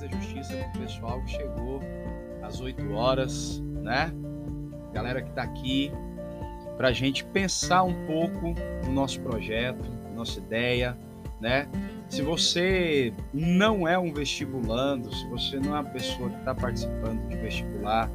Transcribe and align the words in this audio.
fazer 0.00 0.10
justiça 0.14 0.56
com 0.56 0.78
o 0.78 0.82
pessoal 0.82 1.20
que 1.22 1.30
chegou 1.32 1.80
às 2.42 2.60
8 2.60 2.92
horas, 2.92 3.60
né? 3.60 4.10
Galera 4.94 5.20
que 5.20 5.28
está 5.28 5.42
aqui, 5.42 5.92
para 6.78 6.90
gente 6.90 7.22
pensar 7.24 7.82
um 7.82 8.06
pouco 8.06 8.54
no 8.86 8.92
nosso 8.92 9.20
projeto, 9.20 9.84
nossa 10.14 10.38
ideia, 10.38 10.96
né? 11.38 11.68
Se 12.08 12.22
você 12.22 13.12
não 13.32 13.86
é 13.86 13.98
um 13.98 14.12
vestibulando, 14.12 15.14
se 15.14 15.28
você 15.28 15.58
não 15.58 15.76
é 15.76 15.80
uma 15.80 15.90
pessoa 15.90 16.30
que 16.30 16.38
está 16.38 16.54
participando 16.54 17.28
de 17.28 17.36
vestibular, 17.36 18.10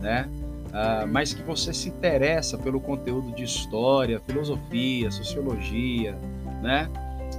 né? 0.00 0.28
Uh, 0.68 1.08
mas 1.10 1.34
que 1.34 1.42
você 1.42 1.72
se 1.72 1.88
interessa 1.88 2.56
pelo 2.56 2.80
conteúdo 2.80 3.34
de 3.34 3.42
história, 3.42 4.20
filosofia, 4.20 5.10
sociologia, 5.10 6.14
né? 6.62 6.88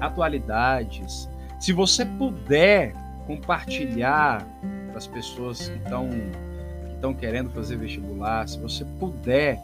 atualidades. 0.01 1.29
Se 1.59 1.71
você 1.71 2.05
puder 2.05 2.93
compartilhar 3.29 4.43
para 4.87 4.97
as 4.97 5.05
pessoas 5.05 5.69
que 5.69 5.77
estão 5.77 6.09
estão 6.95 7.13
querendo 7.13 7.49
fazer 7.51 7.77
vestibular, 7.77 8.45
se 8.45 8.59
você 8.59 8.83
puder, 8.99 9.57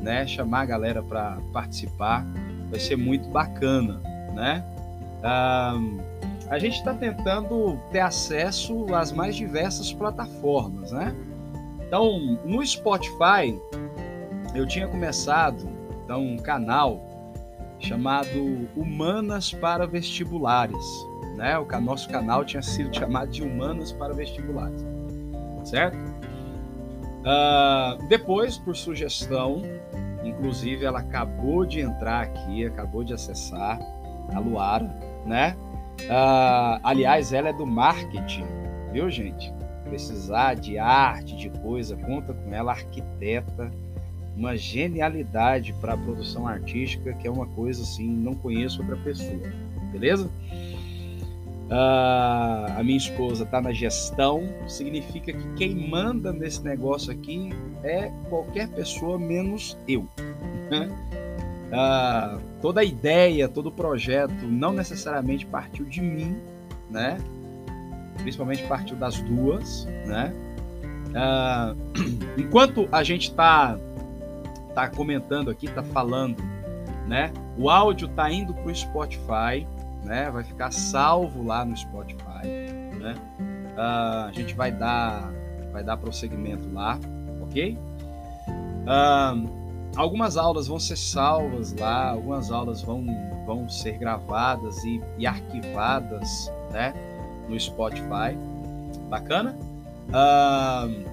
né, 0.00 0.26
chamar 0.26 0.60
a 0.60 0.64
galera 0.64 1.02
para 1.02 1.36
participar, 1.52 2.24
vai 2.70 2.80
ser 2.80 2.96
muito 2.96 3.28
bacana, 3.28 4.00
né? 4.32 4.64
Ah, 5.22 5.74
a 6.48 6.58
gente 6.58 6.78
está 6.78 6.94
tentando 6.94 7.78
ter 7.90 8.00
acesso 8.00 8.86
às 8.94 9.12
mais 9.12 9.36
diversas 9.36 9.92
plataformas, 9.92 10.92
né? 10.92 11.14
Então, 11.86 12.38
no 12.42 12.64
Spotify, 12.64 13.60
eu 14.54 14.66
tinha 14.66 14.88
começado 14.88 15.68
então, 16.04 16.24
um 16.24 16.38
canal 16.38 17.04
chamado 17.78 18.66
Humanas 18.74 19.52
para 19.52 19.86
Vestibulares. 19.86 21.11
Né? 21.36 21.58
O 21.58 21.80
nosso 21.80 22.08
canal 22.08 22.44
tinha 22.44 22.62
sido 22.62 22.94
chamado 22.94 23.30
de 23.30 23.42
Humanas 23.42 23.92
para 23.92 24.12
Vestibulares, 24.12 24.84
certo? 25.64 25.96
Uh, 25.96 28.06
depois, 28.08 28.58
por 28.58 28.76
sugestão, 28.76 29.62
inclusive 30.24 30.84
ela 30.84 31.00
acabou 31.00 31.64
de 31.64 31.80
entrar 31.80 32.22
aqui, 32.22 32.66
acabou 32.66 33.02
de 33.02 33.14
acessar 33.14 33.80
a 34.34 34.38
Luara, 34.38 34.94
né? 35.24 35.56
Uh, 36.02 36.80
aliás, 36.82 37.32
ela 37.32 37.48
é 37.48 37.52
do 37.52 37.66
marketing, 37.66 38.44
viu, 38.92 39.08
gente? 39.08 39.52
precisar 39.92 40.54
de 40.54 40.78
arte, 40.78 41.36
de 41.36 41.50
coisa, 41.50 41.94
conta 41.94 42.32
com 42.32 42.54
ela, 42.54 42.72
arquiteta, 42.72 43.70
uma 44.34 44.56
genialidade 44.56 45.74
para 45.74 45.92
a 45.92 45.98
produção 45.98 46.48
artística, 46.48 47.12
que 47.12 47.28
é 47.28 47.30
uma 47.30 47.46
coisa 47.46 47.82
assim, 47.82 48.08
não 48.08 48.32
conheço 48.32 48.80
outra 48.80 48.96
pessoa, 48.96 49.52
beleza? 49.92 50.30
Uh, 51.68 52.78
a 52.78 52.82
minha 52.82 52.98
esposa 52.98 53.44
está 53.44 53.60
na 53.60 53.72
gestão, 53.72 54.42
significa 54.68 55.32
que 55.32 55.54
quem 55.54 55.74
manda 55.88 56.32
nesse 56.32 56.62
negócio 56.62 57.10
aqui 57.10 57.50
é 57.82 58.12
qualquer 58.28 58.68
pessoa 58.68 59.18
menos 59.18 59.76
eu. 59.88 60.02
Uh, 61.72 62.40
toda 62.60 62.82
a 62.82 62.84
ideia, 62.84 63.48
todo 63.48 63.68
o 63.68 63.72
projeto 63.72 64.46
não 64.46 64.72
necessariamente 64.72 65.46
partiu 65.46 65.86
de 65.86 66.02
mim, 66.02 66.36
né? 66.90 67.18
principalmente 68.22 68.62
partiu 68.64 68.96
das 68.96 69.20
duas, 69.20 69.86
né? 70.06 70.32
Uh, 71.10 71.76
enquanto 72.38 72.88
a 72.90 73.02
gente 73.02 73.30
está 73.30 73.78
tá 74.74 74.88
comentando 74.88 75.50
aqui, 75.50 75.68
tá 75.68 75.82
falando, 75.82 76.42
né? 77.06 77.32
O 77.56 77.68
áudio 77.68 78.08
tá 78.08 78.30
indo 78.30 78.54
para 78.54 78.70
o 78.70 78.74
Spotify, 78.74 79.66
né? 80.02 80.30
Vai 80.30 80.44
ficar 80.44 80.72
salvo 80.72 81.42
lá 81.42 81.64
no 81.64 81.76
Spotify, 81.76 82.46
né? 83.00 83.14
Uh, 83.76 84.28
a 84.28 84.32
gente 84.32 84.54
vai 84.54 84.70
dar, 84.70 85.32
vai 85.72 85.82
dar 85.82 85.96
prosseguimento 85.96 86.70
lá, 86.72 86.98
ok? 87.42 87.78
Uh, 88.82 89.48
algumas 89.96 90.36
aulas 90.36 90.66
vão 90.66 90.78
ser 90.78 90.96
salvas 90.96 91.72
lá, 91.74 92.10
algumas 92.10 92.50
aulas 92.50 92.82
vão, 92.82 93.06
vão 93.46 93.68
ser 93.68 93.98
gravadas 93.98 94.82
e, 94.84 95.00
e 95.18 95.26
arquivadas, 95.26 96.52
né? 96.70 96.92
no 97.48 97.58
Spotify. 97.58 98.36
Bacana? 99.08 99.56
Uh, 100.08 101.04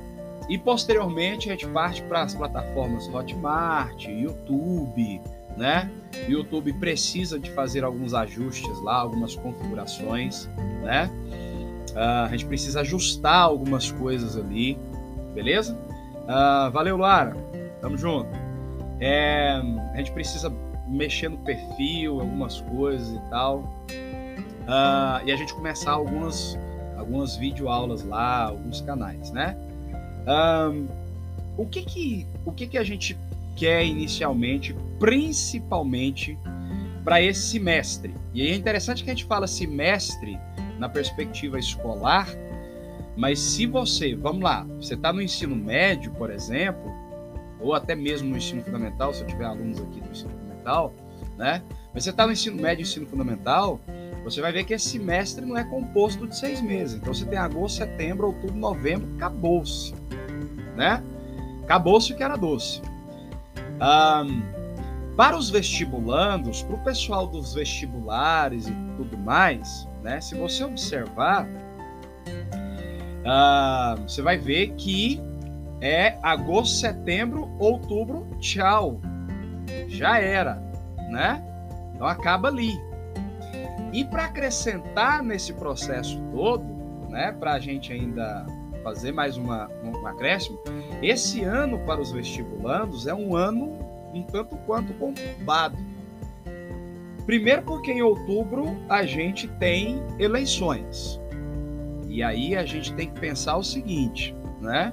e 0.50 0.58
posteriormente 0.58 1.50
a 1.50 1.52
gente 1.52 1.68
parte 1.68 2.02
para 2.03 2.24
as 2.24 2.34
plataformas 2.34 3.08
Hotmart, 3.13 4.06
YouTube, 4.06 5.22
né? 5.59 5.92
O 6.28 6.31
YouTube 6.31 6.74
precisa 6.74 7.38
de 7.38 7.52
fazer 7.52 7.84
alguns 7.84 8.14
ajustes 8.14 8.81
lá, 8.81 8.96
algumas 8.96 9.36
configurações, 9.36 10.50
né? 10.81 11.09
Uh, 11.92 12.25
a 12.25 12.30
gente 12.30 12.46
precisa 12.46 12.81
ajustar 12.81 13.44
algumas 13.44 13.92
coisas 13.92 14.36
ali, 14.38 14.78
beleza? 15.34 15.78
Uh, 16.24 16.72
valeu, 16.72 16.98
Lara. 16.98 17.36
Tamo 17.81 17.98
junto. 17.98 18.30
É, 19.00 19.62
a 19.94 19.98
gente 19.98 20.12
precisa 20.12 20.52
mexer 20.88 21.30
no 21.30 21.38
perfil, 21.40 22.19
algumas 22.19 22.62
coisas 22.62 23.16
e 23.16 23.30
tal 23.30 23.64
uh, 24.69 25.25
e 25.25 25.31
a 25.31 25.36
gente 25.36 25.53
começar 25.53 25.92
algumas, 25.92 26.58
algumas 26.98 27.36
videoaulas 27.36 28.03
lá, 28.03 28.46
alguns 28.46 28.81
canais, 28.81 29.31
né? 29.31 29.58
Um, 30.28 30.88
o 31.58 31.66
que 31.66 31.81
que, 31.81 32.28
o 32.46 32.52
que 32.52 32.68
que 32.68 32.78
a 32.78 32.84
gente 32.84 33.18
quer 33.56 33.84
inicialmente, 33.84 34.75
principalmente 35.00 36.38
para 37.04 37.22
esse 37.22 37.42
semestre? 37.42 38.14
E 38.34 38.46
é 38.46 38.54
interessante 38.54 39.04
que 39.04 39.10
a 39.10 39.14
gente 39.14 39.26
fala 39.26 39.48
semestre 39.48 40.38
na 40.78 40.88
perspectiva 40.88 41.58
escolar, 41.58 42.28
mas 43.16 43.40
se 43.40 43.66
você, 43.66 44.16
vamos 44.16 44.42
lá, 44.42 44.66
você 44.80 44.94
está 44.94 45.12
no 45.12 45.22
ensino 45.22 45.56
médio, 45.56 46.12
por 46.14 46.30
exemplo, 46.30 46.92
ou 47.60 47.74
até 47.74 47.96
mesmo 47.96 48.30
no 48.30 48.38
ensino 48.38 48.64
fundamental, 48.64 49.14
se 49.14 49.22
eu 49.22 49.28
tiver 49.28 49.46
alunos 49.46 49.82
aqui 49.82 50.00
do 50.00 50.10
ensino 50.10 50.30
fundamental, 50.30 50.94
né? 51.38 51.62
Mas 51.94 52.04
você 52.04 52.12
está 52.12 52.26
no 52.26 52.31
ensino 52.31 52.62
médio 52.62 52.84
ensino 52.84 53.06
fundamental, 53.08 53.80
você 54.24 54.42
vai 54.42 54.52
ver 54.52 54.64
que 54.64 54.74
esse 54.74 54.90
semestre 54.90 55.46
não 55.46 55.58
é 55.58 55.64
composto 55.64 56.28
de 56.28 56.38
seis 56.38 56.62
meses. 56.62 56.96
Então 56.96 57.14
você 57.14 57.26
tem 57.26 57.38
agosto, 57.38 57.78
setembro, 57.78 58.28
outubro, 58.28 58.56
novembro, 58.56 59.14
acabou-se. 59.16 59.94
Né? 60.76 61.04
Acabou-se 61.64 62.14
o 62.14 62.16
que 62.16 62.24
era 62.24 62.36
doce. 62.36 62.81
Um, 63.81 64.59
para 65.19 65.35
os 65.35 65.50
vestibulandos, 65.50 66.63
para 66.63 66.75
o 66.75 66.80
pessoal 66.80 67.28
dos 67.28 67.53
vestibulares 67.53 68.69
e 68.69 68.74
tudo 68.96 69.18
mais, 69.18 69.85
né? 70.02 70.22
Se 70.22 70.34
você 70.34 70.63
observar, 70.63 71.46
uh, 73.25 74.02
você 74.02 74.22
vai 74.22 74.38
ver 74.38 74.75
que 74.75 75.22
é 75.81 76.18
agosto, 76.24 76.78
setembro, 76.78 77.53
outubro, 77.59 78.30
tchau. 78.40 79.02
Já 79.90 80.19
era, 80.19 80.56
né? 81.09 81.44
Então 81.94 82.07
acaba 82.07 82.47
ali. 82.47 82.80
E 83.91 84.06
para 84.06 84.24
acrescentar 84.24 85.22
nesse 85.22 85.51
processo 85.51 86.18
todo, 86.31 86.63
né, 87.09 87.34
para 87.34 87.56
a 87.56 87.59
gente 87.59 87.91
ainda 87.91 88.46
fazer 88.86 89.12
mais 89.12 89.36
uma, 89.36 89.69
um 89.84 90.07
acréscimo, 90.07 90.57
esse 91.03 91.44
ano 91.44 91.78
para 91.80 92.00
os 92.00 92.09
vestibulandos 92.09 93.06
é 93.06 93.13
um 93.13 93.36
ano 93.36 93.88
um 94.14 94.24
tanto 94.24 94.56
quanto 94.66 94.94
conturbado. 94.94 95.78
Primeiro 97.25 97.62
porque 97.64 97.92
em 97.92 98.02
outubro 98.02 98.75
a 98.90 99.06
gente 99.06 99.47
tem 99.47 100.02
eleições. 100.18 101.20
E 102.08 102.24
aí 102.24 102.56
a 102.56 102.66
gente 102.66 102.94
tem 102.94 103.08
que 103.12 103.19
pensar 103.19 103.56
o 103.58 103.64
seguinte, 103.64 104.36
né? 104.59 104.92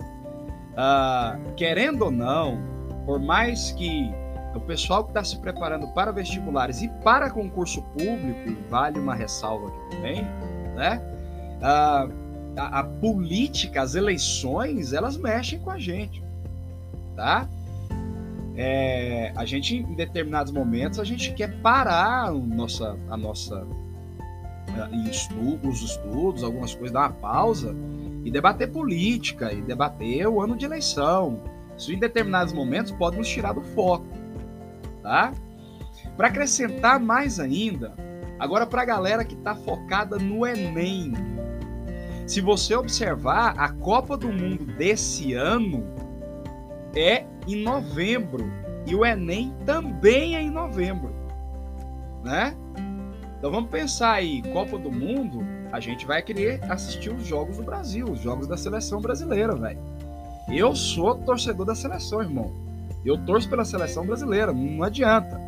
Ah, 0.77 1.39
querendo 1.57 2.03
ou 2.03 2.11
não, 2.11 2.59
por 3.07 3.19
mais 3.19 3.73
que 3.73 4.13
o 4.55 4.61
pessoal 4.61 5.05
que 5.05 5.11
está 5.11 5.25
se 5.25 5.39
preparando 5.39 5.89
para 5.89 6.13
vestibulares 6.13 6.83
e 6.83 6.89
para 7.03 7.31
concurso 7.31 7.83
público, 7.83 8.57
vale 8.69 8.99
uma 8.99 9.15
ressalva 9.15 9.69
aqui 9.69 9.97
também, 9.97 10.23
né? 10.75 11.01
A, 11.63 12.09
a, 12.57 12.81
a 12.81 12.85
política, 12.85 13.83
as 13.83 13.95
eleições, 13.95 14.93
elas 14.93 15.17
mexem 15.17 15.59
com 15.59 15.71
a 15.71 15.79
gente, 15.79 16.23
tá? 17.15 17.49
É, 18.57 19.33
a 19.37 19.45
gente, 19.45 19.77
em 19.77 19.95
determinados 19.95 20.53
momentos, 20.53 20.99
a 20.99 21.05
gente 21.05 21.33
quer 21.35 21.61
parar 21.61 22.29
a 22.29 22.33
nossa, 22.33 22.99
a 23.09 23.17
nossa 23.17 23.67
estudo, 25.11 25.69
os 25.69 25.83
estudos, 25.83 26.43
algumas 26.43 26.75
coisas, 26.75 26.93
dar 26.93 27.01
uma 27.01 27.13
pausa 27.13 27.75
e 28.25 28.31
debater 28.31 28.71
política, 28.71 29.53
e 29.53 29.63
debater 29.63 30.27
o 30.27 30.41
ano 30.41 30.57
de 30.57 30.65
eleição. 30.65 31.41
Isso, 31.77 31.93
em 31.93 31.99
determinados 31.99 32.53
momentos, 32.53 32.93
pode 32.93 33.17
nos 33.17 33.29
tirar 33.29 33.53
do 33.53 33.63
foco 33.63 34.07
tá? 35.07 35.33
Para 36.17 36.27
acrescentar 36.27 36.99
mais 36.99 37.39
ainda, 37.39 37.95
agora 38.41 38.67
para 38.67 38.83
a 38.83 38.85
galera 38.85 39.25
que 39.25 39.35
está 39.35 39.55
focada 39.55 40.19
no 40.19 40.45
Enem, 40.45 41.13
se 42.27 42.41
você 42.41 42.75
observar, 42.75 43.55
a 43.57 43.69
Copa 43.69 44.17
do 44.17 44.29
Mundo 44.29 44.65
desse 44.65 45.33
ano 45.33 45.87
é 46.93 47.25
em 47.47 47.63
novembro 47.63 48.51
e 48.87 48.95
o 48.95 49.05
Enem 49.05 49.55
também 49.65 50.37
é 50.37 50.43
em 50.43 50.51
novembro, 50.51 51.13
né? 52.23 52.57
Então 53.39 53.51
vamos 53.51 53.71
pensar 53.71 54.13
aí, 54.13 54.43
Copa 54.53 54.79
do 54.79 54.91
Mundo, 54.91 55.45
a 55.73 55.81
gente 55.81 56.07
vai 56.07 56.23
querer 56.23 56.61
assistir 56.71 57.11
os 57.11 57.27
jogos 57.27 57.59
do 57.59 57.63
Brasil, 57.63 58.07
os 58.07 58.21
jogos 58.21 58.47
da 58.47 58.57
seleção 58.57 59.01
brasileira, 59.01 59.55
velho. 59.55 59.79
Eu 60.49 60.75
sou 60.75 61.15
torcedor 61.17 61.67
da 61.67 61.75
seleção, 61.75 62.23
irmão. 62.23 62.53
Eu 63.05 63.19
torço 63.19 63.49
pela 63.49 63.65
seleção 63.65 64.07
brasileira, 64.07 64.53
não 64.53 64.83
adianta. 64.83 65.41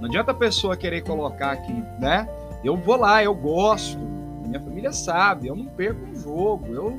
Não 0.00 0.08
adianta 0.08 0.32
a 0.32 0.34
pessoa 0.34 0.76
querer 0.76 1.02
colocar 1.02 1.52
aqui, 1.52 1.72
né? 1.98 2.28
Eu 2.62 2.76
vou 2.76 2.96
lá, 2.96 3.22
eu 3.22 3.34
gosto. 3.34 3.98
Minha 4.46 4.60
família 4.60 4.92
sabe, 4.92 5.48
eu 5.48 5.56
não 5.56 5.66
perco 5.66 6.04
um 6.04 6.14
jogo, 6.14 6.66
eu, 6.72 6.96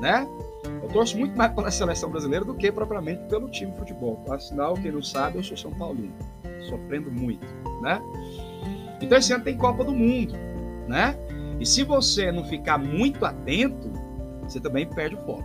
né? 0.00 0.26
Eu 0.82 0.88
torço 0.88 1.18
muito 1.18 1.36
mais 1.36 1.52
pela 1.52 1.70
seleção 1.70 2.10
brasileira 2.10 2.44
do 2.44 2.54
que 2.54 2.70
propriamente 2.70 3.22
pelo 3.28 3.48
time 3.48 3.72
de 3.72 3.78
futebol. 3.78 4.22
Afinal, 4.28 4.74
quem 4.74 4.92
não 4.92 5.02
sabe, 5.02 5.38
eu 5.38 5.42
sou 5.42 5.56
São 5.56 5.72
Paulino, 5.72 6.14
sofrendo 6.68 7.10
muito, 7.10 7.46
né? 7.82 8.00
Então 9.00 9.18
esse 9.18 9.32
ano 9.32 9.44
tem 9.44 9.56
Copa 9.56 9.84
do 9.84 9.92
Mundo, 9.92 10.34
né? 10.88 11.16
E 11.60 11.66
se 11.66 11.82
você 11.82 12.32
não 12.32 12.44
ficar 12.44 12.78
muito 12.78 13.24
atento, 13.24 13.90
você 14.42 14.60
também 14.60 14.86
perde 14.86 15.16
o 15.16 15.18
foco. 15.18 15.44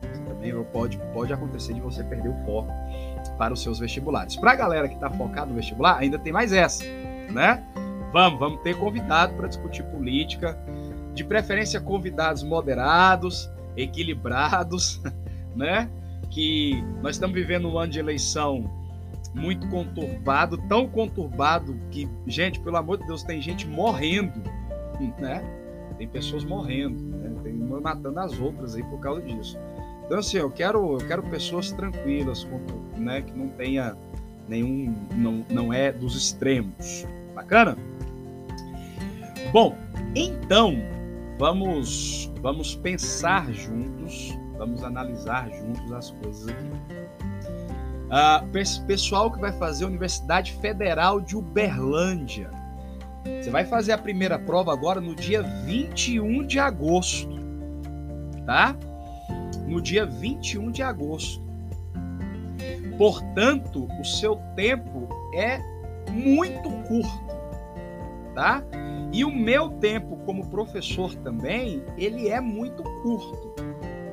Você 0.00 0.20
também 0.22 0.64
pode, 0.72 0.98
pode 1.12 1.32
acontecer 1.32 1.74
de 1.74 1.80
você 1.80 2.02
perder 2.04 2.28
o 2.28 2.44
foco 2.44 2.72
para 3.36 3.52
os 3.52 3.62
seus 3.62 3.78
vestibulares. 3.78 4.36
Para 4.36 4.52
a 4.52 4.56
galera 4.56 4.88
que 4.88 4.94
está 4.94 5.10
focada 5.10 5.46
no 5.46 5.54
vestibular, 5.54 5.98
ainda 5.98 6.18
tem 6.18 6.32
mais 6.32 6.52
essa, 6.52 6.84
né? 7.30 7.64
Vamos, 8.12 8.38
vamos 8.38 8.62
ter 8.62 8.76
convidado 8.76 9.34
para 9.34 9.48
discutir 9.48 9.82
política, 9.84 10.56
de 11.14 11.24
preferência 11.24 11.80
convidados 11.80 12.42
moderados, 12.42 13.50
equilibrados, 13.76 15.00
né? 15.54 15.90
Que 16.30 16.82
nós 17.02 17.16
estamos 17.16 17.34
vivendo 17.34 17.68
um 17.68 17.78
ano 17.78 17.92
de 17.92 17.98
eleição 17.98 18.70
muito 19.34 19.68
conturbado, 19.68 20.58
tão 20.68 20.88
conturbado 20.88 21.76
que, 21.90 22.08
gente, 22.26 22.60
pelo 22.60 22.76
amor 22.76 22.98
de 22.98 23.06
Deus, 23.06 23.22
tem 23.22 23.40
gente 23.42 23.66
morrendo 23.66 24.40
né? 25.18 25.42
Tem 25.98 26.08
pessoas 26.08 26.44
morrendo, 26.44 27.00
né? 27.02 27.32
tem 27.42 27.52
uma 27.52 27.80
matando 27.80 28.18
as 28.20 28.38
outras 28.38 28.74
aí 28.74 28.82
por 28.82 28.98
causa 29.00 29.22
disso. 29.22 29.58
Então 30.04 30.18
assim, 30.18 30.38
eu 30.38 30.50
quero, 30.50 31.00
eu 31.00 31.06
quero 31.06 31.22
pessoas 31.22 31.72
tranquilas, 31.72 32.46
né? 32.96 33.22
Que 33.22 33.32
não 33.32 33.48
tenha 33.48 33.96
nenhum, 34.48 34.94
não, 35.14 35.44
não 35.50 35.72
é 35.72 35.92
dos 35.92 36.16
extremos. 36.16 37.06
Bacana? 37.34 37.76
Bom, 39.52 39.76
então 40.14 40.76
vamos, 41.38 42.30
vamos 42.44 42.76
pensar 42.76 43.50
juntos, 43.52 44.38
vamos 44.56 44.84
analisar 44.84 45.50
juntos 45.50 45.92
as 45.92 46.10
coisas 46.10 46.46
aqui. 46.46 46.70
Uh, 48.04 48.86
pessoal 48.86 49.32
que 49.32 49.40
vai 49.40 49.52
fazer 49.52 49.84
a 49.84 49.88
Universidade 49.88 50.52
Federal 50.60 51.20
de 51.20 51.36
Uberlândia 51.36 52.50
você 53.24 53.50
vai 53.50 53.64
fazer 53.64 53.92
a 53.92 53.98
primeira 53.98 54.38
prova 54.38 54.72
agora 54.72 55.00
no 55.00 55.14
dia 55.14 55.42
21 55.42 56.46
de 56.46 56.58
agosto, 56.58 57.30
tá? 58.44 58.76
No 59.66 59.80
dia 59.80 60.04
21 60.04 60.70
de 60.70 60.82
agosto. 60.82 61.42
Portanto, 62.98 63.88
o 63.98 64.04
seu 64.04 64.36
tempo 64.54 65.08
é 65.34 65.58
muito 66.10 66.70
curto, 66.86 67.34
tá? 68.34 68.62
E 69.14 69.24
o 69.24 69.30
meu 69.30 69.70
tempo 69.70 70.16
como 70.26 70.44
professor 70.48 71.14
também, 71.14 71.84
ele 71.96 72.28
é 72.28 72.40
muito 72.40 72.82
curto. 72.82 73.54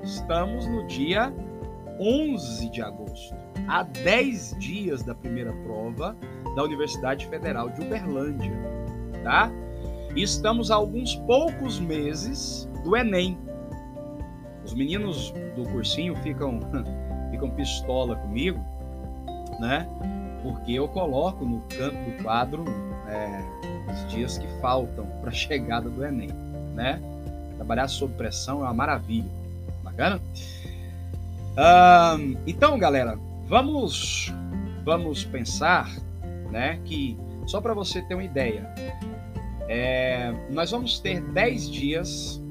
Estamos 0.03 0.67
no 0.67 0.85
dia 0.85 1.33
11 1.99 2.69
de 2.69 2.83
agosto, 2.83 3.35
a 3.67 3.81
10 3.81 4.55
dias 4.59 5.01
da 5.01 5.15
primeira 5.15 5.51
prova 5.63 6.15
da 6.55 6.63
Universidade 6.63 7.25
Federal 7.25 7.69
de 7.71 7.81
Uberlândia 7.81 8.51
tá? 9.23 9.51
E 10.15 10.21
estamos 10.21 10.69
a 10.69 10.75
alguns 10.75 11.15
poucos 11.15 11.79
meses 11.79 12.69
do 12.83 12.95
Enem. 12.95 13.39
Os 14.63 14.75
meninos 14.75 15.33
do 15.55 15.63
cursinho 15.71 16.15
ficam, 16.17 16.59
ficam 17.31 17.49
pistola 17.51 18.15
comigo, 18.17 18.59
né? 19.59 19.87
Porque 20.43 20.73
eu 20.73 20.87
coloco 20.87 21.43
no 21.43 21.61
canto 21.61 21.95
do 21.95 22.23
quadro 22.23 22.65
é, 23.07 23.70
os 23.87 24.11
dias 24.11 24.37
que 24.37 24.47
faltam 24.61 25.05
para 25.21 25.29
a 25.29 25.33
chegada 25.33 25.89
do 25.89 26.03
Enem, 26.03 26.29
né? 26.75 27.01
Trabalhar 27.55 27.87
sob 27.87 28.13
pressão 28.15 28.59
é 28.59 28.63
uma 28.63 28.73
maravilha, 28.73 29.29
bacana? 29.83 30.19
então, 32.47 32.79
galera, 32.79 33.19
vamos 33.47 34.33
vamos 34.83 35.23
pensar, 35.25 35.89
né? 36.49 36.79
Que 36.85 37.17
só 37.45 37.59
para 37.59 37.73
você 37.73 38.01
ter 38.01 38.15
uma 38.15 38.23
ideia, 38.23 38.67
é, 39.67 40.33
nós 40.49 40.71
vamos 40.71 40.99
ter 40.99 41.21
10 41.21 41.69
dias 41.69 42.41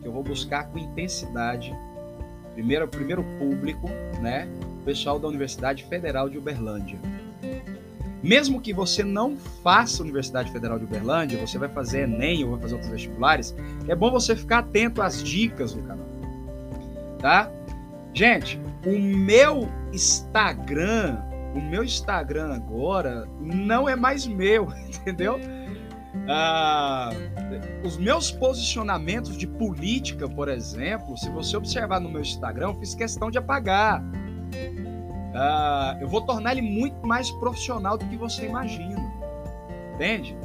que 0.00 0.08
eu 0.08 0.12
vou 0.12 0.22
buscar 0.22 0.68
com 0.68 0.78
intensidade. 0.78 1.76
Primeiro, 2.54 2.86
primeiro 2.86 3.24
público, 3.38 3.88
né? 4.20 4.48
O 4.80 4.84
pessoal 4.84 5.18
da 5.18 5.26
Universidade 5.26 5.84
Federal 5.84 6.28
de 6.28 6.38
Uberlândia. 6.38 6.98
Mesmo 8.24 8.58
que 8.58 8.72
você 8.72 9.04
não 9.04 9.36
faça 9.62 10.02
Universidade 10.02 10.50
Federal 10.50 10.78
de 10.78 10.86
Uberlândia, 10.86 11.38
você 11.46 11.58
vai 11.58 11.68
fazer 11.68 12.04
Enem 12.04 12.42
ou 12.42 12.52
vai 12.52 12.60
fazer 12.62 12.74
outros 12.76 12.90
vestibulares, 12.90 13.54
é 13.86 13.94
bom 13.94 14.10
você 14.10 14.34
ficar 14.34 14.60
atento 14.60 15.02
às 15.02 15.22
dicas 15.22 15.74
do 15.74 15.82
canal. 15.82 16.06
Tá? 17.18 17.50
Gente, 18.14 18.58
o 18.86 18.98
meu 18.98 19.68
Instagram, 19.92 21.18
o 21.54 21.60
meu 21.60 21.84
Instagram 21.84 22.54
agora 22.54 23.28
não 23.38 23.86
é 23.86 23.94
mais 23.94 24.26
meu, 24.26 24.72
entendeu? 24.88 25.38
Ah, 26.26 27.10
os 27.84 27.98
meus 27.98 28.30
posicionamentos 28.30 29.36
de 29.36 29.46
política, 29.46 30.26
por 30.26 30.48
exemplo, 30.48 31.14
se 31.18 31.28
você 31.28 31.58
observar 31.58 32.00
no 32.00 32.08
meu 32.08 32.22
Instagram, 32.22 32.68
eu 32.68 32.74
fiz 32.76 32.94
questão 32.94 33.30
de 33.30 33.36
apagar. 33.36 34.02
Ah, 35.34 35.96
eu 36.00 36.08
vou 36.08 36.22
tornar 36.22 36.52
ele 36.52 36.62
muito 36.62 37.06
mais 37.06 37.30
profissional 37.32 37.98
do 37.98 38.06
que 38.06 38.16
você 38.16 38.46
imagina. 38.46 39.02
Entende? 39.94 40.36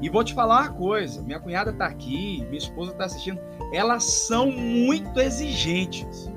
E 0.00 0.08
vou 0.08 0.24
te 0.24 0.34
falar 0.34 0.62
uma 0.62 0.72
coisa: 0.72 1.22
minha 1.22 1.38
cunhada 1.38 1.70
está 1.70 1.86
aqui, 1.86 2.44
minha 2.46 2.58
esposa 2.58 2.92
está 2.92 3.04
assistindo. 3.04 3.40
Elas 3.72 4.04
são 4.04 4.50
muito 4.50 5.18
exigentes. 5.20 6.30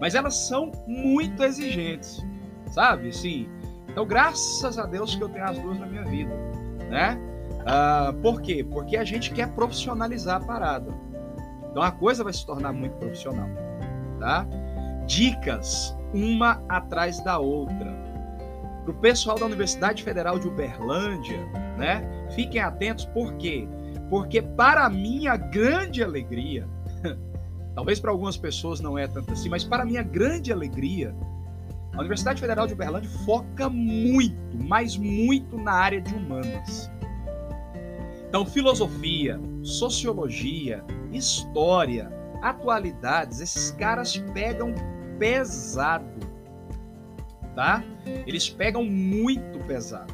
Mas 0.00 0.14
elas 0.14 0.34
são 0.34 0.70
muito 0.86 1.42
exigentes. 1.42 2.24
Sabe? 2.70 3.12
Sim. 3.12 3.48
Então, 3.88 4.04
graças 4.04 4.78
a 4.78 4.86
Deus 4.86 5.14
que 5.14 5.22
eu 5.22 5.28
tenho 5.28 5.44
as 5.44 5.58
duas 5.58 5.78
na 5.78 5.86
minha 5.86 6.04
vida. 6.04 6.34
Né? 6.90 7.18
Uh, 7.64 8.12
por 8.20 8.42
quê? 8.42 8.64
Porque 8.68 8.96
a 8.96 9.04
gente 9.04 9.32
quer 9.32 9.48
profissionalizar 9.52 10.42
a 10.42 10.44
parada. 10.44 10.92
Então 11.70 11.82
a 11.82 11.90
coisa 11.90 12.22
vai 12.22 12.32
se 12.32 12.46
tornar 12.46 12.72
muito 12.72 12.96
profissional, 12.98 13.48
tá? 14.20 14.46
Dicas 15.06 15.96
uma 16.14 16.62
atrás 16.68 17.20
da 17.20 17.38
outra. 17.38 17.92
Para 18.84 18.92
o 18.92 18.94
pessoal 18.94 19.38
da 19.38 19.46
Universidade 19.46 20.02
Federal 20.02 20.38
de 20.38 20.46
Uberlândia, 20.46 21.44
né? 21.76 22.26
Fiquem 22.34 22.60
atentos, 22.60 23.04
por 23.06 23.34
quê? 23.34 23.66
Porque 24.08 24.40
para 24.40 24.88
minha 24.88 25.36
grande 25.36 26.02
alegria, 26.02 26.68
talvez 27.74 27.98
para 27.98 28.12
algumas 28.12 28.36
pessoas 28.36 28.80
não 28.80 28.96
é 28.96 29.08
tanto 29.08 29.32
assim, 29.32 29.48
mas 29.48 29.64
para 29.64 29.84
minha 29.84 30.02
grande 30.02 30.52
alegria, 30.52 31.14
a 31.94 31.98
Universidade 31.98 32.40
Federal 32.40 32.66
de 32.66 32.74
Uberlândia 32.74 33.10
foca 33.24 33.68
muito, 33.68 34.36
mas 34.52 34.96
muito 34.96 35.56
na 35.56 35.72
área 35.72 36.00
de 36.00 36.14
humanas. 36.14 36.90
Então, 38.28 38.44
filosofia, 38.44 39.40
sociologia, 39.62 40.84
história, 41.12 42.12
atualidades, 42.42 43.40
esses 43.40 43.70
caras 43.70 44.16
pegam 44.34 44.74
pesado, 45.18 46.04
tá? 47.54 47.82
Eles 48.26 48.48
pegam 48.50 48.84
muito 48.84 49.58
pesado. 49.66 50.12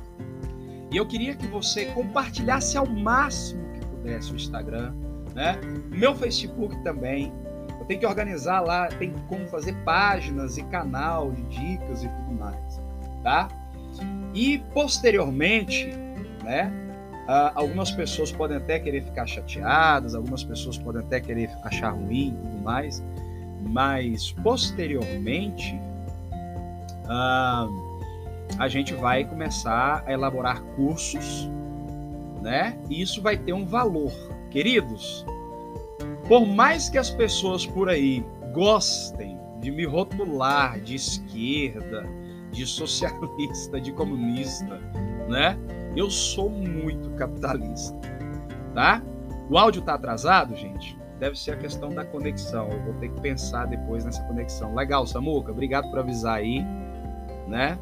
E 0.91 0.97
eu 0.97 1.07
queria 1.07 1.35
que 1.35 1.47
você 1.47 1.87
compartilhasse 1.87 2.77
ao 2.77 2.87
máximo 2.87 3.63
que 3.73 3.87
pudesse 3.87 4.33
o 4.33 4.37
Instagram, 4.37 4.93
né? 5.35 5.59
Meu 5.91 6.15
Facebook 6.15 6.77
também. 6.83 7.33
Eu 7.79 7.87
tenho 7.87 8.01
que 8.01 8.07
organizar 8.07 8.61
lá, 8.61 8.89
tem 8.89 9.15
como 9.29 9.47
fazer 9.49 9.75
páginas 9.85 10.59
e 10.59 10.63
canal 10.65 11.31
de 11.31 11.43
dicas 11.45 12.05
e 12.05 12.09
tudo 12.09 12.33
mais, 12.33 12.81
tá? 13.23 13.49
E 14.35 14.59
posteriormente, 14.73 15.91
né? 16.45 16.73
Algumas 17.55 17.93
pessoas 17.93 18.33
podem 18.33 18.57
até 18.57 18.81
querer 18.81 19.05
ficar 19.05 19.25
chateadas, 19.25 20.17
algumas 20.17 20.43
pessoas 20.43 20.77
podem 20.77 21.01
até 21.01 21.21
querer 21.21 21.49
achar 21.63 21.91
ruim 21.91 22.31
e 22.31 22.49
tudo 22.49 22.59
mais, 22.63 23.05
mas 23.61 24.33
posteriormente 24.33 25.75
uh, 27.05 27.91
a 28.59 28.69
gente 28.69 28.95
vai 28.95 29.25
começar 29.25 30.03
a 30.07 30.13
elaborar 30.13 30.63
cursos, 30.77 31.51
né? 32.43 32.79
E 32.89 33.01
isso 33.01 33.23
vai 33.23 33.37
ter 33.37 33.53
um 33.53 33.67
valor. 33.67 34.13
Queridos, 34.51 35.25
por 36.27 36.47
mais 36.47 36.89
que 36.89 36.99
as 36.99 37.11
pessoas 37.11 37.67
por 37.67 37.89
aí 37.89 38.25
gostem 38.53 39.39
de 39.61 39.71
me 39.71 39.85
rotular 39.85 40.81
de 40.81 40.95
esquerda, 40.95 42.05
de 42.51 42.67
socialista, 42.67 43.81
de 43.81 43.93
comunista, 43.93 44.81
né? 45.29 45.59
Eu 45.97 46.11
sou 46.11 46.51
muito 46.51 47.11
capitalista, 47.11 47.99
tá? 48.75 49.03
O 49.49 49.59
áudio 49.59 49.83
tá 49.83 49.95
atrasado, 49.95 50.55
gente? 50.57 51.00
Deve 51.21 51.39
ser 51.39 51.53
a 51.53 51.57
questão 51.57 51.91
da 51.91 52.03
conexão. 52.03 52.71
Eu 52.71 52.83
vou 52.83 52.95
ter 52.95 53.11
que 53.11 53.21
pensar 53.21 53.67
depois 53.67 54.07
nessa 54.07 54.23
conexão. 54.23 54.75
Legal, 54.75 55.07
Samuca, 55.07 55.53
obrigado 55.53 55.91
por 55.91 55.99
avisar 55.99 56.39
aí, 56.39 56.65
né? 57.47 57.79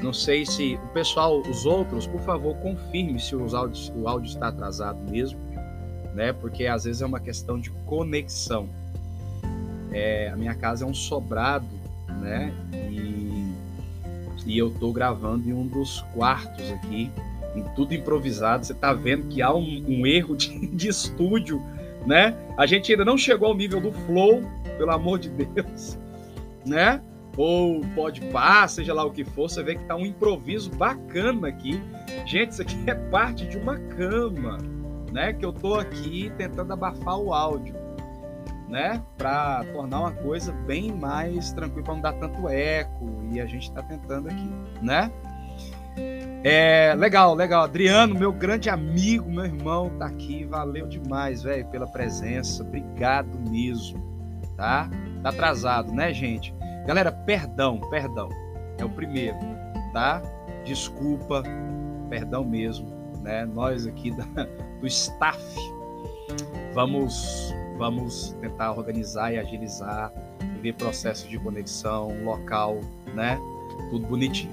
Não 0.00 0.12
sei 0.12 0.46
se 0.46 0.76
o 0.76 0.88
pessoal, 0.88 1.40
os 1.40 1.66
outros, 1.66 2.06
por 2.06 2.20
favor, 2.20 2.54
confirme 2.58 3.18
se 3.18 3.34
os 3.34 3.52
áudios, 3.52 3.92
o 3.96 4.06
áudio 4.06 4.28
está 4.28 4.48
atrasado 4.48 4.98
mesmo, 5.10 5.40
né? 6.14 6.32
Porque 6.32 6.66
às 6.66 6.84
vezes 6.84 7.02
é 7.02 7.06
uma 7.06 7.18
questão 7.18 7.58
de 7.58 7.70
conexão. 7.84 8.68
É, 9.90 10.28
a 10.28 10.36
minha 10.36 10.54
casa 10.54 10.84
é 10.84 10.86
um 10.86 10.94
sobrado, 10.94 11.66
né? 12.20 12.52
E, 12.72 13.54
e 14.46 14.56
eu 14.56 14.70
tô 14.70 14.92
gravando 14.92 15.48
em 15.48 15.52
um 15.52 15.66
dos 15.66 16.02
quartos 16.14 16.70
aqui, 16.70 17.10
em 17.56 17.62
tudo 17.74 17.92
improvisado. 17.92 18.64
Você 18.64 18.74
tá 18.74 18.92
vendo 18.92 19.26
que 19.26 19.42
há 19.42 19.52
um, 19.52 19.84
um 19.88 20.06
erro 20.06 20.36
de, 20.36 20.66
de 20.68 20.88
estúdio, 20.88 21.60
né? 22.06 22.34
A 22.56 22.66
gente 22.66 22.92
ainda 22.92 23.04
não 23.04 23.18
chegou 23.18 23.48
ao 23.48 23.54
nível 23.54 23.80
do 23.80 23.92
flow, 23.92 24.42
pelo 24.78 24.90
amor 24.90 25.18
de 25.18 25.28
Deus, 25.30 25.98
né? 26.64 27.00
ou 27.36 27.82
pode 27.94 28.20
par, 28.26 28.68
seja 28.68 28.94
lá 28.94 29.04
o 29.04 29.10
que 29.10 29.24
for, 29.24 29.50
você 29.50 29.62
vê 29.62 29.74
que 29.74 29.84
tá 29.84 29.94
um 29.94 30.06
improviso 30.06 30.70
bacana 30.70 31.48
aqui. 31.48 31.80
Gente, 32.24 32.52
isso 32.52 32.62
aqui 32.62 32.76
é 32.88 32.94
parte 32.94 33.46
de 33.46 33.58
uma 33.58 33.78
cama, 33.78 34.58
né? 35.12 35.32
Que 35.32 35.44
eu 35.44 35.52
tô 35.52 35.74
aqui 35.74 36.32
tentando 36.38 36.72
abafar 36.72 37.18
o 37.18 37.34
áudio, 37.34 37.74
né? 38.68 39.02
Para 39.18 39.64
tornar 39.72 40.00
uma 40.00 40.12
coisa 40.12 40.52
bem 40.52 40.92
mais 40.92 41.52
tranquila, 41.52 41.84
para 41.84 41.94
não 41.94 42.00
dar 42.00 42.12
tanto 42.14 42.48
eco. 42.48 43.22
E 43.30 43.40
a 43.40 43.46
gente 43.46 43.70
tá 43.70 43.82
tentando 43.82 44.28
aqui, 44.28 44.50
né? 44.80 45.12
É, 46.48 46.94
legal, 46.94 47.34
legal. 47.34 47.64
Adriano, 47.64 48.14
meu 48.14 48.32
grande 48.32 48.70
amigo, 48.70 49.28
meu 49.28 49.46
irmão, 49.46 49.90
tá 49.98 50.06
aqui. 50.06 50.44
Valeu 50.44 50.86
demais, 50.86 51.42
velho, 51.42 51.66
pela 51.66 51.88
presença. 51.88 52.62
Obrigado 52.62 53.36
mesmo, 53.50 54.00
tá? 54.56 54.88
Tá 55.24 55.30
atrasado, 55.30 55.90
né, 55.92 56.14
gente? 56.14 56.54
Galera, 56.86 57.10
perdão, 57.10 57.80
perdão. 57.90 58.28
É 58.78 58.84
o 58.84 58.88
primeiro, 58.88 59.36
tá? 59.92 60.22
Desculpa, 60.64 61.42
perdão 62.08 62.44
mesmo, 62.44 62.86
né? 63.24 63.44
Nós 63.44 63.84
aqui 63.84 64.12
da, 64.12 64.24
do 64.80 64.86
staff 64.86 65.42
vamos 66.72 67.52
vamos 67.76 68.36
tentar 68.40 68.70
organizar 68.70 69.34
e 69.34 69.38
agilizar, 69.38 70.12
ver 70.62 70.74
processo 70.74 71.28
de 71.28 71.40
conexão, 71.40 72.22
local, 72.22 72.78
né? 73.16 73.36
Tudo 73.90 74.06
bonitinho. 74.06 74.52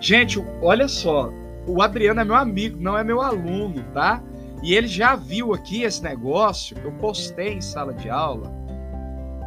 Gente, 0.00 0.44
olha 0.60 0.88
só, 0.88 1.30
o 1.66 1.82
Adriano 1.82 2.20
é 2.20 2.24
meu 2.24 2.34
amigo, 2.34 2.78
não 2.80 2.96
é 2.96 3.04
meu 3.04 3.20
aluno, 3.20 3.82
tá? 3.92 4.22
E 4.62 4.74
ele 4.74 4.86
já 4.86 5.14
viu 5.14 5.52
aqui 5.52 5.82
esse 5.82 6.02
negócio 6.02 6.76
que 6.76 6.84
eu 6.84 6.92
postei 6.92 7.54
em 7.54 7.60
sala 7.60 7.92
de 7.92 8.08
aula, 8.08 8.50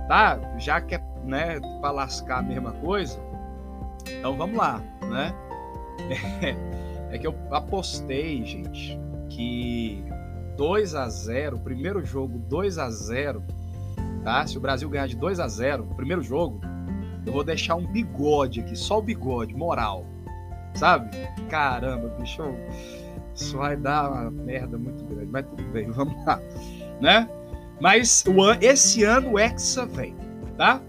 tá? 0.08 0.40
Já 0.58 0.80
que 0.80 0.96
é 0.96 1.02
né, 1.28 1.60
para 1.82 1.92
lascar 1.92 2.40
a 2.40 2.42
mesma 2.42 2.72
coisa. 2.72 3.20
Então 4.10 4.36
vamos 4.38 4.58
lá, 4.58 4.82
né? 5.10 5.34
É, 6.42 6.56
é 7.16 7.18
que 7.18 7.28
eu 7.28 7.36
apostei, 7.52 8.44
gente, 8.46 8.98
que 9.30 10.04
2 10.56 10.96
a 10.96 11.10
0, 11.10 11.60
primeiro 11.60 12.04
jogo 12.04 12.40
2 12.40 12.78
a 12.78 12.90
0, 12.90 13.44
tá? 14.24 14.48
Se 14.48 14.58
o 14.58 14.62
Brasil 14.62 14.90
ganhar 14.90 15.08
de 15.08 15.16
2 15.16 15.40
a 15.40 15.48
0, 15.48 15.84
primeiro 15.96 16.22
jogo, 16.22 16.62
eu 17.28 17.34
vou 17.34 17.44
deixar 17.44 17.76
um 17.76 17.86
bigode 17.86 18.62
aqui, 18.62 18.76
só 18.76 19.00
o 19.00 19.02
bigode, 19.02 19.54
moral. 19.54 20.06
Sabe? 20.74 21.10
Caramba, 21.50 22.08
bicho, 22.20 22.44
isso 23.36 23.58
vai 23.58 23.76
dar 23.76 24.10
uma 24.10 24.32
merda 24.32 24.78
muito 24.78 25.04
grande, 25.06 25.30
mas 25.32 25.46
tudo 25.46 25.64
bem, 25.72 25.90
vamos 25.92 26.26
lá, 26.26 26.40
né? 27.02 27.30
Mas 27.80 28.24
esse 28.62 29.04
ano 29.04 29.34
o 29.34 29.40
Hexa 29.40 29.86
vem, 29.86 30.16
tá? 30.58 30.82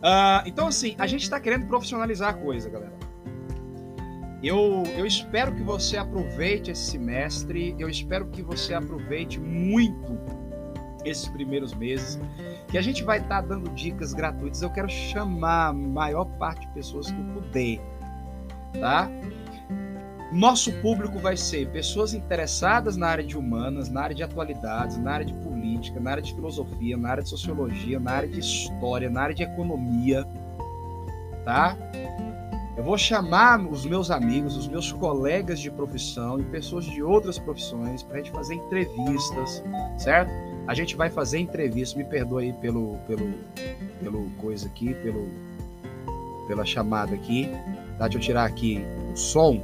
Uh, 0.00 0.46
então, 0.46 0.68
assim, 0.68 0.94
a 0.98 1.06
gente 1.06 1.22
está 1.22 1.38
querendo 1.38 1.66
profissionalizar 1.66 2.30
a 2.30 2.34
coisa, 2.34 2.70
galera. 2.70 2.92
Eu, 4.42 4.84
eu 4.96 5.04
espero 5.04 5.54
que 5.54 5.62
você 5.62 5.98
aproveite 5.98 6.70
esse 6.70 6.92
semestre, 6.92 7.74
eu 7.78 7.88
espero 7.88 8.26
que 8.28 8.40
você 8.40 8.72
aproveite 8.72 9.38
muito 9.38 10.18
esses 11.04 11.28
primeiros 11.28 11.74
meses, 11.74 12.18
que 12.70 12.78
a 12.78 12.82
gente 12.82 13.02
vai 13.02 13.18
estar 13.18 13.42
tá 13.42 13.48
dando 13.48 13.68
dicas 13.70 14.12
gratuitas. 14.12 14.62
Eu 14.62 14.70
quero 14.70 14.88
chamar 14.88 15.68
a 15.68 15.72
maior 15.72 16.24
parte 16.38 16.66
de 16.66 16.72
pessoas 16.72 17.10
que 17.10 17.18
eu 17.18 17.24
puder, 17.34 17.80
tá? 18.80 19.10
Nosso 20.32 20.72
público 20.74 21.18
vai 21.18 21.36
ser 21.36 21.68
pessoas 21.70 22.14
interessadas 22.14 22.96
na 22.96 23.08
área 23.08 23.24
de 23.24 23.36
humanas, 23.36 23.88
na 23.88 24.02
área 24.02 24.14
de 24.14 24.22
atualidades, 24.22 24.96
na 24.96 25.10
área 25.10 25.26
de 25.26 25.34
política, 25.34 25.98
na 25.98 26.12
área 26.12 26.22
de 26.22 26.32
filosofia, 26.32 26.96
na 26.96 27.10
área 27.10 27.22
de 27.22 27.28
sociologia, 27.28 27.98
na 27.98 28.12
área 28.12 28.28
de 28.28 28.38
história, 28.38 29.10
na 29.10 29.22
área 29.22 29.34
de 29.34 29.42
economia, 29.42 30.24
tá? 31.44 31.76
Eu 32.76 32.84
vou 32.84 32.96
chamar 32.96 33.60
os 33.60 33.84
meus 33.84 34.08
amigos, 34.08 34.56
os 34.56 34.68
meus 34.68 34.92
colegas 34.92 35.58
de 35.58 35.68
profissão 35.68 36.38
e 36.38 36.44
pessoas 36.44 36.84
de 36.84 37.02
outras 37.02 37.36
profissões 37.36 38.04
para 38.04 38.14
a 38.14 38.18
gente 38.18 38.30
fazer 38.30 38.54
entrevistas, 38.54 39.64
certo? 39.98 40.49
A 40.70 40.74
gente 40.74 40.94
vai 40.94 41.10
fazer 41.10 41.40
entrevistas, 41.40 41.94
me 41.98 42.04
perdoe 42.04 42.44
aí 42.44 42.52
pelo, 42.52 42.96
pelo, 43.04 43.34
pelo 44.00 44.30
coisa 44.38 44.68
aqui, 44.68 44.94
pelo, 44.94 45.26
pela 46.46 46.64
chamada 46.64 47.12
aqui, 47.12 47.50
tá? 47.98 48.04
Deixa 48.04 48.18
eu 48.18 48.22
tirar 48.22 48.44
aqui 48.44 48.80
o 49.12 49.16
som 49.16 49.60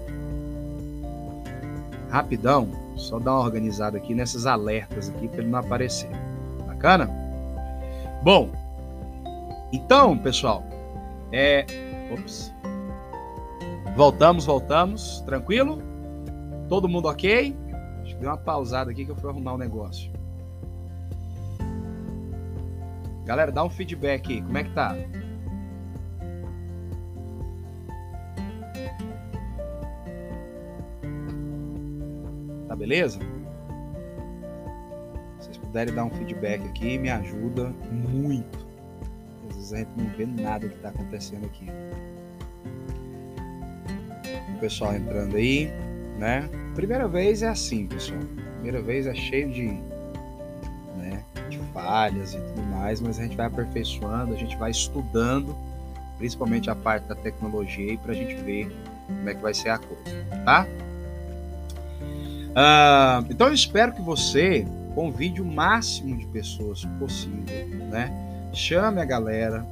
rapidão, 2.10 2.68
só 2.96 3.20
dar 3.20 3.34
uma 3.34 3.44
organizada 3.44 3.96
aqui 3.96 4.16
nessas 4.16 4.46
alertas 4.46 5.08
aqui 5.08 5.28
para 5.28 5.42
ele 5.42 5.48
não 5.48 5.60
aparecer. 5.60 6.10
Bacana? 6.66 7.08
Bom, 8.24 8.50
então, 9.72 10.18
pessoal, 10.18 10.64
é. 11.30 11.64
Ops. 12.12 12.52
Voltamos, 13.94 14.44
voltamos. 14.44 15.20
Tranquilo? 15.20 15.80
Todo 16.68 16.88
mundo 16.88 17.06
ok? 17.06 17.56
Deixa 18.02 18.16
eu 18.16 18.22
dar 18.22 18.30
uma 18.30 18.38
pausada 18.38 18.90
aqui 18.90 19.04
que 19.04 19.12
eu 19.12 19.16
fui 19.16 19.30
arrumar 19.30 19.54
um 19.54 19.58
negócio. 19.58 20.16
Galera, 23.26 23.52
dá 23.52 23.62
um 23.64 23.70
feedback 23.70 24.32
aí. 24.32 24.40
Como 24.40 24.56
é 24.56 24.64
que 24.64 24.70
tá? 24.70 24.96
beleza? 32.76 33.18
Se 35.40 35.46
vocês 35.46 35.58
puderem 35.58 35.94
dar 35.94 36.04
um 36.04 36.10
feedback 36.10 36.62
aqui, 36.66 36.98
me 36.98 37.10
ajuda 37.10 37.72
muito. 37.90 38.66
Às 39.48 39.56
vezes 39.56 39.72
a 39.72 39.78
gente 39.78 39.90
não 39.96 40.06
vê 40.16 40.26
nada 40.26 40.68
que 40.68 40.74
está 40.76 40.90
acontecendo 40.90 41.46
aqui. 41.46 41.66
O 44.54 44.60
pessoal 44.60 44.94
entrando 44.94 45.36
aí, 45.36 45.70
né? 46.18 46.48
Primeira 46.74 47.08
vez 47.08 47.42
é 47.42 47.48
assim, 47.48 47.86
pessoal. 47.86 48.20
Primeira 48.54 48.80
vez 48.82 49.06
é 49.06 49.14
cheio 49.14 49.50
de 49.50 49.80
falhas 51.76 52.32
e 52.32 52.38
tudo 52.38 52.62
mais, 52.62 53.02
mas 53.02 53.18
a 53.18 53.22
gente 53.22 53.36
vai 53.36 53.46
aperfeiçoando, 53.46 54.32
a 54.32 54.36
gente 54.36 54.56
vai 54.56 54.70
estudando, 54.70 55.54
principalmente 56.16 56.70
a 56.70 56.74
parte 56.74 57.04
da 57.06 57.14
tecnologia 57.14 57.90
aí, 57.90 57.98
para 57.98 58.12
a 58.12 58.14
gente 58.14 58.34
ver 58.36 58.74
como 59.06 59.28
é 59.28 59.34
que 59.34 59.42
vai 59.42 59.52
ser 59.52 59.68
a 59.68 59.78
coisa, 59.78 60.02
tá? 60.44 60.66
Uh, 62.50 63.26
então 63.30 63.48
eu 63.48 63.52
espero 63.52 63.92
que 63.92 64.00
você 64.00 64.66
convide 64.94 65.42
o 65.42 65.44
máximo 65.44 66.16
de 66.16 66.24
pessoas 66.26 66.86
possível, 66.98 67.66
né? 67.90 68.10
Chame 68.54 69.02
a 69.02 69.04
galera, 69.04 69.66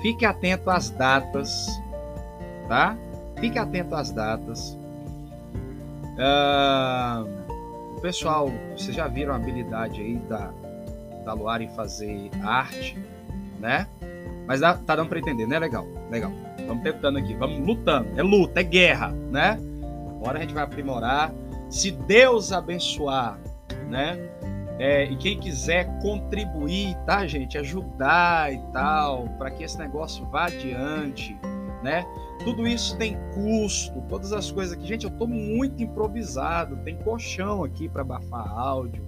fique 0.00 0.24
atento 0.24 0.70
às 0.70 0.88
datas, 0.88 1.66
tá? 2.66 2.96
Fique 3.38 3.58
atento 3.58 3.94
às 3.94 4.10
datas. 4.10 4.78
Uh, 6.14 8.00
pessoal, 8.00 8.50
vocês 8.74 8.96
já 8.96 9.06
viram 9.06 9.34
a 9.34 9.36
habilidade 9.36 10.00
aí 10.00 10.16
da, 10.28 10.50
da 11.22 11.32
Luar 11.32 11.60
em 11.60 11.68
fazer 11.68 12.30
arte, 12.42 12.98
né? 13.58 13.86
Mas 14.46 14.60
dá, 14.60 14.74
tá 14.74 14.96
dando 14.96 15.08
para 15.08 15.18
entender, 15.18 15.46
né? 15.46 15.58
Legal, 15.58 15.86
legal. 16.10 16.32
Vamos 16.66 16.82
tentando 16.82 17.18
aqui, 17.18 17.34
vamos 17.34 17.66
lutando. 17.66 18.08
É 18.16 18.22
luta, 18.22 18.60
é 18.60 18.64
guerra, 18.64 19.08
né? 19.30 19.58
Agora 20.16 20.38
a 20.38 20.40
gente 20.42 20.54
vai 20.54 20.62
aprimorar 20.62 21.32
se 21.68 21.90
Deus 21.90 22.52
abençoar, 22.52 23.38
né? 23.88 24.18
É, 24.78 25.04
e 25.04 25.16
quem 25.16 25.38
quiser 25.38 25.86
contribuir, 26.00 26.96
tá, 27.06 27.26
gente? 27.26 27.56
Ajudar 27.56 28.52
e 28.52 28.58
tal, 28.72 29.28
para 29.38 29.50
que 29.50 29.62
esse 29.62 29.78
negócio 29.78 30.24
vá 30.26 30.46
adiante, 30.46 31.36
né? 31.82 32.04
Tudo 32.44 32.66
isso 32.66 32.96
tem 32.96 33.16
custo, 33.34 34.02
todas 34.08 34.32
as 34.32 34.50
coisas 34.50 34.76
aqui. 34.76 34.86
Gente, 34.86 35.04
eu 35.04 35.10
tô 35.10 35.26
muito 35.26 35.82
improvisado, 35.82 36.76
tem 36.78 36.96
colchão 36.96 37.62
aqui 37.64 37.88
para 37.88 38.02
abafar 38.02 38.48
áudio, 38.48 39.04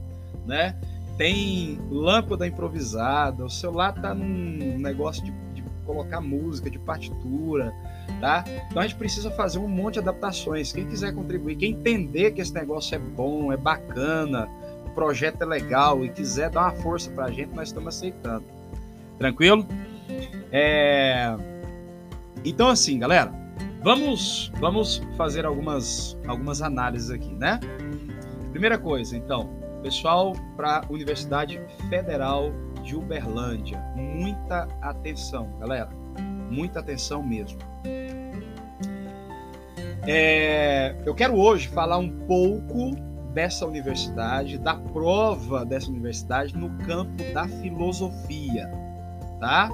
né? 0.47 0.77
Tem 1.17 1.79
lâmpada 1.91 2.47
improvisada, 2.47 3.45
o 3.45 3.51
celular 3.51 3.93
tá 3.93 4.15
num 4.15 4.79
negócio 4.79 5.25
de, 5.25 5.31
de 5.55 5.63
colocar 5.85 6.21
música, 6.21 6.69
de 6.69 6.79
partitura, 6.79 7.73
tá? 8.21 8.45
Então 8.69 8.83
a 8.83 8.87
gente 8.87 8.97
precisa 8.97 9.31
fazer 9.31 9.59
um 9.59 9.69
monte 9.69 9.95
de 9.95 10.01
adaptações. 10.01 10.73
Quem 10.73 10.87
quiser 10.87 11.15
contribuir, 11.15 11.57
quem 11.57 11.73
entender 11.73 12.33
que 12.33 12.41
esse 12.41 12.53
negócio 12.53 12.95
é 12.95 12.99
bom, 12.99 13.53
é 13.53 13.57
bacana, 13.57 14.49
projeto 14.95 15.43
é 15.43 15.45
legal 15.45 16.05
e 16.05 16.09
quiser 16.09 16.51
dar 16.51 16.63
uma 16.63 16.83
força 16.83 17.11
para 17.11 17.27
a 17.27 17.31
gente, 17.31 17.55
nós 17.55 17.69
estamos 17.69 17.97
aceitando. 17.97 18.45
Tranquilo? 19.19 19.67
É... 20.51 21.37
Então, 22.45 22.69
assim, 22.69 22.99
galera, 22.99 23.33
vamos, 23.83 24.53
vamos 24.61 25.03
fazer 25.17 25.45
algumas, 25.45 26.17
algumas 26.27 26.63
análises 26.63 27.11
aqui, 27.11 27.33
né? 27.35 27.61
Primeira 28.51 28.79
coisa, 28.79 29.17
então, 29.17 29.51
pessoal, 29.85 30.33
para 30.57 30.79
a 30.79 30.85
Universidade 30.91 31.61
Federal 31.91 32.51
de 32.83 32.97
Uberlândia, 32.97 33.79
muita 33.95 34.67
atenção, 34.81 35.51
galera, 35.61 35.91
muita 36.51 36.81
atenção 36.81 37.23
mesmo. 37.23 37.59
É, 40.07 40.97
eu 41.05 41.15
quero 41.15 41.37
hoje 41.37 41.69
falar 41.69 41.99
um 41.99 42.09
pouco 42.27 42.93
dessa 43.35 43.67
universidade, 43.67 44.57
da 44.57 44.75
prova 44.75 45.67
dessa 45.67 45.91
universidade 45.91 46.57
no 46.57 46.71
campo 46.87 47.23
da 47.35 47.47
filosofia, 47.47 48.71
tá? 49.39 49.71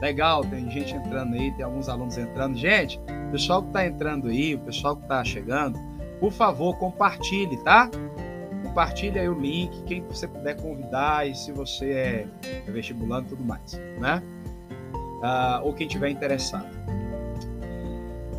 Legal, 0.00 0.42
tem 0.42 0.70
gente 0.70 0.94
entrando 0.94 1.34
aí, 1.34 1.52
tem 1.52 1.66
alguns 1.66 1.86
alunos 1.86 2.16
entrando. 2.16 2.56
Gente, 2.56 2.98
o 3.28 3.32
pessoal 3.32 3.60
que 3.60 3.68
está 3.68 3.86
entrando 3.86 4.28
aí, 4.28 4.54
o 4.54 4.60
pessoal 4.60 4.96
que 4.96 5.02
está 5.02 5.22
chegando, 5.22 5.78
por 6.18 6.32
favor, 6.32 6.78
compartilhe, 6.78 7.58
tá? 7.58 7.90
Compartilhe 8.70 9.18
aí 9.18 9.28
o 9.28 9.34
link, 9.34 9.82
quem 9.82 10.00
você 10.04 10.28
puder 10.28 10.54
convidar 10.54 11.28
e 11.28 11.34
se 11.34 11.50
você 11.50 11.90
é, 11.90 12.26
é 12.68 12.70
vestibulando 12.70 13.26
e 13.26 13.28
tudo 13.30 13.44
mais, 13.44 13.72
né? 13.98 14.22
Uh, 14.94 15.66
ou 15.66 15.74
quem 15.74 15.88
tiver 15.88 16.08
interessado. 16.08 16.68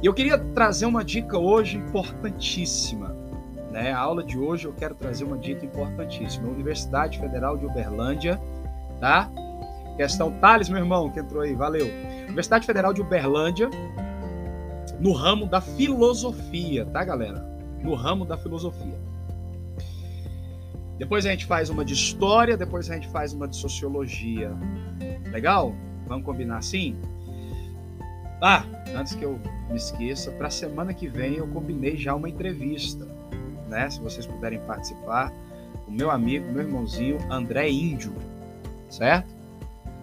E 0.01 0.05
eu 0.05 0.13
queria 0.13 0.37
trazer 0.37 0.85
uma 0.85 1.03
dica 1.03 1.37
hoje 1.37 1.77
importantíssima. 1.77 3.13
Né? 3.71 3.91
A 3.91 3.99
aula 3.99 4.23
de 4.23 4.39
hoje 4.39 4.65
eu 4.65 4.73
quero 4.73 4.95
trazer 4.95 5.25
uma 5.25 5.37
dica 5.37 5.65
importantíssima. 5.65 6.47
Universidade 6.47 7.19
Federal 7.19 7.57
de 7.57 7.65
Uberlândia, 7.65 8.39
tá? 9.01 9.29
Questão 9.97 10.31
Thales, 10.39 10.69
meu 10.69 10.79
irmão, 10.79 11.09
que 11.11 11.19
entrou 11.19 11.41
aí, 11.41 11.53
valeu. 11.53 11.87
Universidade 12.23 12.65
Federal 12.65 12.93
de 12.93 13.01
Uberlândia, 13.01 13.69
no 14.97 15.11
ramo 15.11 15.45
da 15.45 15.59
filosofia, 15.59 16.85
tá, 16.85 17.03
galera? 17.03 17.45
No 17.83 17.95
ramo 17.95 18.25
da 18.25 18.37
filosofia. 18.37 18.97
Depois 21.01 21.25
a 21.25 21.31
gente 21.31 21.47
faz 21.47 21.67
uma 21.71 21.83
de 21.83 21.95
história, 21.95 22.55
depois 22.55 22.87
a 22.87 22.93
gente 22.93 23.07
faz 23.07 23.33
uma 23.33 23.47
de 23.47 23.55
sociologia. 23.55 24.55
Legal? 25.31 25.75
Vamos 26.05 26.23
combinar 26.23 26.59
assim? 26.59 26.95
Ah, 28.39 28.63
antes 28.95 29.15
que 29.15 29.25
eu 29.25 29.39
me 29.67 29.77
esqueça, 29.77 30.29
para 30.29 30.45
a 30.45 30.51
semana 30.51 30.93
que 30.93 31.07
vem 31.07 31.37
eu 31.37 31.47
combinei 31.47 31.97
já 31.97 32.13
uma 32.13 32.29
entrevista, 32.29 33.07
né? 33.67 33.89
Se 33.89 33.99
vocês 33.99 34.27
puderem 34.27 34.59
participar, 34.59 35.33
o 35.87 35.91
meu 35.91 36.11
amigo, 36.11 36.45
meu 36.51 36.61
irmãozinho 36.61 37.17
André 37.31 37.67
Índio, 37.67 38.13
certo? 38.87 39.33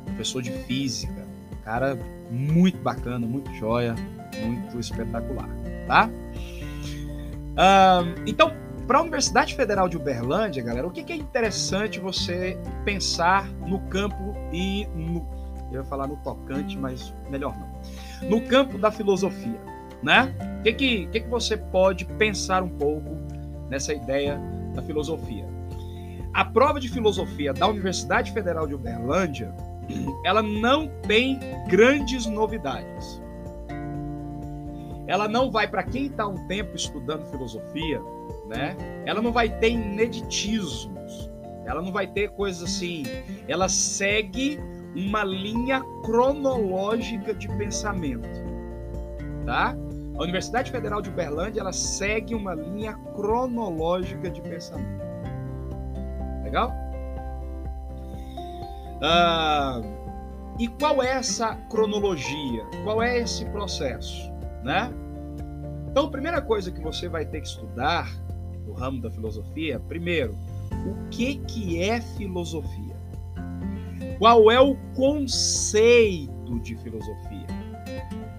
Professor 0.04 0.42
de 0.42 0.50
física, 0.50 1.24
cara 1.64 1.96
muito 2.28 2.78
bacana, 2.78 3.24
muito 3.24 3.54
joia, 3.54 3.94
muito 4.44 4.80
espetacular, 4.80 5.48
tá? 5.86 6.10
então, 8.26 8.52
para 8.88 8.98
a 8.98 9.02
Universidade 9.02 9.54
Federal 9.54 9.86
de 9.86 9.98
Uberlândia, 9.98 10.62
galera, 10.62 10.86
o 10.86 10.90
que, 10.90 11.04
que 11.04 11.12
é 11.12 11.16
interessante 11.16 12.00
você 12.00 12.58
pensar 12.86 13.46
no 13.66 13.80
campo 13.80 14.34
e 14.50 14.86
no 14.94 15.28
eu 15.70 15.82
ia 15.82 15.84
falar 15.84 16.06
no 16.06 16.16
tocante, 16.16 16.78
mas 16.78 17.12
melhor 17.28 17.54
não. 17.58 18.30
No 18.30 18.40
campo 18.40 18.78
da 18.78 18.90
filosofia, 18.90 19.60
né? 20.02 20.34
O 20.60 20.62
que, 20.62 20.72
que, 20.72 21.06
que, 21.08 21.20
que 21.20 21.28
você 21.28 21.58
pode 21.58 22.06
pensar 22.06 22.62
um 22.62 22.70
pouco 22.70 23.18
nessa 23.68 23.92
ideia 23.92 24.40
da 24.74 24.80
filosofia? 24.80 25.44
A 26.32 26.42
prova 26.46 26.80
de 26.80 26.88
filosofia 26.88 27.52
da 27.52 27.68
Universidade 27.68 28.32
Federal 28.32 28.66
de 28.66 28.74
Uberlândia, 28.74 29.54
ela 30.24 30.40
não 30.40 30.88
tem 31.06 31.38
grandes 31.68 32.24
novidades. 32.24 33.22
Ela 35.06 35.28
não 35.28 35.50
vai 35.50 35.68
para 35.68 35.82
quem 35.82 36.06
está 36.06 36.26
um 36.26 36.46
tempo 36.46 36.74
estudando 36.74 37.26
filosofia, 37.26 38.00
né? 38.48 38.76
Ela 39.04 39.20
não 39.20 39.32
vai 39.32 39.48
ter 39.48 39.70
ineditismos. 39.70 41.30
Ela 41.66 41.82
não 41.82 41.92
vai 41.92 42.06
ter 42.06 42.30
coisas 42.30 42.62
assim. 42.62 43.02
Ela 43.46 43.68
segue 43.68 44.58
uma 44.96 45.22
linha 45.22 45.82
cronológica 46.02 47.34
de 47.34 47.46
pensamento, 47.48 48.28
tá? 49.44 49.76
A 50.16 50.22
Universidade 50.22 50.72
Federal 50.72 51.00
de 51.00 51.10
Uberlândia 51.10 51.60
ela 51.60 51.72
segue 51.72 52.34
uma 52.34 52.54
linha 52.54 52.94
cronológica 53.14 54.30
de 54.30 54.40
pensamento. 54.40 55.06
Legal? 56.42 56.72
Ah, 59.00 59.80
e 60.58 60.66
qual 60.66 61.02
é 61.02 61.10
essa 61.10 61.54
cronologia? 61.70 62.64
Qual 62.82 63.00
é 63.00 63.18
esse 63.18 63.44
processo, 63.46 64.32
né? 64.64 64.90
Então, 65.90 66.06
a 66.06 66.10
primeira 66.10 66.42
coisa 66.42 66.72
que 66.72 66.80
você 66.80 67.08
vai 67.08 67.24
ter 67.24 67.40
que 67.40 67.46
estudar 67.46 68.08
no 68.68 68.74
ramo 68.74 69.00
da 69.00 69.10
filosofia, 69.10 69.80
primeiro, 69.80 70.36
o 70.86 71.08
que 71.08 71.36
que 71.38 71.82
é 71.82 72.00
filosofia? 72.00 72.96
Qual 74.18 74.50
é 74.50 74.60
o 74.60 74.76
conceito 74.94 76.60
de 76.60 76.76
filosofia? 76.76 77.46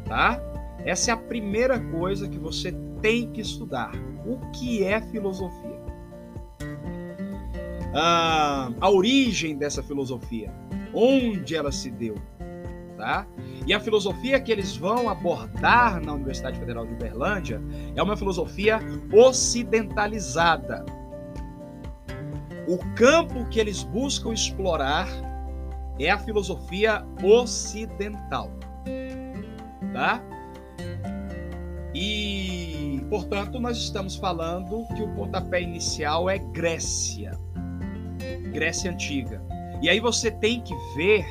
Tá? 0.05 0.39
Essa 0.85 1.11
é 1.11 1.13
a 1.13 1.17
primeira 1.17 1.79
coisa 1.79 2.29
que 2.29 2.37
você 2.37 2.71
tem 3.01 3.31
que 3.31 3.41
estudar. 3.41 3.91
O 4.25 4.37
que 4.51 4.83
é 4.83 5.01
filosofia? 5.01 5.79
Ah, 7.93 8.71
a 8.79 8.89
origem 8.89 9.57
dessa 9.57 9.81
filosofia, 9.81 10.53
onde 10.93 11.55
ela 11.55 11.71
se 11.71 11.89
deu, 11.89 12.15
tá? 12.99 13.25
E 13.65 13.73
a 13.73 13.79
filosofia 13.79 14.39
que 14.41 14.51
eles 14.51 14.75
vão 14.75 15.09
abordar 15.09 16.03
na 16.03 16.13
Universidade 16.13 16.59
Federal 16.59 16.85
de 16.85 16.93
Uberlândia 16.93 17.61
é 17.95 18.03
uma 18.03 18.17
filosofia 18.17 18.79
ocidentalizada. 19.13 20.85
O 22.67 22.77
campo 22.95 23.45
que 23.45 23.59
eles 23.59 23.83
buscam 23.83 24.33
explorar 24.33 25.07
é 25.97 26.11
a 26.11 26.19
filosofia 26.19 27.05
ocidental. 27.23 28.51
Tá? 29.93 30.21
E, 31.95 33.03
portanto, 33.09 33.59
nós 33.59 33.77
estamos 33.77 34.17
falando 34.17 34.85
que 34.95 35.01
o 35.01 35.15
pontapé 35.15 35.61
inicial 35.61 36.29
é 36.29 36.37
Grécia. 36.37 37.31
Grécia 38.51 38.91
Antiga. 38.91 39.41
E 39.81 39.89
aí 39.89 39.99
você 39.99 40.29
tem 40.29 40.61
que 40.61 40.75
ver 40.95 41.25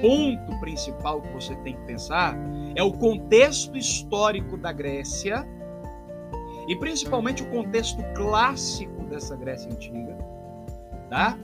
ponto 0.00 0.58
principal 0.60 1.20
que 1.22 1.32
você 1.32 1.54
tem 1.56 1.74
que 1.74 1.82
pensar 1.82 2.36
é 2.74 2.82
o 2.82 2.92
contexto 2.92 3.76
histórico 3.76 4.56
da 4.56 4.72
Grécia 4.72 5.46
e 6.68 6.76
principalmente 6.76 7.42
o 7.42 7.46
contexto 7.50 8.02
clássico 8.14 9.04
dessa 9.04 9.36
Grécia 9.36 9.70
antiga, 9.72 10.16
tá? 11.08 11.38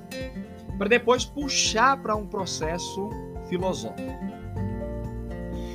para 0.78 0.88
depois 0.88 1.24
puxar 1.24 1.96
para 2.02 2.16
um 2.16 2.26
processo 2.26 3.08
filosófico. 3.48 4.02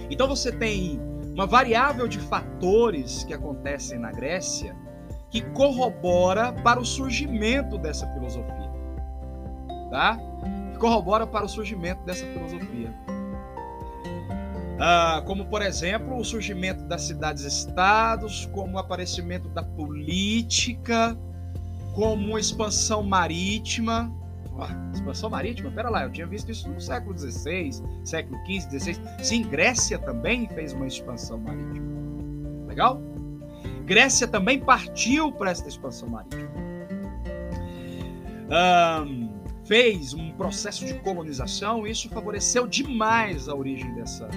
Então 0.09 0.27
você 0.27 0.51
tem 0.51 0.99
uma 1.33 1.45
variável 1.45 2.07
de 2.07 2.19
fatores 2.19 3.23
que 3.23 3.33
acontecem 3.33 3.99
na 3.99 4.11
Grécia 4.11 4.75
que 5.29 5.41
corrobora 5.51 6.51
para 6.51 6.79
o 6.79 6.85
surgimento 6.85 7.77
dessa 7.77 8.07
filosofia. 8.13 8.71
Tá? 9.89 10.19
Corrobora 10.77 11.25
para 11.25 11.45
o 11.45 11.49
surgimento 11.49 12.03
dessa 12.03 12.25
filosofia. 12.25 12.93
Ah, 14.79 15.23
como, 15.25 15.45
por 15.45 15.61
exemplo, 15.61 16.17
o 16.17 16.23
surgimento 16.23 16.83
das 16.83 17.01
cidades-estados, 17.03 18.45
como 18.53 18.75
o 18.75 18.79
aparecimento 18.79 19.49
da 19.49 19.63
política, 19.63 21.17
como 21.95 22.27
uma 22.27 22.39
expansão 22.39 23.01
marítima, 23.01 24.11
expansão 24.93 25.29
marítima? 25.29 25.71
Pera 25.71 25.89
lá, 25.89 26.03
eu 26.03 26.11
tinha 26.11 26.27
visto 26.27 26.51
isso 26.51 26.69
no 26.69 26.79
século 26.79 27.17
XVI, 27.17 27.71
século 28.03 28.37
XV, 28.45 28.79
XVI. 28.79 29.01
Sim, 29.23 29.43
Grécia 29.43 29.97
também 29.97 30.47
fez 30.47 30.73
uma 30.73 30.87
expansão 30.87 31.39
marítima. 31.39 31.87
Legal? 32.67 33.01
Grécia 33.85 34.27
também 34.27 34.59
partiu 34.59 35.31
para 35.31 35.51
essa 35.51 35.67
expansão 35.67 36.09
marítima. 36.09 36.47
Um, 38.49 39.26
fez 39.67 40.13
um 40.13 40.31
processo 40.31 40.85
de 40.85 40.93
colonização, 40.95 41.85
isso 41.85 42.09
favoreceu 42.09 42.65
demais 42.65 43.49
a 43.49 43.55
origem 43.55 43.93
dessa, 43.93 44.29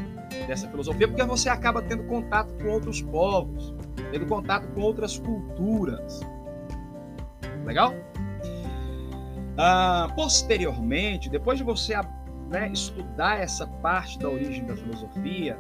dessa 0.47 0.69
filosofia, 0.69 1.07
porque 1.07 1.23
você 1.23 1.49
acaba 1.49 1.81
tendo 1.81 2.03
contato 2.05 2.53
com 2.55 2.69
outros 2.69 3.01
povos, 3.01 3.73
tendo 4.11 4.27
contato 4.27 4.67
com 4.75 4.81
outras 4.81 5.19
culturas. 5.19 6.21
Legal? 7.65 7.95
Ah, 9.57 10.13
posteriormente, 10.17 11.31
depois 11.31 11.59
de 11.59 11.65
você 11.65 11.95
né, 12.49 12.69
estudar 12.73 13.39
essa 13.39 13.67
parte 13.67 14.19
da 14.19 14.29
origem 14.29 14.65
da 14.65 14.77
filosofia, 14.77 15.57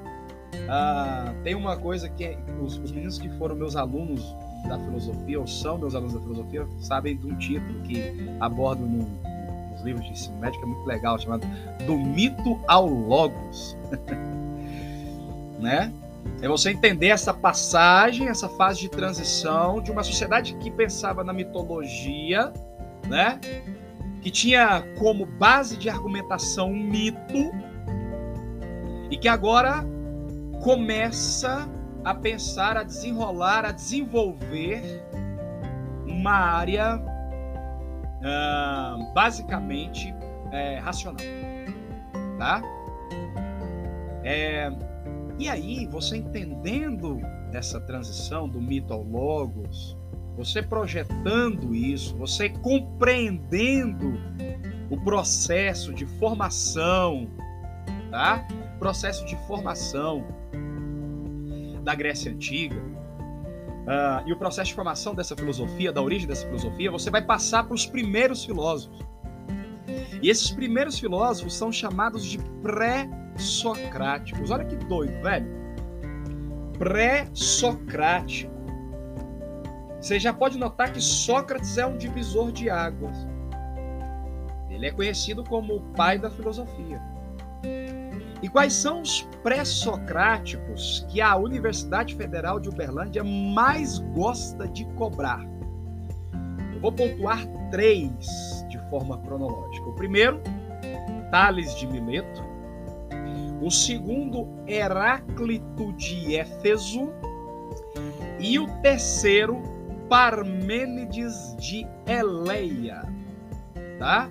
ah, 0.69 1.33
tem 1.45 1.55
uma 1.55 1.77
coisa 1.77 2.09
que 2.09 2.25
é, 2.25 2.39
os, 2.61 2.77
os, 2.79 2.91
meninos 2.91 3.19
que 3.19 3.29
foram 3.39 3.55
meus 3.55 3.77
alunos 3.77 4.35
da 4.69 4.79
filosofia, 4.81 5.39
ou 5.39 5.47
são 5.47 5.79
meus 5.79 5.95
alunos 5.95 6.15
da 6.15 6.21
filosofia, 6.21 6.67
sabem 6.81 7.17
de 7.17 7.27
um 7.27 7.37
título 7.37 7.81
que 7.83 8.29
abordo 8.41 8.85
no, 8.85 9.30
nos 9.81 9.85
livros 9.85 10.05
de 10.05 10.13
ensino 10.13 10.39
médio, 10.39 10.63
é 10.63 10.67
muito 10.67 10.85
legal, 10.85 11.19
chamado 11.19 11.47
Do 11.87 11.97
Mito 11.97 12.61
ao 12.69 12.87
Logos. 12.87 13.77
né? 15.59 15.93
É 16.43 16.49
você 16.49 16.71
entender 16.71 17.09
essa 17.09 17.33
passagem, 17.33 18.29
essa 18.29 18.49
fase 18.49 18.81
de 18.81 18.89
transição 18.89 19.81
de 19.81 19.91
uma 19.91 20.03
sociedade 20.03 20.55
que 20.57 20.71
pensava 20.71 21.25
na 21.25 21.33
mitologia, 21.33 22.53
né? 23.09 23.39
Que 24.21 24.31
tinha 24.31 24.83
como 24.99 25.25
base 25.25 25.77
de 25.77 25.89
argumentação 25.89 26.71
um 26.71 26.83
mito 26.83 27.53
e 29.11 29.17
que 29.17 29.29
agora 29.29 29.85
começa 30.63 31.69
a 32.05 32.15
pensar, 32.15 32.77
a 32.77 32.83
desenrolar, 32.83 33.65
a 33.65 33.73
desenvolver 33.73 35.03
uma 36.07 36.33
área 36.33 36.99
uh, 38.21 39.13
basicamente 39.13 40.15
é, 40.53 40.79
racional, 40.79 41.25
tá? 42.39 42.63
É, 44.23 44.71
e 45.39 45.49
aí, 45.49 45.87
você 45.87 46.19
entendendo 46.19 47.21
essa 47.53 47.81
transição 47.81 48.49
do 48.49 48.61
mito 48.61 48.93
ao 48.93 49.03
logos, 49.03 49.97
você 50.37 50.63
projetando 50.63 51.75
isso, 51.75 52.17
você 52.17 52.49
compreendendo 52.49 54.15
o 54.91 55.01
processo 55.01 55.93
de 55.95 56.07
formação, 56.07 57.29
tá? 58.11 58.47
Processo 58.79 59.25
de 59.25 59.37
formação 59.47 60.25
da 61.83 61.95
Grécia 61.95 62.33
Antiga 62.33 62.81
uh, 63.91 64.23
e 64.27 64.33
o 64.33 64.37
processo 64.37 64.69
de 64.69 64.75
formação 64.75 65.15
dessa 65.15 65.37
filosofia, 65.37 65.93
da 65.93 66.01
origem 66.01 66.29
dessa 66.29 66.47
filosofia, 66.47 66.91
você 66.91 67.11
vai 67.11 67.23
passar 67.23 67.65
para 67.65 67.75
os 67.75 67.85
primeiros 67.87 68.45
filósofos. 68.45 69.05
E 70.23 70.31
esses 70.31 70.51
primeiros 70.51 70.99
filósofos 70.99 71.55
são 71.55 71.73
chamados 71.73 72.25
de 72.25 72.39
pré-socráticos. 72.63 74.51
Olha 74.51 74.65
que 74.65 74.77
doido, 74.77 75.21
velho. 75.23 75.47
Pré-socrático. 76.79 78.51
Você 80.01 80.19
já 80.19 80.33
pode 80.33 80.57
notar 80.59 80.93
que 80.93 81.01
Sócrates 81.01 81.77
é 81.77 81.87
um 81.87 81.97
divisor 81.97 82.53
de 82.53 82.71
águas. 82.71 83.17
Ele 84.71 84.87
é 84.87 84.91
conhecido 84.91 85.45
como 85.45 85.77
o 85.77 85.81
pai 85.93 86.19
da 86.19 86.31
filosofia. 86.31 87.03
E 88.43 88.49
quais 88.49 88.73
são 88.73 89.03
os 89.03 89.23
pré-socráticos 89.43 91.07
que 91.11 91.21
a 91.21 91.37
Universidade 91.37 92.15
Federal 92.15 92.59
de 92.59 92.69
Uberlândia 92.71 93.23
mais 93.23 93.99
gosta 93.99 94.67
de 94.67 94.87
cobrar? 94.95 95.45
Eu 96.75 96.81
vou 96.81 96.93
pontuar 96.93 97.47
três 97.71 98.65
de 98.69 98.79
forma 98.89 99.19
cronológica. 99.19 99.87
O 99.87 99.95
primeiro, 99.95 100.41
Tales 101.31 101.75
de 101.77 101.87
Mileto. 101.87 102.43
O 103.61 103.71
segundo, 103.71 104.49
Heráclito 104.67 105.93
de 105.93 106.37
Éfeso. 106.37 107.13
E 108.39 108.59
o 108.59 108.67
terceiro, 108.81 109.61
Parmênides 110.09 111.55
de 111.59 111.87
Eleia. 112.07 113.03
Tá? 113.99 114.31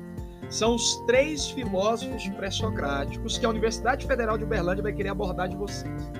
São 0.49 0.75
os 0.75 0.95
três 1.05 1.49
filósofos 1.51 2.27
pré-socráticos 2.29 3.37
que 3.37 3.45
a 3.45 3.49
Universidade 3.49 4.05
Federal 4.07 4.37
de 4.37 4.43
Uberlândia 4.43 4.81
vai 4.81 4.93
querer 4.93 5.09
abordar 5.09 5.47
de 5.47 5.55
vocês. 5.55 6.11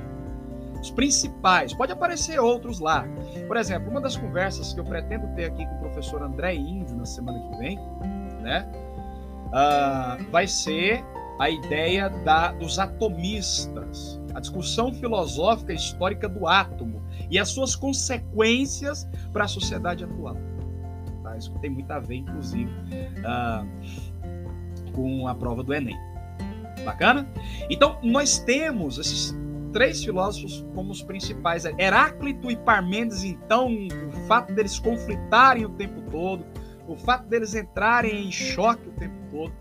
Os 0.80 0.92
principais, 0.92 1.74
pode 1.74 1.92
aparecer 1.92 2.40
outros 2.40 2.80
lá. 2.80 3.06
Por 3.48 3.58
exemplo, 3.58 3.90
uma 3.90 4.00
das 4.00 4.16
conversas 4.16 4.74
que 4.74 4.80
eu 4.80 4.86
pretendo 4.86 5.28
ter 5.36 5.46
aqui 5.46 5.66
com 5.66 5.76
o 5.76 5.80
professor 5.80 6.22
André 6.22 6.56
Índio 6.56 6.96
na 6.96 7.06
semana 7.06 7.40
que 7.50 7.58
vem, 7.58 7.80
né, 8.42 8.66
uh, 9.48 10.32
vai 10.32 10.48
ser 10.48 11.04
a 11.40 11.50
ideia 11.50 12.10
da, 12.10 12.52
dos 12.52 12.80
atomistas, 12.80 14.22
a 14.34 14.40
discussão 14.40 14.94
filosófica 14.94 15.74
histórica 15.74 16.30
do 16.30 16.48
átomo 16.48 17.02
e 17.30 17.40
as 17.40 17.50
suas 17.50 17.76
consequências 17.76 19.08
para 19.34 19.46
a 19.46 19.48
sociedade 19.48 20.04
atual. 20.04 20.38
Tá? 21.24 21.38
Isso 21.38 21.52
tem 21.60 21.70
muito 21.70 21.90
a 21.92 22.00
ver, 22.00 22.18
inclusive. 22.18 22.70
Uh, 22.70 24.09
com 25.00 25.28
a 25.28 25.34
prova 25.34 25.64
do 25.64 25.74
Enem. 25.74 25.98
Bacana? 26.84 27.28
Então, 27.70 27.98
nós 28.04 28.40
temos 28.40 28.98
esses 28.98 29.38
três 29.72 30.04
filósofos 30.04 30.66
como 30.76 30.92
os 30.92 31.02
principais. 31.02 31.64
Heráclito 31.66 32.52
e 32.52 32.58
Parmênides, 32.58 33.24
então, 33.24 33.70
o 34.08 34.12
fato 34.28 34.54
deles 34.54 34.78
conflitarem 34.78 35.66
o 35.66 35.70
tempo 35.70 36.02
todo, 36.12 36.46
o 36.88 36.98
fato 36.98 37.28
deles 37.28 37.56
entrarem 37.56 38.28
em 38.28 38.32
choque 38.32 38.88
o 38.88 38.92
tempo 38.94 39.16
todo, 39.32 39.54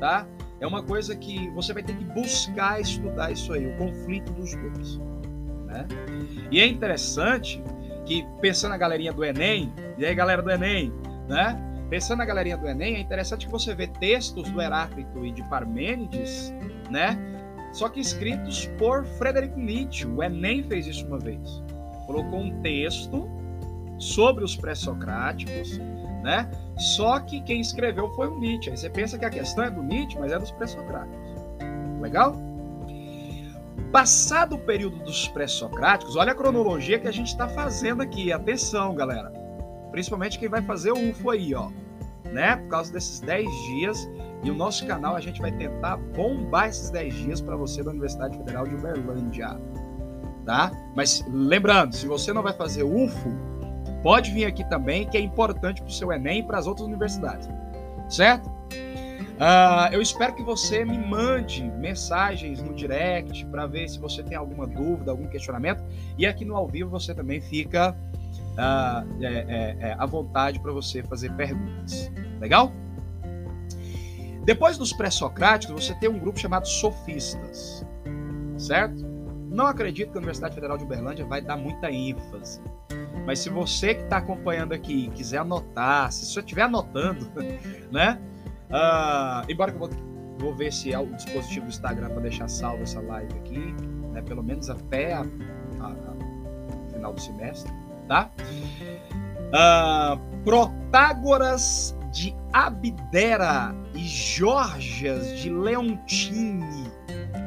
tá? 0.00 0.26
É 0.60 0.66
uma 0.66 0.82
coisa 0.82 1.14
que 1.14 1.50
você 1.50 1.74
vai 1.74 1.82
ter 1.82 1.94
que 1.94 2.04
buscar 2.04 2.80
estudar 2.80 3.30
isso 3.30 3.52
aí, 3.52 3.66
o 3.66 3.76
conflito 3.76 4.32
dos 4.32 4.54
dois. 4.54 4.98
Né? 5.66 5.86
E 6.50 6.60
é 6.60 6.66
interessante 6.66 7.62
que, 8.06 8.24
pensando 8.40 8.70
na 8.70 8.78
galerinha 8.78 9.12
do 9.12 9.24
Enem, 9.24 9.70
e 9.98 10.06
aí 10.06 10.14
galera 10.14 10.40
do 10.40 10.50
Enem, 10.50 10.92
né? 11.28 11.65
Pensando 11.88 12.18
na 12.18 12.24
galerinha 12.24 12.56
do 12.56 12.66
Enem, 12.66 12.96
é 12.96 13.00
interessante 13.00 13.46
que 13.46 13.52
você 13.52 13.74
vê 13.74 13.86
textos 13.86 14.50
do 14.50 14.60
Heráclito 14.60 15.24
e 15.24 15.30
de 15.30 15.42
Parmênides, 15.48 16.52
né? 16.90 17.16
Só 17.72 17.88
que 17.88 18.00
escritos 18.00 18.66
por 18.78 19.04
Frederico 19.04 19.58
Nietzsche. 19.58 20.04
O 20.06 20.22
Enem 20.22 20.64
fez 20.64 20.86
isso 20.86 21.06
uma 21.06 21.18
vez. 21.18 21.62
Colocou 22.06 22.40
um 22.40 22.60
texto 22.60 23.30
sobre 23.98 24.44
os 24.44 24.56
pré-socráticos, 24.56 25.78
né? 26.24 26.50
Só 26.76 27.20
que 27.20 27.40
quem 27.42 27.60
escreveu 27.60 28.12
foi 28.14 28.28
o 28.28 28.38
Nietzsche. 28.38 28.70
Aí 28.70 28.76
você 28.76 28.90
pensa 28.90 29.16
que 29.16 29.24
a 29.24 29.30
questão 29.30 29.64
é 29.64 29.70
do 29.70 29.82
Nietzsche, 29.82 30.18
mas 30.18 30.32
é 30.32 30.38
dos 30.38 30.50
pré-socráticos. 30.50 31.36
Legal? 32.00 32.34
Passado 33.92 34.56
o 34.56 34.58
período 34.58 34.96
dos 35.04 35.28
pré-socráticos, 35.28 36.16
olha 36.16 36.32
a 36.32 36.34
cronologia 36.34 36.98
que 36.98 37.06
a 37.06 37.12
gente 37.12 37.28
está 37.28 37.48
fazendo 37.48 38.02
aqui. 38.02 38.32
Atenção, 38.32 38.92
galera 38.92 39.45
principalmente 39.90 40.38
quem 40.38 40.48
vai 40.48 40.62
fazer 40.62 40.92
o 40.92 41.10
UFO 41.10 41.30
aí, 41.30 41.54
ó, 41.54 41.70
né? 42.32 42.56
Por 42.56 42.68
causa 42.68 42.92
desses 42.92 43.20
10 43.20 43.48
dias. 43.66 44.08
E 44.42 44.50
o 44.50 44.54
nosso 44.54 44.86
canal 44.86 45.16
a 45.16 45.20
gente 45.20 45.40
vai 45.40 45.50
tentar 45.50 45.96
bombar 45.96 46.68
esses 46.68 46.90
10 46.90 47.14
dias 47.14 47.40
para 47.40 47.56
você 47.56 47.82
da 47.82 47.90
Universidade 47.90 48.36
Federal 48.36 48.66
de 48.66 48.74
Uberlândia, 48.74 49.58
tá? 50.44 50.70
Mas 50.94 51.24
lembrando, 51.28 51.94
se 51.94 52.06
você 52.06 52.32
não 52.32 52.42
vai 52.42 52.52
fazer 52.52 52.82
UFO, 52.82 53.30
pode 54.02 54.30
vir 54.30 54.44
aqui 54.44 54.62
também, 54.68 55.08
que 55.08 55.16
é 55.16 55.20
importante 55.20 55.80
para 55.80 55.88
o 55.88 55.92
seu 55.92 56.12
Enem 56.12 56.40
e 56.40 56.42
para 56.42 56.58
as 56.58 56.66
outras 56.66 56.86
universidades, 56.86 57.48
certo? 58.08 58.48
Uh, 59.36 59.92
eu 59.92 60.00
espero 60.00 60.34
que 60.34 60.42
você 60.42 60.82
me 60.82 60.96
mande 60.96 61.62
mensagens 61.62 62.62
no 62.62 62.72
direct 62.72 63.44
para 63.46 63.66
ver 63.66 63.86
se 63.86 63.98
você 63.98 64.22
tem 64.22 64.36
alguma 64.36 64.66
dúvida, 64.66 65.10
algum 65.10 65.26
questionamento. 65.26 65.84
E 66.16 66.24
aqui 66.24 66.42
no 66.44 66.56
ao 66.56 66.66
vivo 66.66 66.88
você 66.88 67.14
também 67.14 67.40
fica 67.40 67.94
ah, 68.56 69.04
é, 69.20 69.26
é, 69.26 69.76
é, 69.80 69.96
à 69.98 70.06
vontade 70.06 70.58
para 70.60 70.72
você 70.72 71.02
fazer 71.02 71.30
perguntas. 71.32 72.10
Legal? 72.40 72.72
Depois 74.44 74.78
dos 74.78 74.92
pré-socráticos, 74.92 75.84
você 75.84 75.94
tem 75.94 76.08
um 76.08 76.18
grupo 76.18 76.38
chamado 76.38 76.66
sofistas, 76.66 77.84
certo? 78.56 79.04
Não 79.50 79.66
acredito 79.66 80.12
que 80.12 80.16
a 80.16 80.18
Universidade 80.18 80.54
Federal 80.54 80.78
de 80.78 80.84
Uberlândia 80.84 81.24
vai 81.24 81.40
dar 81.40 81.56
muita 81.56 81.90
ênfase. 81.90 82.60
Mas 83.26 83.40
se 83.40 83.50
você 83.50 83.94
que 83.94 84.02
está 84.02 84.18
acompanhando 84.18 84.72
aqui 84.72 85.08
quiser 85.08 85.38
anotar, 85.38 86.12
se 86.12 86.26
você 86.26 86.40
estiver 86.40 86.62
anotando, 86.62 87.28
né? 87.90 88.20
Uh, 88.68 89.50
embora 89.50 89.72
eu 89.72 89.78
vou, 89.78 89.90
vou, 90.38 90.54
ver 90.54 90.72
se 90.72 90.92
é 90.92 90.98
o 90.98 91.06
dispositivo 91.06 91.66
do 91.66 91.70
Instagram 91.70 92.10
para 92.10 92.20
deixar 92.20 92.48
salvo 92.48 92.82
essa 92.82 93.00
live 93.00 93.32
aqui, 93.38 93.74
né? 94.12 94.22
Pelo 94.22 94.42
menos 94.42 94.70
até 94.70 95.14
a 95.14 95.24
final 96.92 97.12
do 97.12 97.20
semestre 97.20 97.72
tá? 98.06 98.30
Uh, 99.48 100.42
Protágoras 100.44 101.96
de 102.12 102.34
Abdera 102.52 103.74
e 103.94 104.00
Georgias 104.00 105.38
de 105.38 105.50
Leontini 105.50 106.90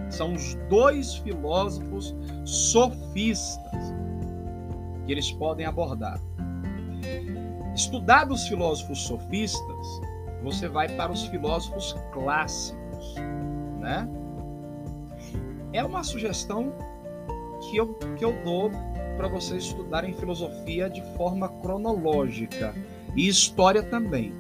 são 0.10 0.34
os 0.34 0.56
dois 0.70 1.16
filósofos 1.16 2.16
sofistas 2.44 3.94
que 5.06 5.12
eles 5.12 5.32
podem 5.32 5.66
abordar. 5.66 6.20
Estudados 7.74 8.42
os 8.42 8.48
filósofos 8.48 9.00
sofistas, 9.00 10.02
você 10.44 10.68
vai 10.68 10.90
para 10.90 11.12
os 11.12 11.26
filósofos 11.28 11.96
clássicos, 12.12 13.16
né? 13.80 14.08
É 15.72 15.84
uma 15.84 16.04
sugestão 16.04 16.74
que 17.62 17.78
eu, 17.78 17.94
que 18.18 18.26
eu 18.26 18.34
dou 18.44 18.72
para 19.20 19.28
vocês 19.28 19.66
estudarem 19.66 20.14
filosofia 20.14 20.90
de 20.90 21.02
forma 21.18 21.50
cronológica 21.62 22.74
e 23.18 23.28
história 23.28 23.84
também. 23.84 24.34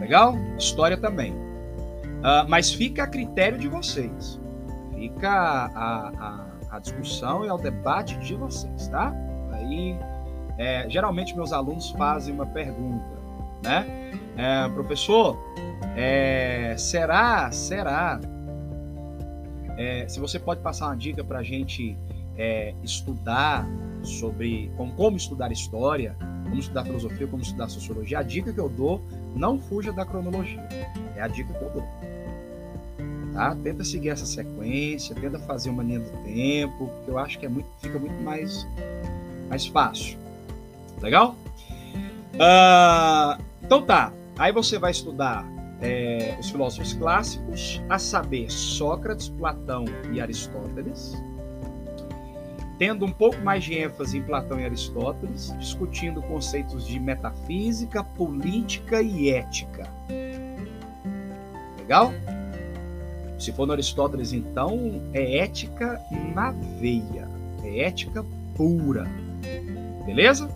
Legal? 0.00 0.34
História 0.56 0.96
também. 0.96 1.34
Uh, 1.34 2.48
mas 2.48 2.72
fica 2.72 3.02
a 3.02 3.06
critério 3.06 3.58
de 3.58 3.68
vocês. 3.68 4.40
Fica 4.94 5.30
a, 5.30 6.08
a, 6.08 6.46
a, 6.70 6.78
discussão 6.78 7.44
e 7.44 7.48
ao 7.50 7.58
debate 7.58 8.18
de 8.20 8.34
vocês, 8.34 8.88
tá? 8.88 9.12
aí. 9.52 9.94
É, 10.56 10.88
geralmente 10.88 11.36
meus 11.36 11.52
alunos 11.52 11.90
fazem 11.90 12.32
uma 12.32 12.46
pergunta, 12.46 13.04
né? 13.62 13.84
É, 14.38 14.66
professor, 14.70 15.36
é, 15.94 16.74
será, 16.78 17.52
será? 17.52 18.18
É, 19.76 20.08
se 20.08 20.18
você 20.18 20.38
pode 20.38 20.62
passar 20.62 20.86
uma 20.86 20.96
dica 20.96 21.22
para 21.22 21.40
a 21.40 21.42
gente 21.42 21.94
é, 22.36 22.74
estudar 22.82 23.66
sobre 24.02 24.70
como, 24.76 24.92
como 24.92 25.16
estudar 25.16 25.50
história, 25.50 26.16
como 26.44 26.58
estudar 26.58 26.84
filosofia, 26.84 27.26
como 27.26 27.42
estudar 27.42 27.68
sociologia, 27.68 28.18
a 28.18 28.22
dica 28.22 28.52
que 28.52 28.60
eu 28.60 28.68
dou, 28.68 29.02
não 29.34 29.58
fuja 29.58 29.92
da 29.92 30.04
cronologia. 30.04 30.66
É 31.16 31.22
a 31.22 31.28
dica 31.28 31.52
que 31.52 31.62
eu 31.62 31.70
dou. 31.70 31.84
Tá? 33.32 33.54
Tenta 33.62 33.84
seguir 33.84 34.10
essa 34.10 34.24
sequência, 34.24 35.14
tenta 35.14 35.38
fazer 35.38 35.70
uma 35.70 35.82
linha 35.82 36.00
do 36.00 36.10
tempo, 36.24 36.90
que 37.04 37.10
eu 37.10 37.18
acho 37.18 37.38
que 37.38 37.46
é 37.46 37.48
muito, 37.48 37.68
fica 37.80 37.98
muito 37.98 38.22
mais, 38.22 38.66
mais 39.48 39.66
fácil. 39.66 40.18
Legal? 41.02 41.36
Uh, 42.34 43.42
então 43.62 43.82
tá. 43.82 44.12
Aí 44.38 44.52
você 44.52 44.78
vai 44.78 44.90
estudar 44.90 45.46
é, 45.80 46.36
os 46.38 46.50
filósofos 46.50 46.92
clássicos, 46.94 47.82
a 47.88 47.98
saber, 47.98 48.50
Sócrates, 48.50 49.28
Platão 49.28 49.84
e 50.12 50.20
Aristóteles, 50.20 51.14
tendo 52.78 53.04
um 53.04 53.12
pouco 53.12 53.40
mais 53.40 53.64
de 53.64 53.78
ênfase 53.78 54.18
em 54.18 54.22
Platão 54.22 54.60
e 54.60 54.64
Aristóteles, 54.64 55.54
discutindo 55.58 56.20
conceitos 56.22 56.86
de 56.86 57.00
metafísica, 57.00 58.04
política 58.04 59.00
e 59.00 59.30
ética. 59.30 59.88
Legal? 61.78 62.12
Se 63.38 63.52
for 63.52 63.66
no 63.66 63.72
Aristóteles, 63.72 64.32
então, 64.32 65.02
é 65.12 65.38
ética 65.38 66.00
na 66.34 66.50
veia. 66.50 67.28
É 67.62 67.80
ética 67.80 68.24
pura. 68.54 69.06
Beleza? 70.04 70.48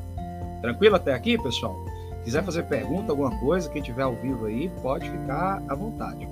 Tranquilo 0.60 0.96
até 0.96 1.14
aqui, 1.14 1.38
pessoal? 1.38 1.76
Quiser 2.24 2.44
fazer 2.44 2.64
pergunta, 2.64 3.12
alguma 3.12 3.38
coisa, 3.38 3.70
quem 3.70 3.82
tiver 3.82 4.02
ao 4.02 4.14
vivo 4.14 4.46
aí, 4.46 4.70
pode 4.82 5.10
ficar 5.10 5.62
à 5.68 5.74
vontade. 5.74 6.28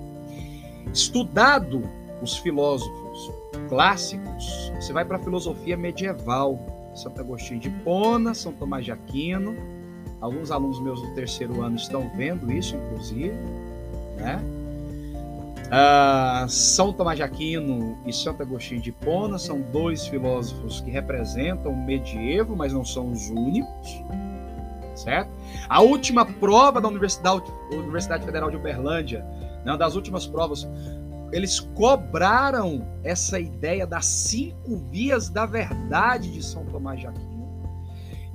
Estudado 0.92 1.82
os 2.20 2.36
filósofos 2.36 3.07
clássicos, 3.68 4.72
você 4.74 4.92
vai 4.92 5.04
para 5.04 5.16
a 5.16 5.20
filosofia 5.20 5.76
medieval. 5.76 6.58
Santo 6.94 7.20
Agostinho 7.20 7.60
de 7.60 7.70
Pona, 7.70 8.34
São 8.34 8.52
Tomás 8.52 8.84
de 8.84 8.90
Aquino. 8.92 9.54
Alguns 10.20 10.50
alunos 10.50 10.80
meus 10.80 11.00
do 11.00 11.14
terceiro 11.14 11.62
ano 11.62 11.76
estão 11.76 12.10
vendo 12.16 12.50
isso, 12.50 12.74
inclusive. 12.76 13.34
Né? 14.16 14.42
Uh, 15.68 16.48
São 16.48 16.92
Tomás 16.92 17.16
de 17.16 17.22
Aquino 17.22 17.98
e 18.06 18.12
Santo 18.12 18.42
Agostinho 18.42 18.80
de 18.80 18.90
Pona 18.90 19.38
são 19.38 19.60
dois 19.60 20.06
filósofos 20.06 20.80
que 20.80 20.90
representam 20.90 21.72
o 21.72 21.76
medievo, 21.76 22.56
mas 22.56 22.72
não 22.72 22.84
são 22.84 23.12
os 23.12 23.28
únicos, 23.28 24.02
certo? 24.94 25.30
A 25.68 25.82
última 25.82 26.24
prova 26.24 26.80
da 26.80 26.88
Universidade, 26.88 27.44
Universidade 27.70 28.24
Federal 28.24 28.50
de 28.50 28.56
Uberlândia, 28.56 29.24
uma 29.62 29.76
das 29.76 29.94
últimas 29.94 30.26
provas, 30.26 30.66
eles 31.32 31.60
cobraram 31.60 32.86
essa 33.04 33.38
ideia 33.38 33.86
das 33.86 34.06
cinco 34.06 34.76
vias 34.90 35.28
da 35.28 35.46
verdade 35.46 36.32
de 36.32 36.42
São 36.42 36.64
Tomás 36.66 37.00
de 37.00 37.06
Aquino. 37.06 37.38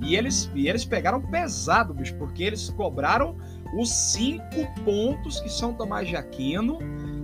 E 0.00 0.16
eles, 0.16 0.50
e 0.54 0.68
eles 0.68 0.84
pegaram 0.84 1.20
pesado, 1.20 1.94
bicho, 1.94 2.16
porque 2.16 2.42
eles 2.42 2.68
cobraram 2.70 3.36
os 3.76 3.90
cinco 3.90 4.66
pontos 4.84 5.40
que 5.40 5.48
São 5.48 5.72
Tomás 5.72 6.08
de 6.08 6.16
Aquino 6.16 6.78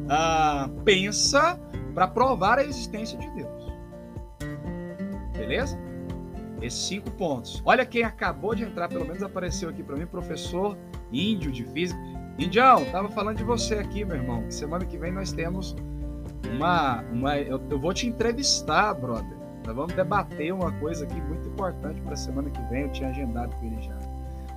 ah, 0.08 0.68
pensa 0.84 1.58
para 1.94 2.08
provar 2.08 2.58
a 2.58 2.64
existência 2.64 3.18
de 3.18 3.28
Deus. 3.30 3.72
Beleza? 5.32 5.78
Esses 6.60 6.80
cinco 6.80 7.10
pontos. 7.12 7.62
Olha 7.64 7.86
quem 7.86 8.02
acabou 8.02 8.54
de 8.54 8.64
entrar, 8.64 8.88
pelo 8.88 9.06
menos 9.06 9.22
apareceu 9.22 9.68
aqui 9.68 9.82
para 9.82 9.96
mim, 9.96 10.06
professor 10.06 10.76
índio 11.12 11.50
de 11.50 11.64
física. 11.64 11.98
Indião, 12.44 12.84
tava 12.86 13.08
falando 13.10 13.36
de 13.36 13.44
você 13.44 13.74
aqui, 13.74 14.04
meu 14.04 14.16
irmão. 14.16 14.50
Semana 14.50 14.84
que 14.84 14.96
vem 14.96 15.12
nós 15.12 15.32
temos 15.32 15.76
uma. 16.54 17.02
uma 17.12 17.38
eu, 17.38 17.60
eu 17.70 17.78
vou 17.78 17.92
te 17.92 18.06
entrevistar, 18.06 18.94
brother. 18.94 19.38
Nós 19.66 19.76
vamos 19.76 19.92
debater 19.94 20.52
uma 20.52 20.72
coisa 20.72 21.04
aqui 21.04 21.20
muito 21.20 21.48
importante 21.48 22.00
para 22.00 22.14
a 22.14 22.16
semana 22.16 22.48
que 22.50 22.62
vem. 22.70 22.82
Eu 22.82 22.92
tinha 22.92 23.10
agendado 23.10 23.54
com 23.56 23.66
ele 23.66 23.80
já, 23.82 23.96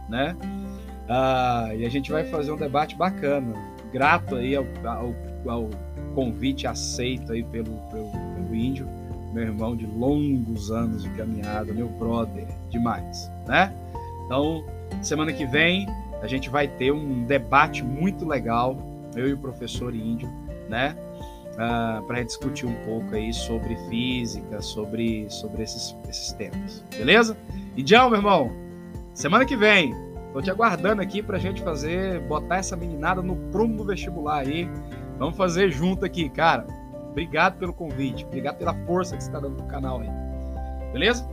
né? 0.10 0.36
Ah, 1.10 1.72
e 1.76 1.86
a 1.86 1.90
gente 1.90 2.12
vai 2.12 2.24
fazer 2.24 2.52
um 2.52 2.58
debate 2.58 2.96
bacana. 2.96 3.54
Grato 3.92 4.36
aí 4.36 4.56
ao, 4.56 4.66
ao 4.86 5.14
ao 5.50 5.70
convite 6.16 6.68
aceito 6.68 7.34
aí 7.34 7.44
pelo, 7.44 7.76
pelo, 7.90 8.12
pelo 8.12 8.56
índio, 8.56 8.88
meu 9.34 9.44
irmão 9.44 9.76
de 9.76 9.86
longos 9.86 10.72
anos 10.72 11.04
de 11.04 11.10
caminhada, 11.12 11.74
meu 11.74 11.90
brother, 11.90 12.48
demais, 12.70 13.30
né? 13.48 13.74
Então, 14.26 14.64
semana 15.02 15.34
que 15.34 15.46
vem 15.46 15.88
a 16.24 16.28
gente 16.28 16.50
vai 16.50 16.68
ter 16.68 16.92
um 16.92 17.24
debate 17.26 17.84
muito 17.84 18.28
legal, 18.28 18.76
eu 19.16 19.28
e 19.28 19.34
o 19.34 19.38
professor 19.38 19.94
índio, 19.94 20.28
né? 20.68 20.96
Uh, 21.54 21.60
ah, 21.60 22.04
para 22.08 22.24
discutir 22.24 22.66
um 22.66 22.74
pouco 22.84 23.14
aí 23.14 23.32
sobre 23.32 23.76
física, 23.88 24.60
sobre, 24.60 25.30
sobre 25.30 25.62
esses, 25.62 25.96
esses 26.10 26.34
temas, 26.34 26.84
beleza? 26.98 27.38
Tchau, 27.78 28.10
meu 28.10 28.18
irmão. 28.18 28.52
Semana 29.14 29.46
que 29.46 29.56
vem, 29.56 29.94
tô 30.34 30.42
te 30.42 30.50
aguardando 30.50 31.00
aqui 31.00 31.22
pra 31.22 31.38
gente 31.38 31.62
fazer, 31.62 32.20
botar 32.22 32.56
essa 32.56 32.76
meninada 32.76 33.22
no 33.22 33.36
prumo 33.52 33.78
do 33.78 33.86
vestibular 33.86 34.40
aí 34.40 34.68
Vamos 35.18 35.38
fazer 35.38 35.72
junto 35.72 36.06
aqui, 36.06 36.30
cara. 36.30 36.66
Obrigado 37.10 37.58
pelo 37.58 37.74
convite, 37.74 38.26
obrigado 38.26 38.58
pela 38.58 38.74
força 38.86 39.16
que 39.16 39.24
você 39.24 39.30
está 39.30 39.40
dando 39.40 39.56
pro 39.56 39.66
canal 39.68 40.02
aí. 40.02 40.10
Beleza? 40.92 41.28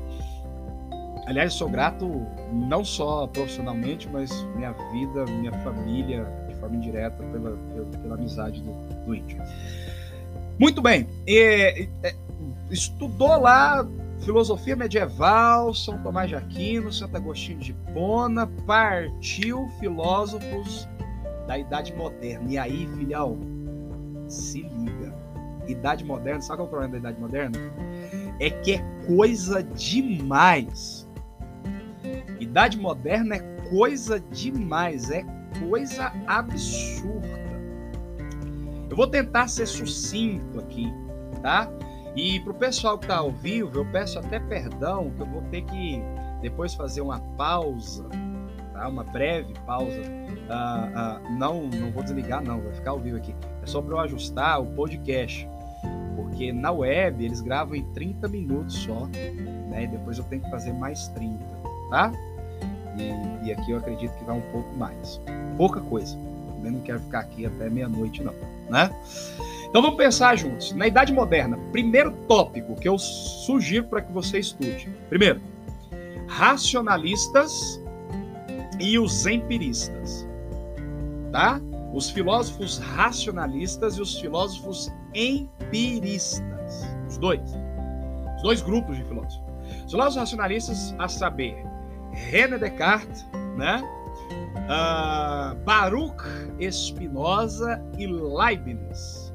Aliás, 1.30 1.54
sou 1.54 1.68
grato 1.68 2.26
não 2.52 2.84
só 2.84 3.24
profissionalmente, 3.28 4.08
mas 4.08 4.32
minha 4.56 4.72
vida, 4.90 5.24
minha 5.26 5.52
família, 5.62 6.26
de 6.48 6.56
forma 6.56 6.74
indireta, 6.74 7.22
pela, 7.22 7.52
pela, 7.52 7.86
pela 7.86 8.14
amizade 8.16 8.60
do, 8.60 8.72
do 9.06 9.14
índio. 9.14 9.40
Muito 10.58 10.82
bem. 10.82 11.06
E, 11.24 11.88
e, 12.02 12.14
estudou 12.68 13.40
lá 13.40 13.86
filosofia 14.24 14.74
medieval, 14.74 15.72
São 15.72 16.02
Tomás 16.02 16.28
de 16.28 16.34
Aquino, 16.34 16.92
Santo 16.92 17.16
Agostinho 17.16 17.60
de 17.60 17.74
Pona, 17.94 18.48
partiu 18.66 19.68
filósofos 19.78 20.88
da 21.46 21.56
Idade 21.56 21.94
Moderna. 21.94 22.50
E 22.50 22.58
aí, 22.58 22.88
filhão, 22.98 23.38
se 24.26 24.62
liga. 24.62 25.14
Idade 25.68 26.04
moderna, 26.04 26.40
sabe 26.40 26.56
qual 26.56 26.64
é 26.64 26.66
o 26.66 26.70
problema 26.70 26.92
da 26.94 26.98
idade 26.98 27.20
moderna? 27.20 27.56
É 28.40 28.50
que 28.50 28.72
é 28.72 28.78
coisa 29.06 29.62
demais. 29.62 30.99
Idade 32.40 32.78
moderna 32.78 33.36
é 33.36 33.40
coisa 33.68 34.18
demais, 34.18 35.10
é 35.10 35.22
coisa 35.68 36.12
absurda. 36.26 37.28
Eu 38.88 38.96
vou 38.96 39.06
tentar 39.06 39.46
ser 39.46 39.66
sucinto 39.66 40.58
aqui, 40.58 40.92
tá? 41.42 41.70
E 42.16 42.40
pro 42.40 42.54
pessoal 42.54 42.98
que 42.98 43.06
tá 43.06 43.18
ao 43.18 43.30
vivo, 43.30 43.78
eu 43.78 43.86
peço 43.92 44.18
até 44.18 44.40
perdão 44.40 45.10
que 45.10 45.20
eu 45.20 45.26
vou 45.26 45.42
ter 45.42 45.62
que 45.62 46.02
depois 46.40 46.74
fazer 46.74 47.02
uma 47.02 47.20
pausa, 47.36 48.08
tá? 48.72 48.88
Uma 48.88 49.04
breve 49.04 49.52
pausa. 49.66 50.00
Uh, 50.00 51.28
uh, 51.28 51.38
não, 51.38 51.68
não 51.68 51.92
vou 51.92 52.02
desligar, 52.02 52.42
não, 52.42 52.60
vai 52.60 52.72
ficar 52.72 52.92
ao 52.92 52.98
vivo 52.98 53.18
aqui. 53.18 53.34
É 53.62 53.66
só 53.66 53.80
para 53.80 53.94
eu 53.94 54.00
ajustar 54.00 54.60
o 54.60 54.66
podcast. 54.74 55.48
Porque 56.16 56.52
na 56.52 56.72
web 56.72 57.24
eles 57.24 57.40
gravam 57.40 57.76
em 57.76 57.84
30 57.92 58.28
minutos 58.28 58.74
só, 58.76 59.06
né? 59.68 59.84
E 59.84 59.86
depois 59.86 60.18
eu 60.18 60.24
tenho 60.24 60.42
que 60.42 60.50
fazer 60.50 60.72
mais 60.72 61.06
30, 61.08 61.38
tá? 61.90 62.12
E, 62.98 63.48
e 63.48 63.52
aqui 63.52 63.70
eu 63.70 63.78
acredito 63.78 64.12
que 64.16 64.24
vai 64.24 64.36
um 64.36 64.52
pouco 64.52 64.74
mais. 64.76 65.20
Pouca 65.56 65.80
coisa. 65.80 66.16
Também 66.56 66.72
não 66.72 66.80
quero 66.80 67.00
ficar 67.00 67.20
aqui 67.20 67.46
até 67.46 67.70
meia-noite, 67.70 68.22
não, 68.22 68.34
né? 68.68 68.90
Então 69.68 69.80
vamos 69.80 69.96
pensar 69.96 70.36
juntos. 70.36 70.72
Na 70.72 70.86
Idade 70.86 71.12
Moderna, 71.12 71.58
primeiro 71.72 72.12
tópico 72.26 72.74
que 72.74 72.88
eu 72.88 72.98
sugiro 72.98 73.86
para 73.86 74.02
que 74.02 74.12
você 74.12 74.40
estude. 74.40 74.88
Primeiro, 75.08 75.40
racionalistas 76.28 77.80
e 78.78 78.98
os 78.98 79.26
empiristas. 79.26 80.26
Tá? 81.32 81.60
os 81.92 82.10
filósofos 82.10 82.78
racionalistas 82.78 83.96
e 83.96 84.02
os 84.02 84.18
filósofos 84.18 84.92
empiristas. 85.14 86.86
Os 87.08 87.18
dois. 87.18 87.40
Os 88.36 88.42
dois 88.42 88.62
grupos 88.62 88.96
de 88.96 89.04
filósofos. 89.04 89.42
Os 89.84 89.90
filósofos 89.90 90.16
racionalistas, 90.16 90.94
a 90.98 91.08
saber, 91.08 91.64
René 92.12 92.58
Descartes, 92.58 93.26
né? 93.56 93.82
Uh, 94.56 95.56
Baruch 95.64 96.22
Spinoza 96.70 97.82
e 97.98 98.06
Leibniz. 98.06 99.32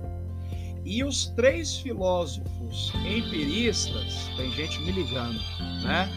E 0.83 1.03
os 1.03 1.27
três 1.29 1.77
filósofos 1.77 2.93
empiristas, 3.05 4.29
tem 4.37 4.51
gente 4.51 4.79
me 4.81 4.91
ligando, 4.91 5.39
né? 5.83 6.07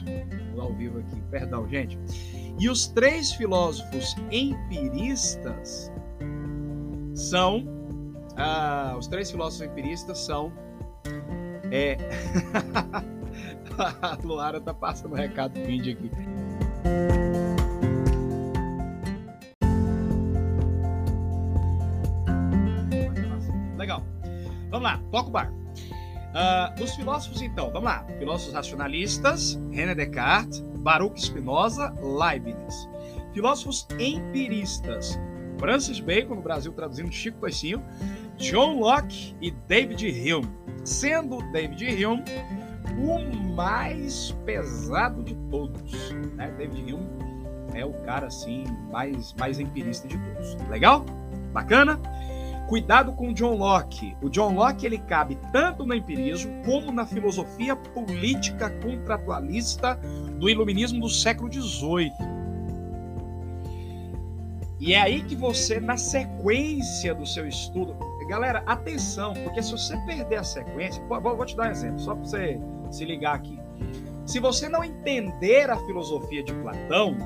Vou 0.55 0.65
ao 0.65 0.75
vivo 0.75 0.99
aqui, 0.99 1.21
perdão, 1.31 1.67
gente. 1.69 1.99
E 2.59 2.69
os 2.69 2.87
três 2.89 3.33
filósofos 3.33 4.15
empiristas 4.31 5.91
são 7.15 7.65
ah, 8.37 8.95
os 8.97 9.09
três 9.09 9.31
filósofos 9.31 9.67
empiristas 9.67 10.19
são 10.19 10.53
é, 11.71 11.97
a 14.03 14.19
Luara 14.23 14.61
tá 14.61 14.73
passando 14.73 15.13
um 15.13 15.17
recado 15.17 15.55
vídeo 15.55 15.93
aqui. 15.95 16.11
Legal. 23.77 24.03
Vamos 24.71 24.83
lá, 24.83 25.01
toca 25.11 25.29
o 25.29 25.31
bar. 25.31 25.53
Uh, 26.29 26.79
dos 26.79 26.95
filósofos, 26.95 27.41
então, 27.41 27.71
vamos 27.71 27.85
lá. 27.85 28.05
Filósofos 28.19 28.55
racionalistas, 28.55 29.59
René 29.71 29.95
Descartes, 29.95 30.61
Baruch 30.79 31.21
Spinoza, 31.21 31.95
Leibniz. 32.01 32.89
Filósofos 33.33 33.87
empiristas, 33.99 35.19
Francis 35.59 36.01
Bacon, 36.01 36.37
no 36.37 36.43
Brasil 36.43 36.73
traduzindo 36.73 37.11
Chico 37.11 37.39
Toicinho, 37.41 37.83
John 38.37 38.79
Locke 38.79 39.35
e 39.41 39.51
David 39.51 40.05
Hume. 40.07 40.49
Sendo 40.85 41.39
David 41.53 42.05
Hume 42.05 42.25
o 42.99 43.55
mais 43.55 44.33
pesado 44.45 45.23
de 45.23 45.35
todos. 45.51 46.13
Né? 46.35 46.53
David 46.57 46.93
Hume 46.93 47.29
é 47.75 47.85
o 47.85 47.93
cara 48.05 48.27
assim 48.27 48.65
mais, 48.91 49.35
mais 49.39 49.61
empirista 49.61 50.09
de 50.09 50.19
todos. 50.19 50.55
Legal? 50.69 51.05
Bacana? 51.53 51.99
Cuidado 52.69 53.13
com 53.13 53.31
o 53.31 53.35
John 53.35 53.57
Locke. 53.57 54.15
O 54.21 54.29
John 54.29 54.55
Locke 54.55 54.85
ele 54.85 54.99
cabe 54.99 55.39
tanto 55.53 55.87
no 55.87 55.95
empirismo 55.95 56.63
como 56.65 56.93
na 56.93 57.07
filosofia 57.07 57.75
política 57.75 58.69
contratualista 58.83 59.99
do 60.39 60.51
iluminismo 60.51 61.01
do 61.01 61.09
século 61.09 61.51
XVIII. 61.51 62.13
E 64.79 64.93
é 64.93 65.01
aí 65.01 65.23
que 65.23 65.35
você, 65.35 65.81
na 65.81 65.97
sequência 65.97 67.15
do 67.15 67.27
seu 67.27 67.49
estudo, 67.49 67.97
galera, 68.29 68.63
atenção, 68.67 69.33
porque 69.33 69.63
se 69.63 69.73
você 69.73 69.97
perder 70.07 70.37
a 70.37 70.45
sequência, 70.45 71.03
vou 71.09 71.45
te 71.45 71.57
dar 71.57 71.69
um 71.69 71.71
exemplo, 71.71 71.99
só 71.99 72.15
para 72.15 72.25
você 72.25 72.61
se 72.91 73.05
ligar 73.05 73.35
aqui. 73.35 73.59
Se 74.27 74.41
você 74.41 74.69
não 74.69 74.85
entender 74.85 75.71
a 75.71 75.77
filosofia 75.87 76.43
de 76.43 76.53
Platão 76.55 77.17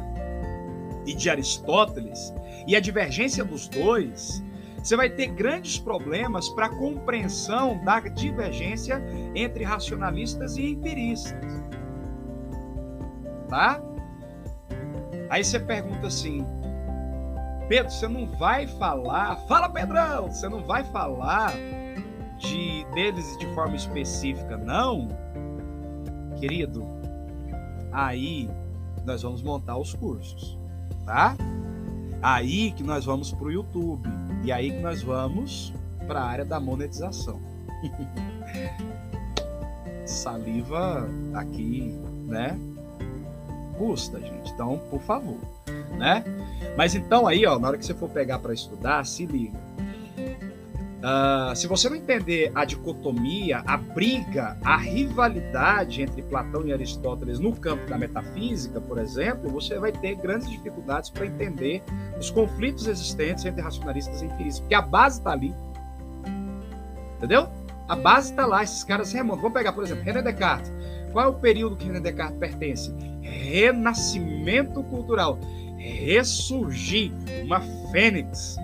e 1.05 1.15
de 1.15 1.29
Aristóteles 1.29 2.33
e 2.67 2.77
a 2.77 2.81
divergência 2.81 3.45
dos 3.45 3.69
dois, 3.69 4.43
você 4.79 4.97
vai 4.97 5.11
ter 5.11 5.27
grandes 5.29 5.79
problemas 5.79 6.49
para 6.51 6.67
a 6.67 6.69
compreensão 6.69 7.83
da 7.85 8.01
divergência 8.01 9.03
entre 9.35 9.65
racionalistas 9.65 10.57
e 10.57 10.71
empiristas. 10.71 11.45
Tá? 13.49 13.81
Aí 15.29 15.45
você 15.45 15.59
pergunta 15.61 16.07
assim, 16.07 16.45
Pedro, 17.69 17.91
você 17.91 18.07
não 18.07 18.27
vai 18.27 18.67
falar, 18.67 19.37
fala 19.49 19.69
Pedrão, 19.69 20.31
você 20.31 20.49
não 20.49 20.63
vai 20.63 20.85
falar 20.85 21.53
de 22.39 22.85
deles 22.93 23.37
de 23.39 23.47
forma 23.55 23.77
específica, 23.77 24.57
não? 24.57 25.09
Querido, 26.43 26.85
aí 27.93 28.51
nós 29.07 29.23
vamos 29.23 29.45
montar 29.45 29.77
os 29.77 29.95
cursos, 29.95 30.59
tá? 31.07 31.37
Aí 32.21 32.73
que 32.73 32.83
nós 32.83 33.05
vamos 33.05 33.31
para 33.31 33.47
o 33.47 33.53
YouTube. 33.53 34.09
E 34.43 34.51
aí 34.51 34.73
que 34.73 34.81
nós 34.81 35.05
vamos 35.05 35.73
para 36.05 36.21
a 36.21 36.25
área 36.25 36.45
da 36.45 36.59
monetização. 36.59 37.39
Saliva 40.05 41.09
aqui, 41.33 41.97
né? 42.27 42.59
Custa, 43.79 44.21
gente. 44.21 44.51
Então, 44.51 44.81
por 44.91 45.01
favor, 45.01 45.39
né? 45.97 46.25
Mas 46.77 46.97
então 46.97 47.25
aí, 47.25 47.47
ó, 47.47 47.57
na 47.57 47.69
hora 47.69 47.79
que 47.79 47.87
você 47.87 47.95
for 47.95 48.11
pegar 48.11 48.41
para 48.41 48.53
estudar, 48.53 49.07
se 49.07 49.27
liga 49.27 49.61
Uh, 51.03 51.55
se 51.57 51.67
você 51.67 51.89
não 51.89 51.97
entender 51.97 52.53
a 52.55 52.65
dicotomia, 52.65 53.65
a 53.67 53.77
briga, 53.77 54.57
a 54.63 54.77
rivalidade 54.77 56.01
entre 56.01 56.23
Platão 56.23 56.65
e 56.65 56.73
Aristóteles 56.73 57.41
no 57.41 57.57
campo 57.57 57.89
da 57.89 57.99
metafísica, 57.99 58.81
por 58.81 58.99
exemplo, 58.99 59.51
você 59.51 59.81
vai 59.81 59.91
ter 59.91 60.15
grandes 60.15 60.49
dificuldades 60.49 61.11
para 61.11 61.27
entender 61.27 61.83
os 62.17 62.31
conflitos 62.31 62.87
existentes 62.87 63.45
entre 63.45 63.61
racionalistas 63.61 64.23
e 64.23 64.27
empiristas, 64.27 64.61
porque 64.61 64.77
a 64.77 64.83
base 64.83 65.19
está 65.19 65.33
ali. 65.33 65.53
Entendeu? 67.17 67.49
A 67.89 67.97
base 67.97 68.31
está 68.31 68.47
lá, 68.47 68.63
esses 68.63 68.85
caras 68.85 69.13
remontam. 69.13 69.43
Vamos 69.43 69.59
pegar, 69.59 69.73
por 69.73 69.83
exemplo, 69.83 70.05
René 70.05 70.23
Descartes. 70.23 70.73
Qual 71.13 71.25
é 71.25 71.29
o 71.29 71.35
período 71.35 71.77
que 71.77 71.87
René 71.87 71.99
Descartes 71.99 72.39
pertence? 72.39 72.95
Renascimento 73.21 74.85
cultural. 74.85 75.37
Ressurgir, 75.79 77.11
uma 77.45 77.61
fênix 77.91 78.57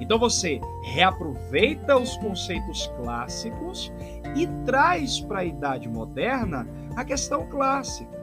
então 0.00 0.18
você 0.18 0.60
reaproveita 0.82 1.96
os 1.96 2.16
conceitos 2.18 2.86
clássicos 2.98 3.92
e 4.34 4.46
traz 4.64 5.20
para 5.20 5.40
a 5.40 5.44
idade 5.44 5.88
moderna 5.88 6.66
a 6.94 7.04
questão 7.04 7.46
clássica. 7.46 8.16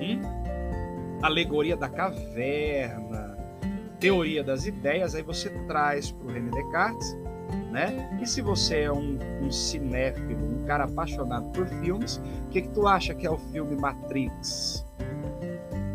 Hum? 0.00 0.20
Alegoria 1.22 1.76
da 1.76 1.88
caverna, 1.88 3.36
teoria 3.98 4.44
das 4.44 4.66
ideias, 4.66 5.14
aí 5.16 5.22
você 5.22 5.50
traz 5.66 6.12
para 6.12 6.28
o 6.28 6.30
René 6.30 6.50
Descartes, 6.50 7.16
né? 7.72 8.18
E 8.22 8.26
se 8.26 8.40
você 8.40 8.82
é 8.82 8.92
um, 8.92 9.18
um 9.42 9.50
cinéfilo, 9.50 10.60
um 10.60 10.64
cara 10.64 10.84
apaixonado 10.84 11.48
por 11.50 11.66
filmes, 11.66 12.22
o 12.46 12.48
que, 12.50 12.62
que 12.62 12.68
tu 12.68 12.86
acha 12.86 13.12
que 13.12 13.26
é 13.26 13.30
o 13.30 13.38
filme 13.38 13.74
Matrix? 13.74 14.86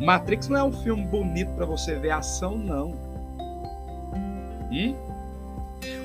Matrix 0.02 0.50
não 0.50 0.60
é 0.60 0.64
um 0.64 0.74
filme 0.74 1.06
bonito 1.06 1.54
para 1.54 1.66
você 1.66 1.96
ver 1.96 2.12
ação, 2.12 2.58
não 2.58 3.13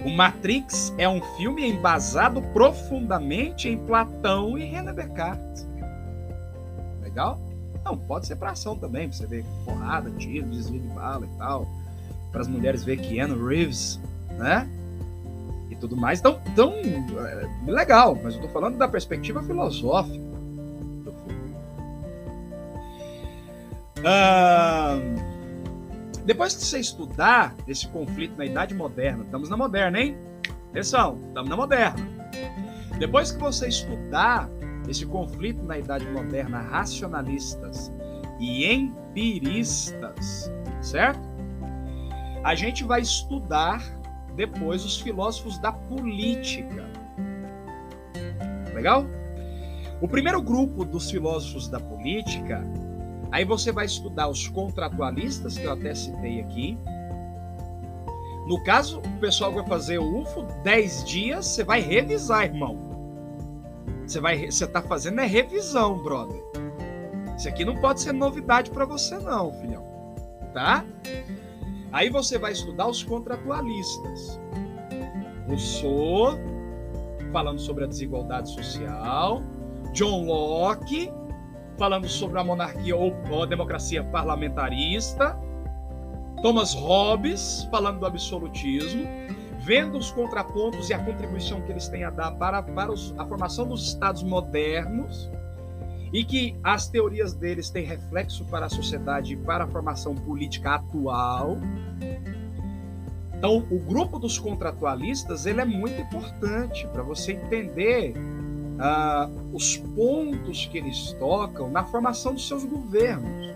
o 0.04 0.10
Matrix 0.10 0.92
é 0.98 1.08
um 1.08 1.20
filme 1.36 1.68
embasado 1.68 2.40
profundamente 2.52 3.68
em 3.68 3.76
Platão 3.76 4.56
e 4.56 4.64
René 4.64 4.92
Descartes. 4.92 5.66
Legal? 7.02 7.40
Não, 7.84 7.96
pode 7.96 8.26
ser 8.26 8.36
para 8.36 8.50
ação 8.50 8.76
também, 8.76 9.08
pra 9.08 9.16
você 9.16 9.26
ver 9.26 9.44
porrada, 9.64 10.10
tiro, 10.10 10.46
desvio 10.48 10.80
de 10.80 10.88
bala 10.88 11.26
e 11.26 11.38
tal. 11.38 11.66
Para 12.30 12.42
as 12.42 12.48
mulheres 12.48 12.84
ver 12.84 12.98
Keanu 12.98 13.46
Reeves, 13.46 13.98
né? 14.36 14.68
E 15.70 15.76
tudo 15.76 15.96
mais. 15.96 16.18
Então, 16.20 16.38
então 16.46 16.74
é 16.74 17.48
legal, 17.70 18.18
mas 18.22 18.34
eu 18.34 18.42
tô 18.42 18.48
falando 18.48 18.76
da 18.76 18.86
perspectiva 18.86 19.42
filosófica 19.42 20.18
do 21.04 21.12
filme. 21.26 21.54
Ah, 24.04 24.98
depois 26.28 26.54
que 26.54 26.62
você 26.62 26.78
estudar 26.78 27.56
esse 27.66 27.88
conflito 27.88 28.36
na 28.36 28.44
Idade 28.44 28.74
Moderna, 28.74 29.24
estamos 29.24 29.48
na 29.48 29.56
moderna, 29.56 29.98
hein? 29.98 30.14
Atenção, 30.68 31.18
estamos 31.26 31.48
na 31.48 31.56
moderna. 31.56 32.06
Depois 32.98 33.32
que 33.32 33.38
você 33.38 33.68
estudar 33.68 34.46
esse 34.86 35.06
conflito 35.06 35.62
na 35.62 35.78
Idade 35.78 36.04
Moderna, 36.10 36.58
racionalistas 36.60 37.90
e 38.38 38.66
empiristas, 38.66 40.52
certo? 40.82 41.26
A 42.44 42.54
gente 42.54 42.84
vai 42.84 43.00
estudar 43.00 43.82
depois 44.36 44.84
os 44.84 45.00
filósofos 45.00 45.58
da 45.58 45.72
política. 45.72 46.84
Legal? 48.74 49.06
O 50.02 50.06
primeiro 50.06 50.42
grupo 50.42 50.84
dos 50.84 51.10
filósofos 51.10 51.70
da 51.70 51.80
política 51.80 52.62
Aí 53.30 53.44
você 53.44 53.70
vai 53.70 53.86
estudar 53.86 54.28
os 54.28 54.48
contratualistas, 54.48 55.58
que 55.58 55.64
eu 55.64 55.72
até 55.72 55.94
citei 55.94 56.40
aqui. 56.40 56.78
No 58.46 58.62
caso, 58.64 59.00
o 59.00 59.20
pessoal 59.20 59.52
vai 59.52 59.66
fazer 59.66 59.98
o 59.98 60.20
UFO 60.22 60.42
10 60.62 61.04
dias, 61.04 61.46
você 61.46 61.62
vai 61.62 61.80
revisar, 61.80 62.44
irmão. 62.44 62.88
Você 64.06 64.20
vai, 64.20 64.50
você 64.50 64.66
tá 64.66 64.80
fazendo 64.80 65.20
é 65.20 65.26
revisão, 65.26 66.02
brother. 66.02 66.42
Isso 67.36 67.48
aqui 67.48 67.64
não 67.64 67.76
pode 67.76 68.00
ser 68.00 68.12
novidade 68.12 68.70
para 68.70 68.86
você 68.86 69.18
não, 69.18 69.52
filhão. 69.60 69.86
Tá? 70.54 70.82
Aí 71.92 72.08
você 72.08 72.38
vai 72.38 72.52
estudar 72.52 72.88
os 72.88 73.02
contratualistas. 73.02 74.40
Rousseau, 75.46 76.38
falando 77.32 77.60
sobre 77.60 77.84
a 77.84 77.86
desigualdade 77.86 78.50
social, 78.50 79.42
John 79.92 80.24
Locke, 80.24 81.12
falando 81.78 82.08
sobre 82.08 82.38
a 82.38 82.44
monarquia 82.44 82.96
ou, 82.96 83.14
ou 83.30 83.42
a 83.44 83.46
democracia 83.46 84.02
parlamentarista, 84.04 85.38
Thomas 86.42 86.74
Hobbes 86.74 87.66
falando 87.70 88.00
do 88.00 88.06
absolutismo, 88.06 89.04
vendo 89.60 89.96
os 89.96 90.10
contrapontos 90.10 90.90
e 90.90 90.94
a 90.94 90.98
contribuição 90.98 91.60
que 91.62 91.72
eles 91.72 91.88
têm 91.88 92.04
a 92.04 92.10
dar 92.10 92.32
para, 92.32 92.62
para 92.62 92.92
os, 92.92 93.14
a 93.18 93.24
formação 93.24 93.66
dos 93.66 93.88
estados 93.88 94.22
modernos 94.22 95.30
e 96.12 96.24
que 96.24 96.56
as 96.62 96.88
teorias 96.88 97.34
deles 97.34 97.70
têm 97.70 97.84
reflexo 97.84 98.44
para 98.46 98.66
a 98.66 98.68
sociedade 98.68 99.34
e 99.34 99.36
para 99.36 99.64
a 99.64 99.66
formação 99.66 100.14
política 100.14 100.76
atual. 100.76 101.58
Então, 103.36 103.58
o 103.70 103.78
grupo 103.78 104.18
dos 104.18 104.38
contratualistas 104.38 105.46
ele 105.46 105.60
é 105.60 105.64
muito 105.64 106.00
importante 106.00 106.86
para 106.88 107.02
você 107.02 107.32
entender 107.32 108.14
ah, 108.78 109.28
os 109.52 109.76
pontos 109.76 110.66
que 110.66 110.78
eles 110.78 111.12
tocam 111.14 111.70
na 111.70 111.84
formação 111.84 112.34
dos 112.34 112.46
seus 112.46 112.64
governos. 112.64 113.48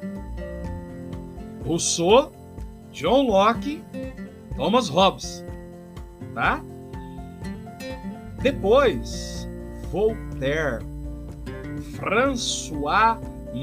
Rousseau, 1.64 2.32
John 2.90 3.28
Locke, 3.28 3.82
Thomas 4.56 4.88
Hobbes, 4.88 5.44
tá? 6.34 6.62
Depois, 8.42 9.48
Voltaire. 9.90 10.84
François 11.96 13.18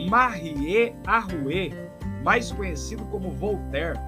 Marie 0.10 0.94
Arouet, 1.06 1.74
mais 2.24 2.52
conhecido 2.52 3.04
como 3.06 3.32
Voltaire. 3.32 4.00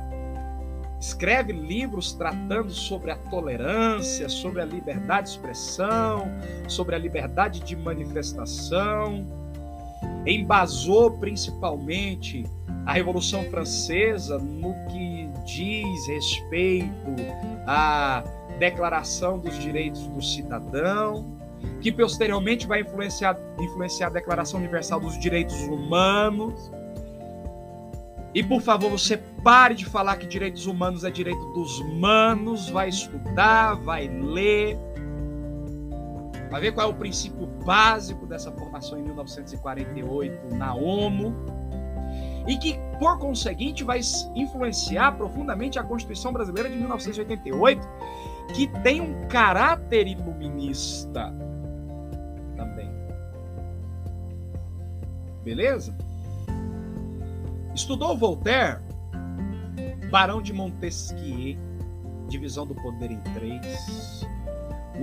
Escreve 1.01 1.51
livros 1.51 2.13
tratando 2.13 2.69
sobre 2.69 3.09
a 3.09 3.15
tolerância, 3.15 4.29
sobre 4.29 4.61
a 4.61 4.65
liberdade 4.65 5.29
de 5.29 5.35
expressão, 5.35 6.31
sobre 6.67 6.93
a 6.93 6.99
liberdade 6.99 7.59
de 7.61 7.75
manifestação. 7.75 9.25
Embasou 10.27 11.09
principalmente 11.17 12.45
a 12.85 12.93
Revolução 12.93 13.43
Francesa 13.45 14.37
no 14.37 14.75
que 14.91 15.27
diz 15.43 16.07
respeito 16.07 17.15
à 17.65 18.23
Declaração 18.59 19.39
dos 19.39 19.57
Direitos 19.57 20.05
do 20.05 20.21
Cidadão, 20.21 21.25
que 21.81 21.91
posteriormente 21.91 22.67
vai 22.67 22.81
influenciar, 22.81 23.35
influenciar 23.59 24.07
a 24.07 24.11
Declaração 24.11 24.59
Universal 24.59 24.99
dos 24.99 25.19
Direitos 25.19 25.59
Humanos. 25.63 26.71
E 28.34 28.41
por 28.41 28.61
favor, 28.61 28.89
você 28.89 29.17
pare 29.17 29.75
de 29.75 29.86
falar 29.86 30.15
que 30.17 30.25
direitos 30.25 30.65
humanos 30.65 31.03
é 31.03 31.11
direito 31.11 31.45
dos 31.53 31.82
manos, 31.95 32.69
vai 32.69 32.88
estudar, 32.88 33.75
vai 33.75 34.07
ler, 34.07 34.77
vai 36.49 36.61
ver 36.61 36.71
qual 36.71 36.88
é 36.88 36.89
o 36.89 36.95
princípio 36.95 37.45
básico 37.65 38.25
dessa 38.25 38.51
formação 38.51 38.97
em 38.97 39.03
1948 39.03 40.55
na 40.55 40.73
ONU 40.73 41.36
e 42.47 42.57
que, 42.57 42.79
por 42.99 43.19
conseguinte, 43.19 43.84
vai 43.84 43.99
influenciar 44.36 45.11
profundamente 45.13 45.77
a 45.77 45.84
Constituição 45.84 46.34
Brasileira 46.34 46.69
de 46.69 46.75
1988, 46.75 47.88
que 48.53 48.67
tem 48.82 48.99
um 48.99 49.27
caráter 49.27 50.07
iluminista 50.07 51.34
também. 52.55 52.89
Beleza? 55.43 55.95
Estudou 57.74 58.17
Voltaire, 58.17 58.80
Barão 60.09 60.41
de 60.41 60.51
Montesquieu, 60.51 61.57
Divisão 62.28 62.65
do 62.67 62.76
Poder 62.76 63.11
em 63.11 63.19
Três, 63.34 64.26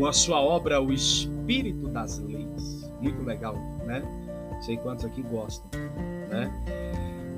a 0.07 0.13
sua 0.13 0.41
obra 0.41 0.81
O 0.81 0.93
Espírito 0.93 1.89
das 1.89 2.19
Leis. 2.19 2.91
Muito 3.01 3.23
legal, 3.23 3.55
né? 3.85 4.03
Sei 4.61 4.77
quantos 4.77 5.05
aqui 5.05 5.23
gostam, 5.23 5.69
né? 6.29 6.51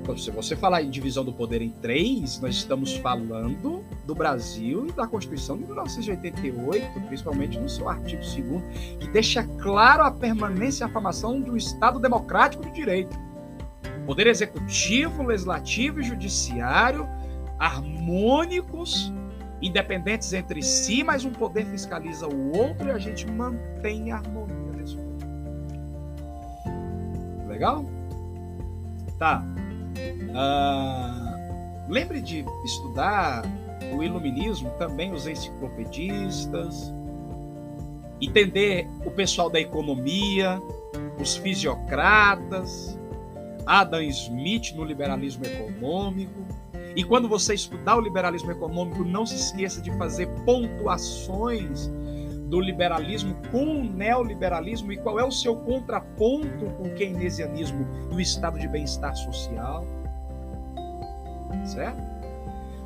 Então, 0.01 0.17
se 0.17 0.31
você 0.31 0.55
falar 0.55 0.81
em 0.81 0.89
divisão 0.89 1.23
do 1.23 1.31
poder 1.31 1.61
em 1.61 1.69
três, 1.69 2.41
nós 2.41 2.55
estamos 2.55 2.97
falando 2.97 3.83
do 4.05 4.15
Brasil 4.15 4.87
e 4.87 4.91
da 4.91 5.05
Constituição 5.05 5.55
de 5.55 5.63
1988, 5.63 7.01
principalmente 7.07 7.59
no 7.59 7.69
seu 7.69 7.87
artigo 7.87 8.21
2 8.21 8.97
que 8.99 9.07
deixa 9.09 9.43
claro 9.43 10.03
a 10.03 10.11
permanência 10.11 10.83
e 10.83 10.85
a 10.85 10.89
formação 10.89 11.39
de 11.39 11.51
um 11.51 11.55
Estado 11.55 11.99
democrático 11.99 12.65
de 12.65 12.71
direito. 12.71 13.30
Poder 14.05 14.27
executivo, 14.27 15.23
legislativo 15.23 15.99
e 15.99 16.03
judiciário 16.03 17.07
harmônicos, 17.61 19.13
independentes 19.61 20.33
entre 20.33 20.63
si, 20.63 21.03
mas 21.03 21.23
um 21.23 21.31
poder 21.31 21.63
fiscaliza 21.67 22.27
o 22.27 22.57
outro 22.57 22.87
e 22.87 22.91
a 22.91 22.97
gente 22.97 23.29
mantém 23.29 24.11
a 24.11 24.17
harmonia 24.17 24.71
nesse 24.75 24.95
poder. 24.95 25.27
Legal? 27.47 27.85
Tá. 29.19 29.45
Uh, 30.31 31.91
lembre 31.91 32.19
de 32.21 32.43
estudar 32.65 33.43
o 33.93 34.01
iluminismo, 34.01 34.71
também 34.79 35.13
os 35.13 35.27
enciclopedistas, 35.27 36.91
entender 38.19 38.87
o 39.05 39.11
pessoal 39.11 39.51
da 39.51 39.59
economia, 39.59 40.59
os 41.19 41.35
fisiocratas, 41.35 42.97
Adam 43.65 44.01
Smith 44.01 44.73
no 44.75 44.83
liberalismo 44.83 45.45
econômico. 45.45 46.45
E 46.95 47.03
quando 47.03 47.29
você 47.29 47.53
estudar 47.53 47.97
o 47.97 48.01
liberalismo 48.01 48.51
econômico, 48.51 49.03
não 49.03 49.25
se 49.25 49.35
esqueça 49.35 49.81
de 49.81 49.91
fazer 49.97 50.27
pontuações 50.45 51.89
do 52.47 52.59
liberalismo 52.59 53.33
com 53.49 53.79
o 53.79 53.83
neoliberalismo 53.83 54.91
e 54.91 54.97
qual 54.97 55.17
é 55.17 55.23
o 55.23 55.31
seu 55.31 55.55
contraponto 55.55 56.65
com 56.77 56.83
o 56.83 56.95
keynesianismo 56.95 57.87
e 58.11 58.15
o 58.15 58.19
estado 58.19 58.59
de 58.59 58.67
bem-estar 58.67 59.15
social. 59.15 59.85
Certo? 61.65 62.01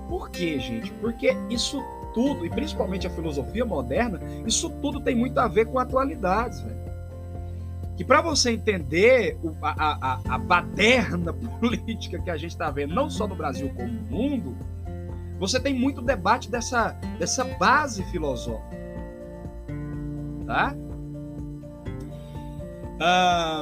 Por 0.07 0.29
quê, 0.29 0.59
gente? 0.59 0.91
Porque 0.93 1.35
isso 1.49 1.83
tudo, 2.13 2.45
e 2.45 2.49
principalmente 2.49 3.07
a 3.07 3.09
filosofia 3.09 3.65
moderna, 3.65 4.19
isso 4.45 4.69
tudo 4.81 5.01
tem 5.01 5.15
muito 5.15 5.37
a 5.39 5.47
ver 5.47 5.65
com 5.65 5.79
atualidades, 5.79 6.61
velho. 6.61 6.84
Que 7.95 8.03
para 8.03 8.21
você 8.21 8.51
entender 8.51 9.37
a, 9.61 10.13
a, 10.13 10.35
a 10.35 10.37
baderna 10.37 11.33
política 11.59 12.19
que 12.19 12.29
a 12.29 12.37
gente 12.37 12.51
está 12.51 12.69
vendo, 12.69 12.93
não 12.93 13.09
só 13.09 13.27
no 13.27 13.35
Brasil 13.35 13.69
como 13.75 13.87
no 13.87 14.01
mundo, 14.01 14.57
você 15.39 15.59
tem 15.59 15.73
muito 15.73 16.01
debate 16.01 16.49
dessa, 16.49 16.91
dessa 17.19 17.43
base 17.43 18.03
filosófica 18.05 18.85
tá? 20.45 20.75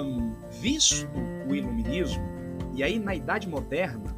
Um, 0.04 0.36
visto 0.62 1.10
o 1.48 1.56
iluminismo, 1.56 2.24
e 2.74 2.84
aí 2.84 3.00
na 3.00 3.16
Idade 3.16 3.48
Moderna, 3.50 4.16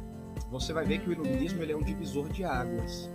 você 0.50 0.72
vai 0.72 0.84
ver 0.84 1.00
que 1.00 1.08
o 1.08 1.12
iluminismo 1.12 1.62
ele 1.62 1.72
é 1.72 1.76
um 1.76 1.82
divisor 1.82 2.28
de 2.28 2.44
águas. 2.44 3.10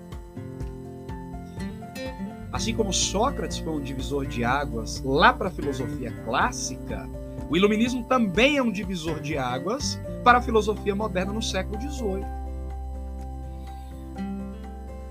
Assim 2.52 2.76
como 2.76 2.92
Sócrates 2.92 3.60
foi 3.60 3.74
um 3.74 3.80
divisor 3.80 4.26
de 4.26 4.44
águas 4.44 5.02
lá 5.06 5.32
para 5.32 5.48
a 5.48 5.52
filosofia 5.52 6.12
clássica, 6.26 7.08
o 7.50 7.56
iluminismo 7.56 8.04
também 8.04 8.58
é 8.58 8.64
um 8.64 8.72
divisor 8.72 9.20
de 9.20 9.38
águas 9.38 10.00
para 10.24 10.40
a 10.40 10.42
filosofia 10.42 10.96
moderna 10.96 11.32
no 11.32 11.42
século 11.42 11.80
XVIII. 11.82 12.26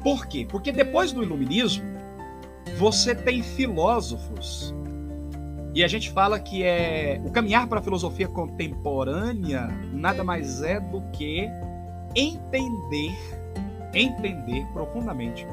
Por 0.02 0.26
quê? 0.26 0.46
Porque 0.48 0.72
depois 0.72 1.12
do 1.12 1.22
iluminismo, 1.22 1.84
você 2.78 3.14
tem 3.14 3.42
filósofos, 3.42 4.74
e 5.74 5.84
a 5.84 5.88
gente 5.88 6.10
fala 6.10 6.40
que 6.40 6.64
é 6.64 7.20
o 7.24 7.30
caminhar 7.30 7.66
para 7.68 7.78
a 7.78 7.82
filosofia 7.82 8.26
contemporânea 8.26 9.68
nada 9.92 10.24
mais 10.24 10.62
é 10.62 10.80
do 10.80 11.00
que 11.12 11.48
entender, 12.14 13.16
entender 13.94 14.66
profundamente 14.72 15.46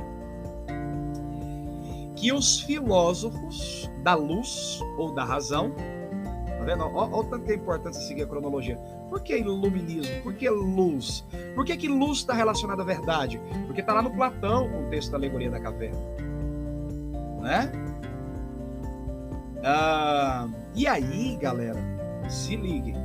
que 2.18 2.34
os 2.34 2.59
filósofos 2.61 3.89
da 4.03 4.13
luz 4.13 4.82
ou 4.97 5.13
da 5.13 5.24
razão, 5.24 5.72
tá 5.72 6.65
vendo? 6.65 6.84
Olha 6.84 7.15
o 7.15 7.24
tanto 7.24 7.45
que 7.45 7.53
é 7.53 7.55
importante 7.55 7.95
seguir 7.97 8.24
a 8.24 8.28
cronologia. 8.28 8.76
Por 9.09 9.22
que 9.22 9.38
iluminismo? 9.38 10.22
Por 10.24 10.34
que 10.34 10.49
luz? 10.49 11.24
Por 11.55 11.63
que, 11.63 11.78
que 11.78 11.88
luz 11.88 12.20
está 12.20 12.34
relacionada 12.34 12.82
à 12.82 12.86
verdade? 12.86 13.39
Porque 13.65 13.80
está 13.80 13.93
lá 13.93 14.01
no 14.01 14.11
Platão, 14.11 14.65
o 14.65 14.89
texto 14.89 15.11
da 15.11 15.18
alegoria 15.18 15.49
da 15.49 15.59
caverna 15.59 16.28
né? 17.47 17.72
Ah, 19.63 20.47
e 20.76 20.86
aí, 20.86 21.38
galera, 21.38 21.80
se 22.30 22.55
liguem. 22.55 22.95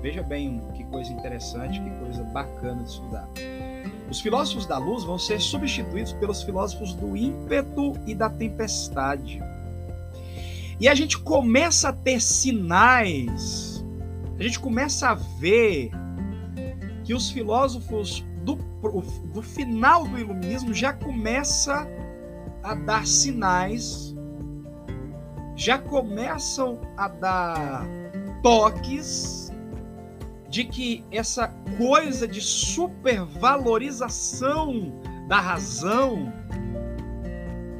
Veja 0.00 0.22
bem 0.22 0.60
que 0.74 0.84
coisa 0.84 1.12
interessante, 1.12 1.80
que 1.80 1.90
coisa 1.98 2.24
bacana 2.24 2.82
de 2.82 2.90
estudar. 2.90 3.28
Os 4.14 4.20
filósofos 4.20 4.64
da 4.64 4.78
luz 4.78 5.02
vão 5.02 5.18
ser 5.18 5.40
substituídos 5.40 6.12
pelos 6.12 6.40
filósofos 6.40 6.94
do 6.94 7.16
ímpeto 7.16 7.94
e 8.06 8.14
da 8.14 8.30
tempestade. 8.30 9.42
E 10.78 10.88
a 10.88 10.94
gente 10.94 11.18
começa 11.18 11.88
a 11.88 11.92
ter 11.92 12.22
sinais, 12.22 13.84
a 14.38 14.42
gente 14.44 14.60
começa 14.60 15.08
a 15.08 15.14
ver 15.14 15.90
que 17.02 17.12
os 17.12 17.28
filósofos 17.28 18.24
do, 18.44 18.54
do 19.32 19.42
final 19.42 20.06
do 20.06 20.16
iluminismo 20.16 20.72
já 20.72 20.92
começa 20.92 21.84
a 22.62 22.72
dar 22.72 23.08
sinais, 23.08 24.14
já 25.56 25.76
começam 25.76 26.80
a 26.96 27.08
dar 27.08 27.84
toques 28.44 29.43
de 30.54 30.62
que 30.62 31.04
essa 31.10 31.48
coisa 31.76 32.28
de 32.28 32.40
supervalorização 32.40 34.92
da 35.26 35.40
razão 35.40 36.32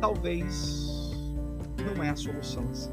talvez 0.00 1.14
não 1.94 2.02
é 2.02 2.10
a 2.10 2.16
solução 2.16 2.64
assim. 2.72 2.90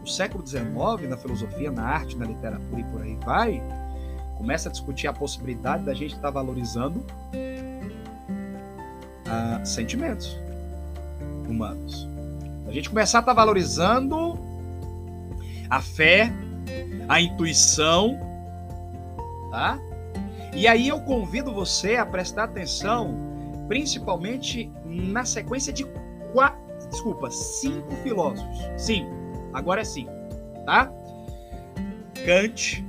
No 0.00 0.06
século 0.06 0.46
XIX, 0.46 0.68
na 1.08 1.16
filosofia, 1.16 1.72
na 1.72 1.82
arte, 1.82 2.16
na 2.16 2.26
literatura 2.26 2.80
e 2.80 2.84
por 2.84 3.02
aí 3.02 3.18
vai, 3.24 3.60
começa 4.38 4.68
a 4.68 4.72
discutir 4.72 5.08
a 5.08 5.12
possibilidade 5.12 5.82
da 5.82 5.92
gente 5.92 6.14
estar 6.14 6.30
valorizando 6.30 7.04
uh, 9.26 9.66
sentimentos 9.66 10.38
humanos. 11.48 12.06
A 12.68 12.72
gente 12.72 12.88
começar 12.88 13.18
a 13.18 13.22
estar 13.22 13.32
valorizando 13.32 14.38
a 15.68 15.82
fé, 15.82 16.32
a 17.08 17.20
intuição, 17.20 18.18
tá? 19.50 19.78
E 20.54 20.66
aí 20.66 20.88
eu 20.88 21.00
convido 21.00 21.52
você 21.52 21.96
a 21.96 22.06
prestar 22.06 22.44
atenção, 22.44 23.14
principalmente 23.68 24.70
na 24.84 25.24
sequência 25.24 25.72
de 25.72 25.84
quatro, 26.32 26.58
desculpa, 26.90 27.30
cinco 27.30 27.90
filósofos. 28.02 28.58
Cinco. 28.76 29.10
Agora 29.52 29.82
é 29.82 29.84
cinco. 29.84 30.12
tá? 30.64 30.90
Kant, 32.24 32.84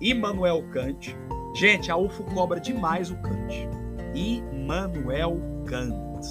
Immanuel 0.00 0.62
Kant. 0.70 1.16
Gente, 1.54 1.90
a 1.90 1.96
UFO 1.96 2.24
cobra 2.24 2.58
demais 2.60 3.10
o 3.10 3.16
Kant. 3.16 3.68
Immanuel 4.14 5.38
Kant, 5.66 6.26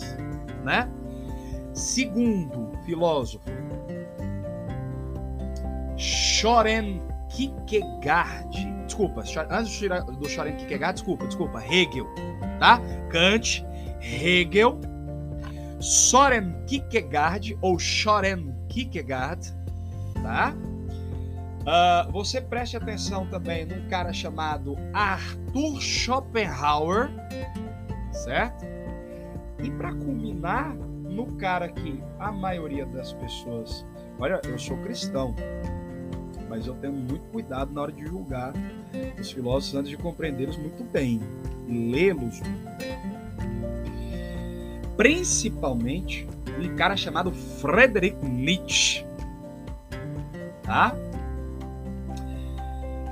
né? 0.64 0.90
Segundo 1.74 2.72
filósofo, 2.86 3.50
Soren 6.40 7.02
Kierkegaard. 7.28 8.56
Desculpa, 8.86 9.24
antes 9.50 9.80
do 9.80 10.30
Soren 10.30 10.56
Kierkegaard, 10.56 10.94
desculpa, 10.94 11.28
desculpa, 11.28 11.62
Hegel, 11.62 12.08
tá? 12.60 12.80
Kant, 13.10 13.66
Hegel, 14.00 14.80
Soren 15.82 16.56
Kierkegaard 16.66 17.58
ou 17.62 17.78
Soren 17.78 18.56
Kierkegaard, 18.70 19.54
tá? 20.24 20.54
Uh, 21.60 22.12
você 22.14 22.40
preste 22.40 22.78
atenção 22.78 23.28
também 23.28 23.66
num 23.66 23.90
cara 23.90 24.14
chamado 24.14 24.78
Arthur 24.94 25.82
Schopenhauer, 25.82 27.10
certo? 28.14 28.66
E 29.62 29.70
para 29.72 29.94
culminar, 29.94 30.74
no 30.74 31.36
cara 31.36 31.68
que 31.68 32.02
a 32.18 32.32
maioria 32.32 32.86
das 32.86 33.12
pessoas. 33.12 33.86
Olha, 34.18 34.40
eu 34.46 34.58
sou 34.58 34.78
cristão, 34.78 35.36
mas 36.50 36.66
eu 36.66 36.74
tenho 36.76 36.94
muito 36.94 37.30
cuidado 37.32 37.72
na 37.72 37.82
hora 37.82 37.92
de 37.92 38.06
julgar 38.06 38.54
os 39.20 39.32
filósofos 39.32 39.76
antes 39.76 39.92
de 39.92 39.98
compreendê-los 39.98 40.58
muito 40.58 40.84
bem 40.84 41.22
lê-los. 41.68 42.42
Principalmente 44.98 46.28
um 46.60 46.76
cara 46.76 46.98
chamado 46.98 47.32
Friedrich 47.32 48.18
Nietzsche. 48.26 49.06
Tá? 50.64 50.94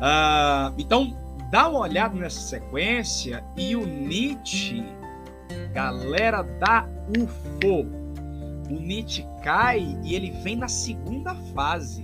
Ah, 0.02 0.74
então, 0.78 1.16
dá 1.50 1.70
uma 1.70 1.80
olhada 1.80 2.16
nessa 2.16 2.40
sequência 2.40 3.44
e 3.56 3.76
o 3.76 3.86
Nietzsche, 3.86 4.84
galera 5.74 6.42
da 6.42 6.88
UFO, 7.18 7.86
o 8.70 8.80
Nietzsche 8.80 9.26
cai 9.44 9.98
e 10.04 10.14
ele 10.14 10.32
vem 10.44 10.56
na 10.56 10.68
segunda 10.68 11.34
fase, 11.54 12.04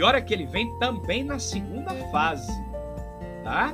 pior 0.00 0.14
é 0.14 0.20
que 0.22 0.32
ele 0.32 0.46
vem 0.46 0.74
também 0.78 1.22
na 1.22 1.38
segunda 1.38 1.94
fase, 2.10 2.50
tá? 3.44 3.70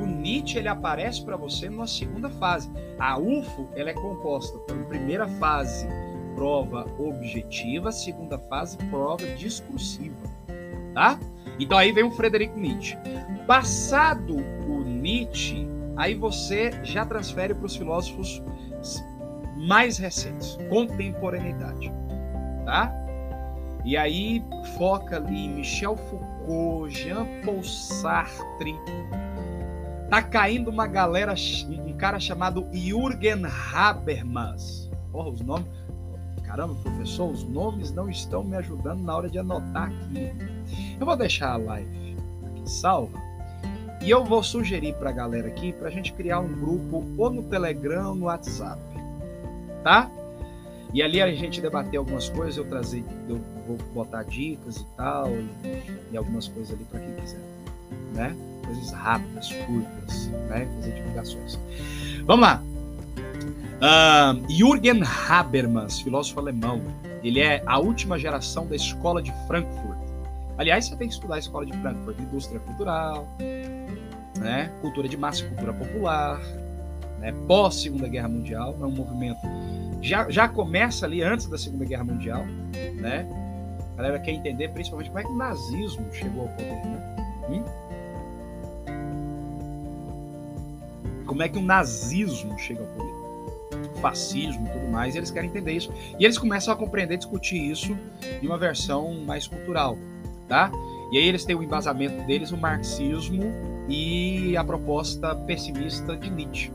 O 0.00 0.06
Nietzsche 0.06 0.58
ele 0.58 0.68
aparece 0.68 1.24
para 1.24 1.36
você 1.36 1.68
numa 1.68 1.88
segunda 1.88 2.30
fase. 2.30 2.70
A 3.00 3.18
UFO 3.18 3.68
ela 3.74 3.90
é 3.90 3.92
composta 3.92 4.56
por 4.60 4.76
primeira 4.84 5.26
fase 5.26 5.88
prova 6.36 6.86
objetiva, 7.00 7.90
segunda 7.90 8.38
fase 8.38 8.76
prova 8.90 9.26
discursiva 9.34 10.14
tá? 10.94 11.18
Então 11.58 11.76
aí 11.76 11.90
vem 11.90 12.04
o 12.04 12.12
Frederico 12.12 12.56
Nietzsche. 12.56 12.96
Passado 13.48 14.36
o 14.36 14.84
Nietzsche, 14.84 15.66
aí 15.96 16.14
você 16.14 16.70
já 16.84 17.04
transfere 17.04 17.54
para 17.54 17.66
os 17.66 17.74
filósofos 17.74 18.40
mais 19.56 19.98
recentes, 19.98 20.56
contemporaneidade, 20.68 21.92
tá? 22.64 23.05
E 23.86 23.96
aí 23.96 24.44
foca 24.76 25.16
ali 25.16 25.48
Michel 25.48 25.96
Foucault, 25.96 26.92
Jean-Paul 26.92 27.62
Sartre. 27.62 28.74
Tá 30.10 30.20
caindo 30.20 30.72
uma 30.72 30.88
galera, 30.88 31.34
um 31.70 31.92
cara 31.96 32.18
chamado 32.18 32.66
Jürgen 32.72 33.44
Habermas. 33.72 34.90
Porra, 35.12 35.30
os 35.30 35.40
nomes 35.40 35.66
caramba, 36.44 36.74
professor, 36.82 37.30
os 37.30 37.44
nomes 37.44 37.92
não 37.92 38.08
estão 38.08 38.42
me 38.42 38.56
ajudando 38.56 39.02
na 39.02 39.16
hora 39.16 39.28
de 39.28 39.38
anotar 39.38 39.88
aqui. 39.88 40.32
Eu 40.98 41.06
vou 41.06 41.16
deixar 41.16 41.52
a 41.52 41.56
live 41.56 42.16
aqui 42.46 42.70
salva 42.70 43.20
e 44.02 44.10
eu 44.10 44.24
vou 44.24 44.42
sugerir 44.42 44.94
para 44.94 45.10
a 45.10 45.12
galera 45.12 45.48
aqui 45.48 45.72
para 45.72 45.88
a 45.88 45.90
gente 45.90 46.12
criar 46.12 46.40
um 46.40 46.52
grupo 46.52 47.04
ou 47.16 47.30
no 47.30 47.42
Telegram 47.44 48.08
ou 48.08 48.14
no 48.14 48.26
WhatsApp, 48.26 48.80
tá? 49.84 50.10
E 50.92 51.02
ali 51.02 51.20
a 51.20 51.32
gente 51.34 51.60
debater 51.60 51.98
algumas 51.98 52.28
coisas, 52.28 52.56
eu 52.56 52.68
trazer, 52.68 53.04
eu 53.28 53.40
vou 53.66 53.76
botar 53.94 54.22
dicas 54.22 54.76
e 54.78 54.86
tal, 54.96 55.30
e, 55.30 55.82
e 56.12 56.16
algumas 56.16 56.48
coisas 56.48 56.72
ali 56.72 56.84
para 56.84 57.00
quem 57.00 57.14
quiser, 57.14 57.40
né? 58.14 58.36
Coisas 58.64 58.90
rápidas, 58.92 59.52
curtas, 59.52 60.26
né? 60.48 60.66
Fazer 60.76 60.94
divulgações. 60.94 61.58
Vamos 62.24 62.46
lá. 62.46 62.62
Uh, 63.76 64.50
Jürgen 64.50 65.02
Habermas, 65.28 66.00
filósofo 66.00 66.40
alemão, 66.40 66.80
ele 67.22 67.40
é 67.40 67.62
a 67.66 67.78
última 67.78 68.18
geração 68.18 68.66
da 68.66 68.74
escola 68.74 69.22
de 69.22 69.32
Frankfurt. 69.46 69.98
Aliás, 70.56 70.86
você 70.86 70.96
tem 70.96 71.08
que 71.08 71.14
estudar 71.14 71.34
a 71.34 71.38
escola 71.38 71.66
de 71.66 71.72
Frankfurt, 71.78 72.18
indústria 72.18 72.58
cultural, 72.60 73.28
né? 74.38 74.72
cultura 74.80 75.06
de 75.08 75.16
massa, 75.16 75.44
cultura 75.44 75.74
popular, 75.74 76.40
né? 77.20 77.34
pós 77.46 77.74
Segunda 77.74 78.08
Guerra 78.08 78.28
Mundial, 78.28 78.74
é 78.80 78.84
um 78.84 78.90
movimento 78.90 79.40
já, 80.06 80.30
já 80.30 80.48
começa 80.48 81.04
ali 81.04 81.22
antes 81.22 81.46
da 81.46 81.58
Segunda 81.58 81.84
Guerra 81.84 82.04
Mundial, 82.04 82.44
né? 82.94 83.26
A 83.96 84.02
galera 84.02 84.18
quer 84.20 84.32
entender 84.32 84.68
principalmente 84.68 85.08
como 85.08 85.20
é 85.20 85.22
que 85.24 85.30
o 85.30 85.36
nazismo 85.36 86.06
chegou 86.12 86.42
ao 86.42 86.48
poder, 86.50 86.84
né? 86.84 87.16
Hum? 87.48 87.64
Como 91.24 91.42
é 91.42 91.48
que 91.48 91.58
o 91.58 91.62
nazismo 91.62 92.58
chega 92.58 92.80
ao 92.80 92.86
poder? 92.88 93.16
fascismo 93.96 94.66
e 94.66 94.70
tudo 94.70 94.88
mais, 94.88 95.14
e 95.14 95.18
eles 95.18 95.30
querem 95.30 95.48
entender 95.48 95.72
isso. 95.72 95.92
E 96.18 96.24
eles 96.24 96.38
começam 96.38 96.72
a 96.72 96.76
compreender, 96.76 97.16
discutir 97.16 97.58
isso 97.58 97.96
em 98.42 98.46
uma 98.46 98.58
versão 98.58 99.14
mais 99.24 99.46
cultural, 99.46 99.98
tá? 100.46 100.70
E 101.10 101.18
aí 101.18 101.26
eles 101.26 101.44
têm 101.44 101.56
o 101.56 101.62
embasamento 101.62 102.22
deles, 102.26 102.50
o 102.50 102.56
marxismo 102.56 103.42
e 103.88 104.56
a 104.56 104.64
proposta 104.64 105.34
pessimista 105.34 106.16
de 106.16 106.30
Nietzsche. 106.30 106.70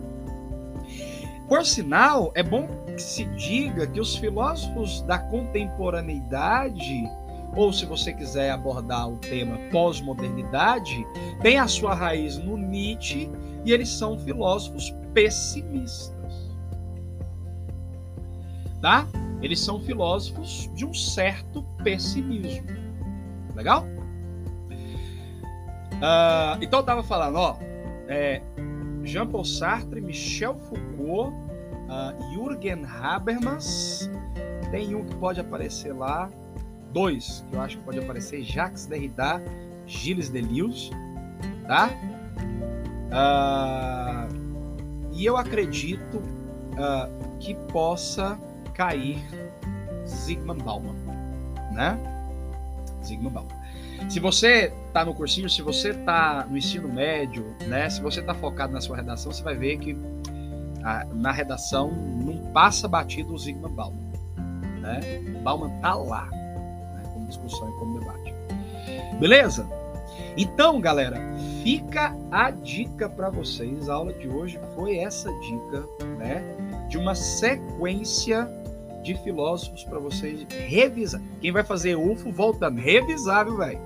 Por 1.52 1.66
sinal, 1.66 2.32
é 2.34 2.42
bom 2.42 2.66
que 2.96 3.02
se 3.02 3.26
diga 3.26 3.86
que 3.86 4.00
os 4.00 4.16
filósofos 4.16 5.02
da 5.02 5.20
contemporaneidade, 5.20 7.04
ou 7.58 7.74
se 7.74 7.86
você 7.86 8.14
quiser 8.14 8.52
abordar 8.52 9.10
o 9.10 9.18
tema 9.18 9.58
pós-modernidade, 9.70 11.06
têm 11.42 11.60
a 11.60 11.68
sua 11.68 11.94
raiz 11.94 12.38
no 12.38 12.56
Nietzsche 12.56 13.30
e 13.66 13.74
eles 13.74 13.90
são 13.90 14.18
filósofos 14.18 14.96
pessimistas 15.14 16.32
tá? 18.82 19.06
Eles 19.42 19.60
são 19.60 19.78
filósofos 19.82 20.70
de 20.74 20.86
um 20.86 20.94
certo 20.94 21.64
pessimismo. 21.84 22.66
Legal? 23.56 23.86
Uh, 25.96 26.58
então 26.62 26.80
eu 26.80 26.86
tava 26.86 27.04
falando, 27.04 27.36
ó, 27.36 27.58
é, 28.08 28.42
Jean-Paul 29.04 29.46
Sartre, 29.46 30.02
Michel 30.02 30.56
Foucault, 30.56 31.34
uh, 31.90 32.34
Jürgen 32.34 32.86
Habermas, 32.86 34.10
tem 34.72 34.96
um 34.96 35.04
que 35.04 35.16
pode 35.16 35.40
aparecer 35.40 35.94
lá, 35.94 36.30
dois 36.94 37.44
que 37.50 37.56
eu 37.56 37.62
acho 37.62 37.78
que 37.78 37.84
pode 37.84 38.00
aparecer, 38.00 38.44
Jacques 38.44 38.86
Derrida, 38.86 39.42
Gilles 39.86 40.30
Deleuze, 40.30 40.92
tá? 41.68 41.90
Uh, 43.12 44.28
e 45.12 45.26
eu 45.26 45.36
acredito 45.36 46.18
uh, 46.18 47.38
que 47.40 47.54
possa 47.72 48.40
cair 48.74 49.20
Zygmunt 50.08 50.64
Bauman, 50.64 50.96
né? 51.74 52.00
Zygmunt 53.04 53.34
Bauman. 53.34 53.61
Se 54.10 54.20
você 54.20 54.74
está 54.88 55.06
no 55.06 55.14
cursinho, 55.14 55.50
se 55.50 55.62
você 55.62 55.92
está 55.92 56.46
no 56.50 56.58
ensino 56.58 56.88
médio, 56.88 57.56
né? 57.68 57.90
Se 57.90 58.02
você 58.02 58.20
está 58.20 58.34
focado 58.34 58.74
na 58.74 58.82
sua 58.82 58.98
redação, 58.98 59.32
você 59.32 59.44
vai 59.44 59.56
ver 59.56 59.78
que 59.78 59.98
a, 60.84 61.06
na 61.14 61.32
redação 61.32 61.92
não 61.92 62.38
passa 62.52 62.88
batido 62.88 63.34
o 63.34 63.38
Zygmunt 63.38 63.74
Bauman, 63.74 64.12
né? 64.82 65.00
Bauman 65.44 65.70
tá 65.80 65.94
lá, 65.96 66.26
né? 66.26 67.04
como 67.14 67.28
discussão 67.28 67.70
e 67.70 67.74
como 67.80 68.00
debate. 68.00 68.34
Beleza? 69.20 69.68
Então, 70.36 70.80
galera, 70.80 71.18
fica 71.64 72.16
a 72.32 72.52
dica 72.52 73.10
para 73.10 73.30
vocês. 73.30 73.90
A 73.90 73.96
aula 73.96 74.14
de 74.14 74.28
hoje 74.28 74.60
foi 74.76 74.98
essa 74.98 75.32
dica, 75.40 75.86
né? 76.18 76.44
De 76.90 76.98
uma 76.98 77.16
sequência 77.16 78.50
de 79.02 79.16
filósofos 79.24 79.84
para 79.84 80.00
vocês 80.00 80.46
revisar. 80.50 81.22
Quem 81.40 81.52
vai 81.52 81.64
fazer 81.64 81.96
UFO, 81.96 82.32
voltando, 82.32 82.80
revisar, 82.80 83.46
viu, 83.46 83.58
velho? 83.58 83.80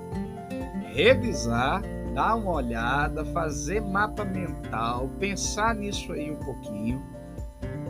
Revisar, 0.93 1.81
dar 2.13 2.35
uma 2.35 2.51
olhada, 2.51 3.25
fazer 3.25 3.81
mapa 3.81 4.23
mental, 4.23 5.09
pensar 5.19 5.75
nisso 5.75 6.13
aí 6.13 6.31
um 6.31 6.37
pouquinho, 6.37 7.01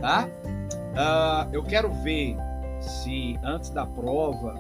tá? 0.02 0.28
Uh, 0.96 1.54
eu 1.54 1.64
quero 1.64 1.92
ver 2.04 2.36
se 2.80 3.38
antes 3.44 3.70
da 3.70 3.86
prova 3.86 4.54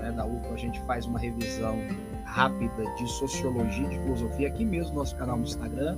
né, 0.00 0.12
da 0.12 0.26
UFO 0.26 0.52
a 0.52 0.56
gente 0.56 0.80
faz 0.82 1.06
uma 1.06 1.18
revisão 1.18 1.78
rápida 2.24 2.84
de 2.96 3.08
sociologia 3.08 3.86
e 3.86 3.90
de 3.90 3.98
filosofia 4.00 4.48
aqui 4.48 4.64
mesmo 4.64 4.92
no 4.92 4.98
nosso 4.98 5.16
canal 5.16 5.36
no 5.36 5.44
Instagram. 5.44 5.96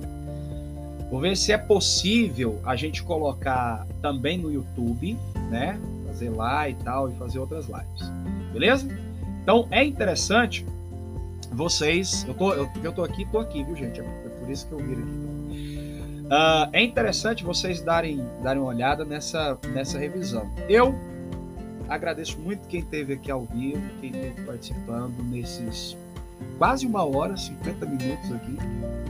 Vou 1.09 1.19
ver 1.19 1.35
se 1.35 1.51
é 1.51 1.57
possível 1.57 2.59
a 2.63 2.75
gente 2.75 3.01
colocar 3.03 3.85
também 4.01 4.37
no 4.37 4.51
YouTube, 4.51 5.17
né? 5.49 5.79
Lá 6.27 6.67
e 6.67 6.73
tal, 6.73 7.09
e 7.09 7.15
fazer 7.15 7.39
outras 7.39 7.67
lives. 7.67 8.11
Beleza? 8.51 8.87
Então 9.41 9.67
é 9.71 9.83
interessante 9.83 10.65
vocês. 11.51 12.25
Eu 12.27 12.33
tô, 12.33 12.53
eu, 12.53 12.69
eu 12.83 12.91
tô 12.91 13.03
aqui, 13.03 13.25
tô 13.31 13.39
aqui, 13.39 13.63
viu, 13.63 13.75
gente? 13.75 14.01
É 14.01 14.03
por 14.39 14.49
isso 14.49 14.67
que 14.67 14.73
eu 14.73 14.79
viro 14.79 15.01
aqui. 15.01 15.29
Uh, 16.29 16.69
é 16.73 16.83
interessante 16.83 17.43
vocês 17.43 17.81
darem, 17.81 18.23
darem 18.43 18.61
uma 18.61 18.69
olhada 18.69 19.03
nessa, 19.03 19.57
nessa 19.73 19.97
revisão. 19.97 20.47
Eu 20.67 20.93
agradeço 21.87 22.37
muito 22.39 22.67
quem 22.67 22.81
esteve 22.81 23.13
aqui 23.13 23.31
ao 23.31 23.45
vivo, 23.45 23.81
quem 23.99 24.11
esteve 24.11 24.41
participando 24.45 25.23
nesses 25.23 25.97
quase 26.57 26.85
uma 26.85 27.03
hora, 27.03 27.35
50 27.35 27.85
minutos 27.85 28.31
aqui, 28.31 28.51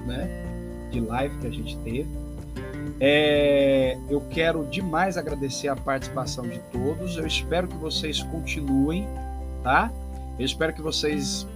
né? 0.06 0.90
De 0.92 1.02
live 1.02 1.38
que 1.40 1.48
a 1.48 1.52
gente 1.52 1.78
teve. 1.80 2.08
É, 3.00 3.98
eu 4.10 4.22
quero 4.30 4.66
demais 4.66 5.18
agradecer 5.18 5.68
a 5.68 5.76
participação 5.76 6.48
de 6.48 6.60
todos. 6.72 7.18
Eu 7.18 7.26
espero 7.26 7.68
que 7.68 7.76
vocês 7.76 8.22
continuem, 8.24 9.08
tá? 9.64 9.92
Eu 10.38 10.46
espero 10.46 10.74
que 10.74 10.82
vocês 10.82 11.48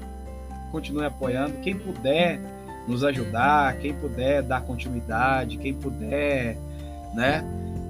continuem 0.71 1.07
apoiando. 1.07 1.53
Quem 1.61 1.77
puder 1.77 2.39
nos 2.88 3.03
ajudar, 3.03 3.77
quem 3.77 3.93
puder 3.93 4.43
dar 4.43 4.61
continuidade, 4.61 5.57
quem 5.57 5.73
puder, 5.73 6.57
né? 7.13 7.43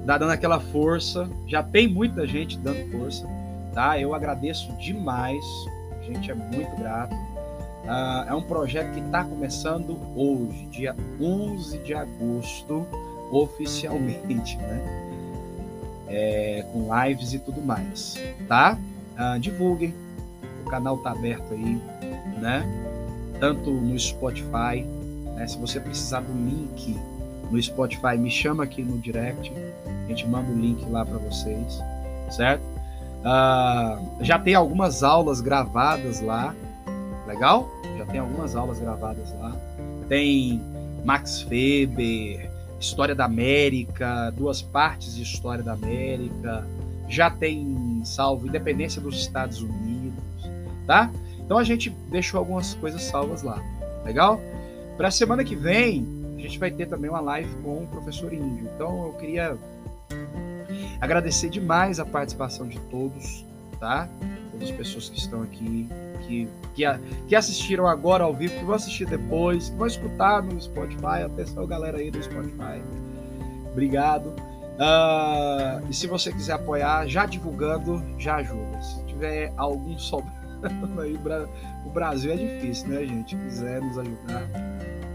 Dar 0.06 0.18
dando 0.18 0.32
aquela 0.32 0.60
força. 0.60 1.30
Já 1.48 1.64
tem 1.64 1.88
muita 1.88 2.28
gente 2.28 2.58
dando 2.58 2.91
força, 2.91 3.28
tá? 3.74 4.00
Eu 4.00 4.14
agradeço 4.14 4.72
demais. 4.78 5.44
A 6.00 6.04
gente 6.04 6.30
é 6.30 6.36
muito 6.36 6.76
grato. 6.78 7.16
Uh, 7.16 8.30
é 8.30 8.34
um 8.34 8.41
projeto 8.41 8.94
que 8.94 9.02
está 9.02 9.26
começando 9.26 9.98
hoje, 10.16 10.66
dia 10.68 10.96
11 11.20 11.80
de 11.80 11.94
agosto, 11.94 12.88
oficialmente, 13.34 14.58
né? 14.58 14.82
É, 16.08 16.66
com 16.72 16.88
lives 16.94 17.34
e 17.34 17.40
tudo 17.40 17.62
mais, 17.62 18.20
tá? 18.48 18.78
Uh, 19.18 19.40
divulguem, 19.40 19.94
o 20.64 20.70
canal 20.70 20.98
tá 21.00 21.12
aberto 21.12 21.54
aí, 21.54 21.82
né? 22.40 22.64
Tanto 23.40 23.72
no 23.72 23.98
Spotify, 23.98 24.86
né? 25.36 25.48
Se 25.48 25.58
você 25.58 25.80
precisar 25.80 26.22
do 26.22 26.32
link 26.32 26.96
no 27.50 27.62
Spotify, 27.62 28.18
me 28.18 28.30
chama 28.30 28.64
aqui 28.64 28.84
no 28.84 29.00
direct, 29.00 29.52
a 30.06 30.08
gente 30.08 30.28
manda 30.28 30.52
o 30.52 30.56
link 30.56 30.86
lá 30.90 31.04
para 31.04 31.18
vocês, 31.18 31.80
certo? 32.30 32.64
Uh, 33.22 34.24
já 34.24 34.38
tem 34.38 34.54
algumas 34.54 35.02
aulas 35.02 35.42
gravadas 35.42 36.22
lá, 36.22 36.54
legal? 37.26 37.68
Já 37.98 38.06
tem 38.06 38.20
algumas 38.20 38.56
aulas 38.56 38.80
gravadas 38.80 39.34
lá. 39.40 39.56
Tem 40.08 40.62
Max 41.04 41.46
Weber, 41.50 42.53
História 42.84 43.16
da 43.16 43.24
América, 43.24 44.30
duas 44.32 44.62
partes 44.62 45.16
de 45.16 45.24
História 45.24 45.64
da 45.64 45.72
América. 45.72 46.68
Já 47.08 47.30
tem 47.32 48.02
salvo 48.04 48.46
Independência 48.46 49.02
dos 49.02 49.16
Estados 49.16 49.62
Unidos, 49.62 50.22
tá? 50.86 51.10
Então 51.40 51.58
a 51.58 51.64
gente 51.64 51.90
deixou 52.12 52.40
algumas 52.40 52.74
coisas 52.74 53.02
salvas 53.02 53.42
lá. 53.42 53.64
Legal? 54.04 54.40
Para 54.98 55.08
a 55.08 55.12
semana 55.12 55.46
que 55.46 55.56
vem, 55.56 56.06
a 56.38 56.42
gente 56.42 56.60
vai 56.60 56.70
ter 56.70 56.88
também 56.88 57.10
uma 57.10 57.22
live 57.22 57.50
com 57.64 57.84
o 57.84 57.88
professor 57.88 58.34
Índio. 58.34 58.70
Então 58.76 59.06
eu 59.08 59.14
queria 59.14 59.58
agradecer 61.00 61.50
demais 61.50 62.02
a 62.02 62.06
participação 62.06 62.68
de 62.68 62.80
todos, 62.92 63.46
tá? 63.80 64.10
Todas 64.52 64.70
as 64.70 64.76
pessoas 64.76 65.08
que 65.08 65.18
estão 65.18 65.42
aqui, 65.42 65.88
que, 66.28 66.48
que, 66.74 66.84
que 67.28 67.36
assistiram 67.36 67.88
agora 67.88 68.24
ao 68.24 68.34
vivo, 68.34 68.58
que 68.58 68.64
vão 68.64 68.76
assistir 68.76 69.06
depois, 69.06 69.70
que 69.70 69.76
vão 69.78 69.88
escutar 69.88 70.42
no 70.42 70.60
Spotify. 70.60 71.24
Atenção, 71.26 71.66
galera 71.66 71.98
aí 71.98 72.10
do 72.10 72.22
Spotify. 72.22 72.82
Obrigado. 73.72 74.34
Uh, 74.74 75.88
e 75.90 75.94
se 75.94 76.08
você 76.08 76.32
quiser 76.32 76.54
apoiar, 76.54 77.08
já 77.08 77.26
divulgando, 77.26 78.04
já 78.18 78.36
ajuda. 78.36 78.82
Se 78.82 79.04
tiver 79.06 79.54
algum 79.56 79.98
sobrando 79.98 81.02
aí, 81.02 81.20
o 81.86 81.90
Brasil 81.90 82.34
é 82.34 82.36
difícil, 82.36 82.90
né, 82.90 83.06
gente? 83.06 83.36
Se 83.36 83.42
quiser 83.44 83.82
nos 83.82 83.98
ajudar, 83.98 84.48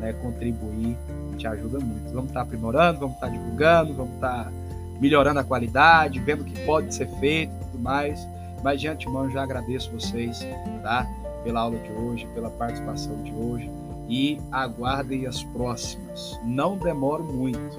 né, 0.00 0.12
contribuir, 0.22 0.96
te 1.36 1.46
ajuda 1.46 1.80
muito. 1.80 2.12
Vamos 2.12 2.30
estar 2.30 2.40
tá 2.40 2.46
aprimorando, 2.46 3.00
vamos 3.00 3.14
estar 3.14 3.26
tá 3.26 3.32
divulgando, 3.32 3.94
vamos 3.94 4.14
estar 4.14 4.44
tá 4.44 4.52
melhorando 5.00 5.40
a 5.40 5.44
qualidade, 5.44 6.20
vendo 6.20 6.42
o 6.42 6.44
que 6.44 6.64
pode 6.64 6.94
ser 6.94 7.08
feito 7.18 7.52
e 7.52 7.64
tudo 7.64 7.78
mais. 7.78 8.26
Mas 8.62 8.80
de 8.80 8.88
antemão 8.88 9.30
já 9.30 9.42
agradeço 9.42 9.90
vocês, 9.92 10.40
tá? 10.82 11.06
Pela 11.44 11.60
aula 11.60 11.78
de 11.78 11.92
hoje, 11.92 12.26
pela 12.34 12.50
participação 12.50 13.16
de 13.22 13.32
hoje 13.32 13.70
e 14.08 14.40
aguardem 14.50 15.26
as 15.26 15.44
próximas. 15.44 16.38
Não 16.44 16.76
demoro 16.76 17.22
muito, 17.22 17.76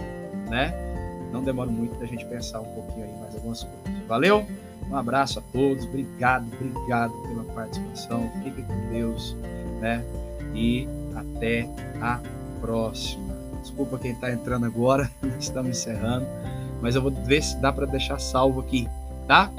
né? 0.50 0.74
Não 1.32 1.44
demoro 1.44 1.72
muito 1.72 2.00
da 2.00 2.06
gente 2.06 2.26
pensar 2.26 2.62
um 2.62 2.74
pouquinho 2.74 3.06
aí 3.06 3.14
mais 3.20 3.36
algumas 3.36 3.64
coisas. 3.64 4.08
Valeu? 4.08 4.46
Um 4.90 4.96
abraço 4.96 5.40
a 5.40 5.42
todos, 5.52 5.86
obrigado, 5.86 6.48
obrigado 6.54 7.14
pela 7.28 7.44
participação. 7.54 8.30
Fique 8.44 8.62
com 8.64 8.92
Deus, 8.92 9.36
né? 9.80 10.04
E 10.54 10.88
até 11.16 11.68
a 12.02 12.20
próxima. 12.62 13.38
Desculpa 13.62 14.00
quem 14.00 14.12
está 14.12 14.32
entrando 14.32 14.66
agora, 14.66 15.10
estamos 15.40 15.72
encerrando, 15.72 16.26
mas 16.82 16.96
eu 16.96 17.02
vou 17.02 17.12
ver 17.12 17.44
se 17.44 17.58
dá 17.58 17.72
para 17.72 17.86
deixar 17.86 18.20
salvo 18.20 18.62
aqui, 18.62 18.88
tá? 19.28 19.52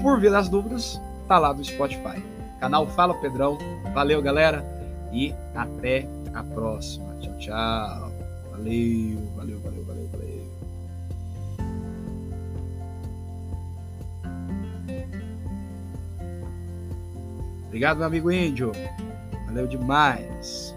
Por 0.00 0.20
via 0.20 0.30
das 0.30 0.48
dúvidas, 0.48 1.00
tá 1.26 1.38
lá 1.38 1.52
no 1.52 1.64
Spotify. 1.64 2.22
Canal 2.60 2.86
Fala 2.86 3.14
Pedrão. 3.14 3.58
Valeu, 3.94 4.20
galera. 4.22 4.64
E 5.12 5.34
até 5.54 6.06
a 6.34 6.42
próxima. 6.42 7.14
Tchau, 7.20 7.38
tchau. 7.38 8.12
Valeu, 8.50 9.18
valeu, 9.36 9.60
valeu, 9.60 9.84
valeu, 9.84 10.08
valeu. 10.12 10.46
Obrigado, 17.66 17.98
meu 17.98 18.06
amigo 18.06 18.30
índio. 18.30 18.72
Valeu 19.46 19.66
demais. 19.66 20.75